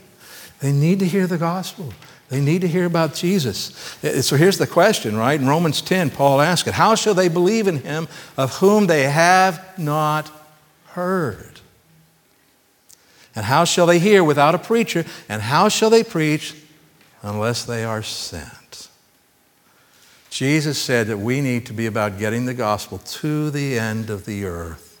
They 0.59 0.71
need 0.71 0.99
to 0.99 1.05
hear 1.05 1.27
the 1.27 1.37
gospel. 1.37 1.93
They 2.29 2.41
need 2.41 2.61
to 2.61 2.67
hear 2.67 2.85
about 2.85 3.13
Jesus. 3.13 4.03
Uh, 4.03 4.21
so 4.21 4.35
here's 4.35 4.57
the 4.57 4.67
question, 4.67 5.15
right? 5.15 5.39
In 5.39 5.47
Romans 5.47 5.81
10, 5.81 6.09
Paul 6.09 6.41
asks 6.41 6.67
it 6.67 6.73
How 6.73 6.95
shall 6.95 7.13
they 7.13 7.29
believe 7.29 7.67
in 7.67 7.77
him 7.77 8.07
of 8.35 8.57
whom 8.57 8.87
they 8.87 9.03
have 9.03 9.77
not 9.77 10.29
heard? 10.87 11.56
And 13.37 13.45
how 13.45 13.65
shall 13.65 13.85
they 13.85 13.99
hear 13.99 14.23
without 14.23 14.55
a 14.55 14.57
preacher? 14.57 15.05
And 15.29 15.43
how 15.43 15.69
shall 15.69 15.91
they 15.91 16.03
preach 16.03 16.55
unless 17.21 17.65
they 17.65 17.83
are 17.83 18.01
sent? 18.01 18.89
Jesus 20.31 20.81
said 20.81 21.05
that 21.05 21.19
we 21.19 21.39
need 21.39 21.67
to 21.67 21.73
be 21.73 21.85
about 21.85 22.17
getting 22.17 22.47
the 22.47 22.55
gospel 22.55 22.97
to 22.97 23.51
the 23.51 23.77
end 23.77 24.09
of 24.09 24.25
the 24.25 24.45
earth. 24.45 24.99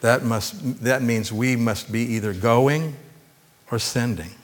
That, 0.00 0.24
must, 0.24 0.82
that 0.82 1.00
means 1.00 1.32
we 1.32 1.54
must 1.54 1.92
be 1.92 2.00
either 2.00 2.32
going 2.32 2.96
or 3.70 3.78
sending. 3.78 4.34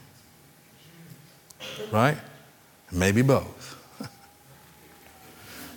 Right? 1.90 2.18
Maybe 2.92 3.22
both. 3.22 3.76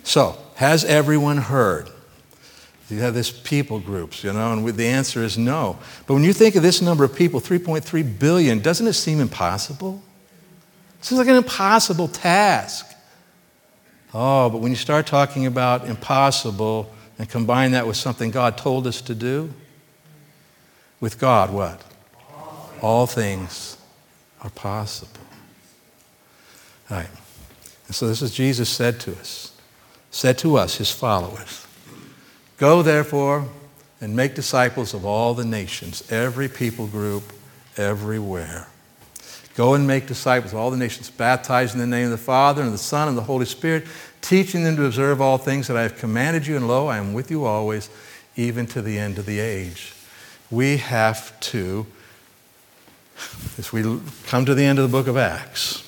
so, 0.04 0.38
has 0.54 0.84
everyone 0.84 1.38
heard? 1.38 1.90
You 2.90 3.00
have 3.00 3.12
this 3.12 3.30
people 3.30 3.80
groups, 3.80 4.24
you 4.24 4.32
know, 4.32 4.52
and 4.52 4.66
the 4.66 4.86
answer 4.86 5.22
is 5.22 5.36
no. 5.36 5.78
But 6.06 6.14
when 6.14 6.24
you 6.24 6.32
think 6.32 6.56
of 6.56 6.62
this 6.62 6.80
number 6.80 7.04
of 7.04 7.14
people, 7.14 7.40
3.3 7.40 8.18
billion, 8.18 8.60
doesn't 8.60 8.86
it 8.86 8.94
seem 8.94 9.20
impossible? 9.20 10.02
It 10.98 11.04
seems 11.04 11.18
like 11.18 11.28
an 11.28 11.36
impossible 11.36 12.08
task. 12.08 12.86
Oh, 14.14 14.48
but 14.48 14.58
when 14.58 14.70
you 14.70 14.76
start 14.76 15.06
talking 15.06 15.44
about 15.44 15.86
impossible 15.86 16.90
and 17.18 17.28
combine 17.28 17.72
that 17.72 17.86
with 17.86 17.96
something 17.96 18.30
God 18.30 18.56
told 18.56 18.86
us 18.86 19.02
to 19.02 19.14
do, 19.14 19.52
with 20.98 21.18
God, 21.18 21.52
what? 21.52 21.84
All 22.80 23.06
things 23.06 23.76
are 24.40 24.50
possible. 24.50 25.20
All 26.90 26.96
right. 26.96 27.10
And 27.86 27.94
so 27.94 28.08
this 28.08 28.22
is 28.22 28.32
Jesus 28.32 28.70
said 28.70 28.98
to 29.00 29.12
us, 29.12 29.52
said 30.10 30.38
to 30.38 30.56
us, 30.56 30.78
his 30.78 30.90
followers. 30.90 31.66
Go, 32.58 32.82
therefore, 32.82 33.48
and 34.00 34.14
make 34.14 34.34
disciples 34.34 34.92
of 34.92 35.04
all 35.04 35.32
the 35.34 35.44
nations, 35.44 36.10
every 36.10 36.48
people 36.48 36.88
group, 36.88 37.32
everywhere. 37.76 38.66
Go 39.54 39.74
and 39.74 39.86
make 39.86 40.06
disciples 40.06 40.52
of 40.52 40.58
all 40.58 40.70
the 40.70 40.76
nations, 40.76 41.10
baptizing 41.10 41.80
in 41.80 41.90
the 41.90 41.96
name 41.96 42.06
of 42.06 42.10
the 42.12 42.18
Father 42.18 42.62
and 42.62 42.72
the 42.72 42.78
Son 42.78 43.08
and 43.08 43.16
the 43.16 43.22
Holy 43.22 43.46
Spirit, 43.46 43.86
teaching 44.20 44.64
them 44.64 44.76
to 44.76 44.84
observe 44.84 45.20
all 45.20 45.38
things 45.38 45.68
that 45.68 45.76
I 45.76 45.82
have 45.82 45.96
commanded 45.96 46.46
you, 46.46 46.56
and 46.56 46.66
lo, 46.66 46.88
I 46.88 46.98
am 46.98 47.12
with 47.12 47.30
you 47.30 47.44
always, 47.44 47.90
even 48.36 48.66
to 48.66 48.82
the 48.82 48.98
end 48.98 49.18
of 49.18 49.26
the 49.26 49.38
age. 49.38 49.94
We 50.50 50.78
have 50.78 51.38
to, 51.40 51.86
as 53.56 53.72
we 53.72 54.00
come 54.26 54.44
to 54.46 54.54
the 54.54 54.64
end 54.64 54.80
of 54.80 54.90
the 54.90 54.96
book 54.96 55.06
of 55.06 55.16
Acts, 55.16 55.84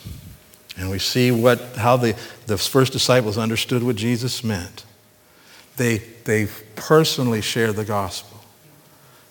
and 0.77 0.89
we 0.89 1.01
see 1.01 1.33
what, 1.33 1.61
how 1.77 1.97
the, 1.97 2.17
the 2.47 2.59
first 2.59 2.93
disciples 2.93 3.39
understood 3.39 3.83
what 3.83 3.97
Jesus 3.97 4.45
meant 4.45 4.85
they, 5.81 5.97
they 6.25 6.47
personally 6.77 7.41
shared 7.41 7.75
the 7.75 7.87
gospel. 7.87 8.39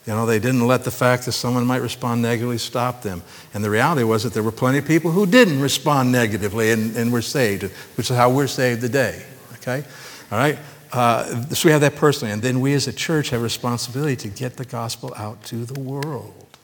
You 0.08 0.14
know, 0.14 0.26
they 0.26 0.40
didn't 0.40 0.66
let 0.66 0.84
the 0.84 0.90
fact 0.90 1.26
that 1.26 1.34
someone 1.34 1.64
might 1.64 1.84
respond 1.84 2.24
negatively 2.24 2.58
stop 2.58 3.04
them. 3.04 3.22
And 3.54 3.64
the 3.64 3.70
reality 3.70 4.02
was 4.02 4.24
that 4.24 4.34
there 4.34 4.42
were 4.42 4.52
plenty 4.52 4.80
of 4.80 4.88
people 4.88 5.12
who 5.12 5.28
didn't 5.28 5.62
respond 5.62 6.12
negatively 6.12 6.72
and, 6.72 6.96
and 6.96 7.14
were 7.14 7.22
saved, 7.22 7.62
which 7.96 8.10
is 8.10 8.18
how 8.18 8.32
we're 8.32 8.48
saved 8.48 8.82
today. 8.82 9.24
Okay? 9.58 9.84
All 10.32 10.40
right? 10.40 10.58
Uh, 10.92 11.46
so 11.50 11.70
we 11.70 11.72
have 11.72 11.82
that 11.82 11.96
personally. 11.96 12.32
And 12.32 12.42
then 12.42 12.62
we 12.62 12.74
as 12.74 12.88
a 12.88 12.94
church 12.94 13.30
have 13.30 13.42
a 13.42 13.44
responsibility 13.44 14.16
to 14.16 14.28
get 14.30 14.58
the 14.58 14.66
gospel 14.66 15.14
out 15.16 15.44
to 15.44 15.66
the 15.66 15.80
world. 15.80 16.58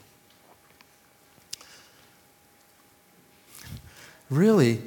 Really, 4.30 4.82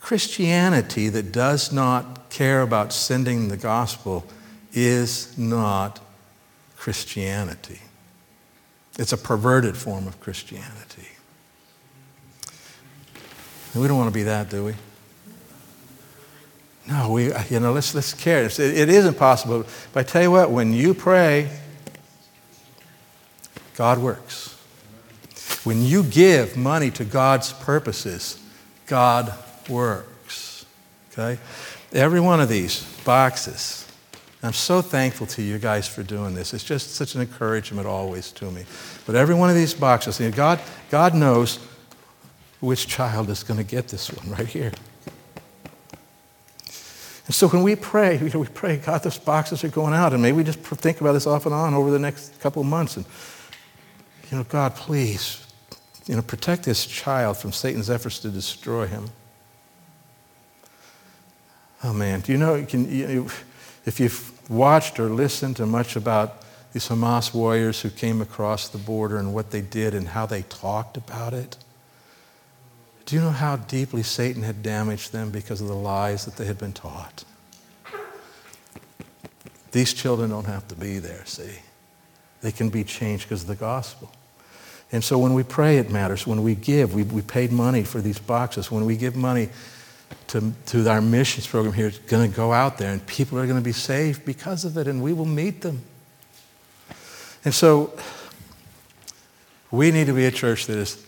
Christianity 0.00 1.08
that 1.08 1.32
does 1.32 1.72
not 1.72 2.23
care 2.34 2.62
about 2.62 2.92
sending 2.92 3.46
the 3.46 3.56
gospel 3.56 4.24
is 4.72 5.38
not 5.38 6.00
Christianity. 6.76 7.80
It's 8.98 9.12
a 9.12 9.16
perverted 9.16 9.76
form 9.76 10.08
of 10.08 10.20
Christianity. 10.20 11.08
And 13.72 13.80
we 13.82 13.86
don't 13.86 13.96
want 13.96 14.10
to 14.10 14.14
be 14.14 14.24
that, 14.24 14.50
do 14.50 14.64
we? 14.64 14.74
No, 16.88 17.12
we, 17.12 17.32
you 17.50 17.60
know, 17.60 17.72
let's, 17.72 17.94
let's 17.94 18.12
care. 18.12 18.44
It, 18.44 18.58
it 18.58 18.88
is 18.88 19.06
impossible. 19.06 19.64
But 19.92 20.00
I 20.00 20.02
tell 20.02 20.22
you 20.22 20.32
what, 20.32 20.50
when 20.50 20.72
you 20.72 20.92
pray, 20.92 21.48
God 23.76 23.98
works. 23.98 24.60
When 25.62 25.82
you 25.82 26.02
give 26.02 26.56
money 26.56 26.90
to 26.92 27.04
God's 27.04 27.52
purposes, 27.52 28.42
God 28.86 29.32
works. 29.68 30.66
Okay? 31.12 31.40
Every 31.94 32.18
one 32.18 32.40
of 32.40 32.48
these 32.48 32.82
boxes. 33.04 33.86
I'm 34.42 34.52
so 34.52 34.82
thankful 34.82 35.28
to 35.28 35.42
you 35.42 35.58
guys 35.58 35.86
for 35.86 36.02
doing 36.02 36.34
this. 36.34 36.52
It's 36.52 36.64
just 36.64 36.96
such 36.96 37.14
an 37.14 37.20
encouragement 37.20 37.86
always 37.86 38.32
to 38.32 38.50
me. 38.50 38.64
But 39.06 39.14
every 39.14 39.34
one 39.34 39.48
of 39.48 39.54
these 39.54 39.72
boxes, 39.72 40.18
you 40.18 40.28
know, 40.28 40.36
God, 40.36 40.60
God 40.90 41.14
knows 41.14 41.60
which 42.60 42.88
child 42.88 43.30
is 43.30 43.44
going 43.44 43.58
to 43.58 43.64
get 43.64 43.88
this 43.88 44.12
one 44.12 44.36
right 44.36 44.46
here. 44.46 44.72
And 47.26 47.34
so 47.34 47.48
when 47.48 47.62
we 47.62 47.76
pray, 47.76 48.18
you 48.18 48.28
know, 48.28 48.40
we 48.40 48.48
pray, 48.48 48.76
God, 48.76 49.02
those 49.04 49.16
boxes 49.16 49.62
are 49.62 49.68
going 49.68 49.94
out. 49.94 50.12
And 50.12 50.20
maybe 50.20 50.36
we 50.36 50.44
just 50.44 50.58
think 50.58 51.00
about 51.00 51.12
this 51.12 51.28
off 51.28 51.46
and 51.46 51.54
on 51.54 51.74
over 51.74 51.92
the 51.92 51.98
next 51.98 52.40
couple 52.40 52.60
of 52.60 52.68
months. 52.68 52.96
And, 52.96 53.06
you 54.30 54.36
know, 54.36 54.44
God, 54.44 54.74
please, 54.74 55.46
you 56.06 56.16
know, 56.16 56.22
protect 56.22 56.64
this 56.64 56.86
child 56.86 57.36
from 57.36 57.52
Satan's 57.52 57.88
efforts 57.88 58.18
to 58.18 58.30
destroy 58.30 58.86
him. 58.86 59.10
Oh, 61.84 61.92
man. 61.92 62.20
Do 62.20 62.32
you 62.32 62.38
know, 62.38 62.64
can, 62.64 62.90
you, 62.90 63.28
if 63.84 64.00
you've 64.00 64.32
watched 64.50 64.98
or 64.98 65.10
listened 65.10 65.56
to 65.56 65.66
much 65.66 65.96
about 65.96 66.40
these 66.72 66.88
Hamas 66.88 67.34
warriors 67.34 67.82
who 67.82 67.90
came 67.90 68.22
across 68.22 68.70
the 68.70 68.78
border 68.78 69.18
and 69.18 69.34
what 69.34 69.50
they 69.50 69.60
did 69.60 69.92
and 69.92 70.08
how 70.08 70.24
they 70.24 70.42
talked 70.42 70.96
about 70.96 71.34
it, 71.34 71.58
do 73.04 73.16
you 73.16 73.20
know 73.20 73.30
how 73.30 73.56
deeply 73.56 74.02
Satan 74.02 74.42
had 74.42 74.62
damaged 74.62 75.12
them 75.12 75.30
because 75.30 75.60
of 75.60 75.68
the 75.68 75.76
lies 75.76 76.24
that 76.24 76.36
they 76.36 76.46
had 76.46 76.58
been 76.58 76.72
taught? 76.72 77.24
These 79.72 79.92
children 79.92 80.30
don't 80.30 80.46
have 80.46 80.66
to 80.68 80.74
be 80.74 80.98
there, 81.00 81.26
see? 81.26 81.58
They 82.40 82.52
can 82.52 82.70
be 82.70 82.82
changed 82.82 83.24
because 83.24 83.42
of 83.42 83.48
the 83.48 83.56
gospel. 83.56 84.10
And 84.90 85.04
so 85.04 85.18
when 85.18 85.34
we 85.34 85.42
pray, 85.42 85.76
it 85.76 85.90
matters. 85.90 86.26
When 86.26 86.42
we 86.42 86.54
give, 86.54 86.94
we, 86.94 87.02
we 87.02 87.20
paid 87.20 87.52
money 87.52 87.84
for 87.84 88.00
these 88.00 88.18
boxes. 88.18 88.70
When 88.70 88.86
we 88.86 88.96
give 88.96 89.16
money 89.16 89.50
to, 90.28 90.52
to 90.66 90.88
our 90.88 91.00
missions 91.00 91.46
program 91.46 91.74
here, 91.74 91.86
it's 91.86 91.98
going 91.98 92.30
to 92.30 92.36
go 92.36 92.52
out 92.52 92.78
there 92.78 92.92
and 92.92 93.04
people 93.06 93.38
are 93.38 93.46
going 93.46 93.58
to 93.58 93.64
be 93.64 93.72
saved 93.72 94.24
because 94.24 94.64
of 94.64 94.76
it 94.76 94.86
and 94.86 95.02
we 95.02 95.12
will 95.12 95.24
meet 95.24 95.60
them. 95.60 95.82
And 97.44 97.54
so 97.54 97.92
we 99.70 99.90
need 99.90 100.06
to 100.06 100.12
be 100.12 100.24
a 100.24 100.30
church 100.30 100.66
that 100.66 100.78
is 100.78 101.04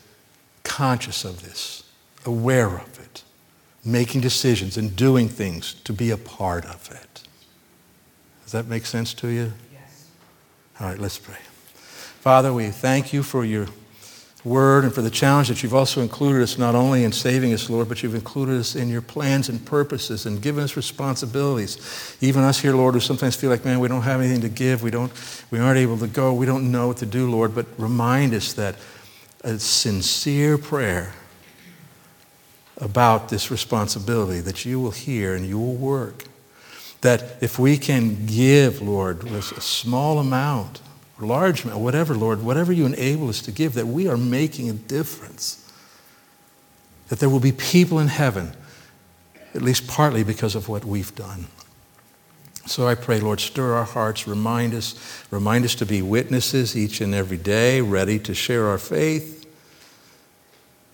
conscious 0.65 1.25
of 1.25 1.43
this 1.43 1.85
aware 2.25 2.77
of 2.77 2.99
it, 2.99 3.23
making 3.85 4.21
decisions 4.21 4.77
and 4.77 4.95
doing 4.97 5.29
things 5.29 5.75
to 5.85 5.93
be 5.93 6.11
a 6.11 6.17
part 6.17 6.65
of 6.67 6.91
it. 6.91 7.23
Does 8.43 8.53
that 8.53 8.67
make 8.67 8.87
sense 8.87 9.15
to 9.15 9.29
you? 9.29 9.53
Yes. 9.73 10.09
All 10.81 10.89
right, 10.89 10.99
let's 10.99 11.19
pray. 11.19 11.39
Father, 12.21 12.53
we 12.53 12.71
thank 12.71 13.13
you 13.13 13.23
for 13.23 13.45
your 13.45 13.69
word 14.47 14.85
and 14.85 14.95
for 14.95 15.03
the 15.03 15.11
challenge 15.11 15.49
that 15.49 15.63
you've 15.63 15.75
also 15.75 16.01
included 16.01 16.41
us 16.41 16.57
not 16.57 16.77
only 16.77 17.03
in 17.03 17.11
saving 17.11 17.53
us, 17.53 17.69
Lord, 17.69 17.89
but 17.89 18.03
you've 18.03 18.15
included 18.15 18.61
us 18.61 18.77
in 18.77 18.89
your 18.89 19.03
plans 19.03 19.49
and 19.49 19.65
purposes 19.67 20.25
and 20.25 20.41
given 20.41 20.63
us 20.63 20.77
responsibilities. 20.77 22.17
Even 22.21 22.45
us 22.45 22.61
here, 22.61 22.75
Lord, 22.75 22.95
who 22.95 23.01
sometimes 23.01 23.35
feel 23.35 23.51
like, 23.51 23.65
man, 23.65 23.81
we 23.81 23.89
don't 23.89 24.03
have 24.03 24.21
anything 24.21 24.43
to 24.43 24.49
give, 24.49 24.83
we, 24.83 24.93
don't, 24.93 25.13
we 25.51 25.59
aren't 25.59 25.79
able 25.79 25.99
to 25.99 26.07
go, 26.07 26.33
we 26.33 26.47
don't 26.47 26.71
know 26.71 26.87
what 26.87 26.99
to 26.99 27.07
do, 27.07 27.29
Lord, 27.29 27.55
but 27.55 27.67
remind 27.77 28.33
us 28.35 28.53
that 28.53 28.77
a 29.43 29.59
sincere 29.59 30.57
prayer 30.57 31.13
about 32.79 33.29
this 33.29 33.51
responsibility 33.51 34.41
that 34.41 34.65
you 34.65 34.79
will 34.79 34.93
hear 34.93 35.35
and 35.35 35.45
you 35.45 35.59
will 35.59 35.75
work. 35.75 36.25
That 37.01 37.43
if 37.43 37.59
we 37.59 37.79
can 37.79 38.27
give, 38.27 38.81
Lord, 38.81 39.25
with 39.25 39.53
a 39.53 39.61
small 39.61 40.19
amount, 40.19 40.81
or 41.19 41.27
large 41.27 41.65
amount, 41.65 41.81
whatever, 41.81 42.15
Lord, 42.15 42.43
whatever 42.43 42.73
you 42.73 42.87
enable 42.87 43.29
us 43.29 43.41
to 43.43 43.53
give, 43.53 43.75
that 43.75 43.87
we 43.87 44.09
are 44.09 44.17
making 44.17 44.69
a 44.69 44.75
difference. 44.75 45.63
That 47.09 47.21
there 47.21 47.31
will 47.31 47.41
be 47.41 47.53
people 47.53 47.99
in 47.99 48.09
heaven, 48.09 48.53
at 49.55 49.63
least 49.63 49.87
partly 49.87 50.25
because 50.25 50.55
of 50.55 50.69
what 50.69 50.85
we've 50.85 51.15
done. 51.15 51.47
So 52.67 52.89
I 52.89 52.97
pray, 52.97 53.21
Lord, 53.21 53.41
stir 53.41 53.75
our 53.75 53.85
hearts, 53.85 54.27
remind 54.27 54.75
us, 54.75 55.25
remind 55.31 55.65
us 55.65 55.77
to 55.77 55.87
be 55.87 56.03
witnesses 56.03 56.77
each 56.77 57.01
and 57.01 57.15
every 57.15 57.37
day, 57.37 57.81
ready 57.81 58.19
to 58.19 58.35
share 58.35 58.67
our 58.67 58.79
faith 58.79 59.37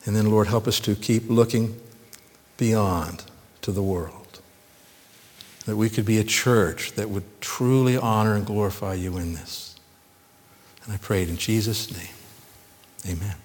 and 0.04 0.16
then, 0.16 0.30
Lord, 0.30 0.48
help 0.48 0.66
us 0.66 0.80
to 0.80 0.94
keep 0.94 1.28
looking 1.28 1.80
beyond 2.56 3.24
to 3.62 3.70
the 3.70 3.82
world. 3.82 4.40
That 5.66 5.76
we 5.76 5.88
could 5.88 6.04
be 6.04 6.18
a 6.18 6.24
church 6.24 6.92
that 6.92 7.08
would 7.08 7.24
truly 7.40 7.96
honor 7.96 8.34
and 8.34 8.44
glorify 8.44 8.94
you 8.94 9.16
in 9.16 9.34
this. 9.34 9.71
And 10.84 10.94
I 10.94 10.96
pray 10.96 11.22
it 11.22 11.28
in 11.28 11.36
Jesus' 11.36 11.92
name. 11.92 12.14
Amen. 13.06 13.36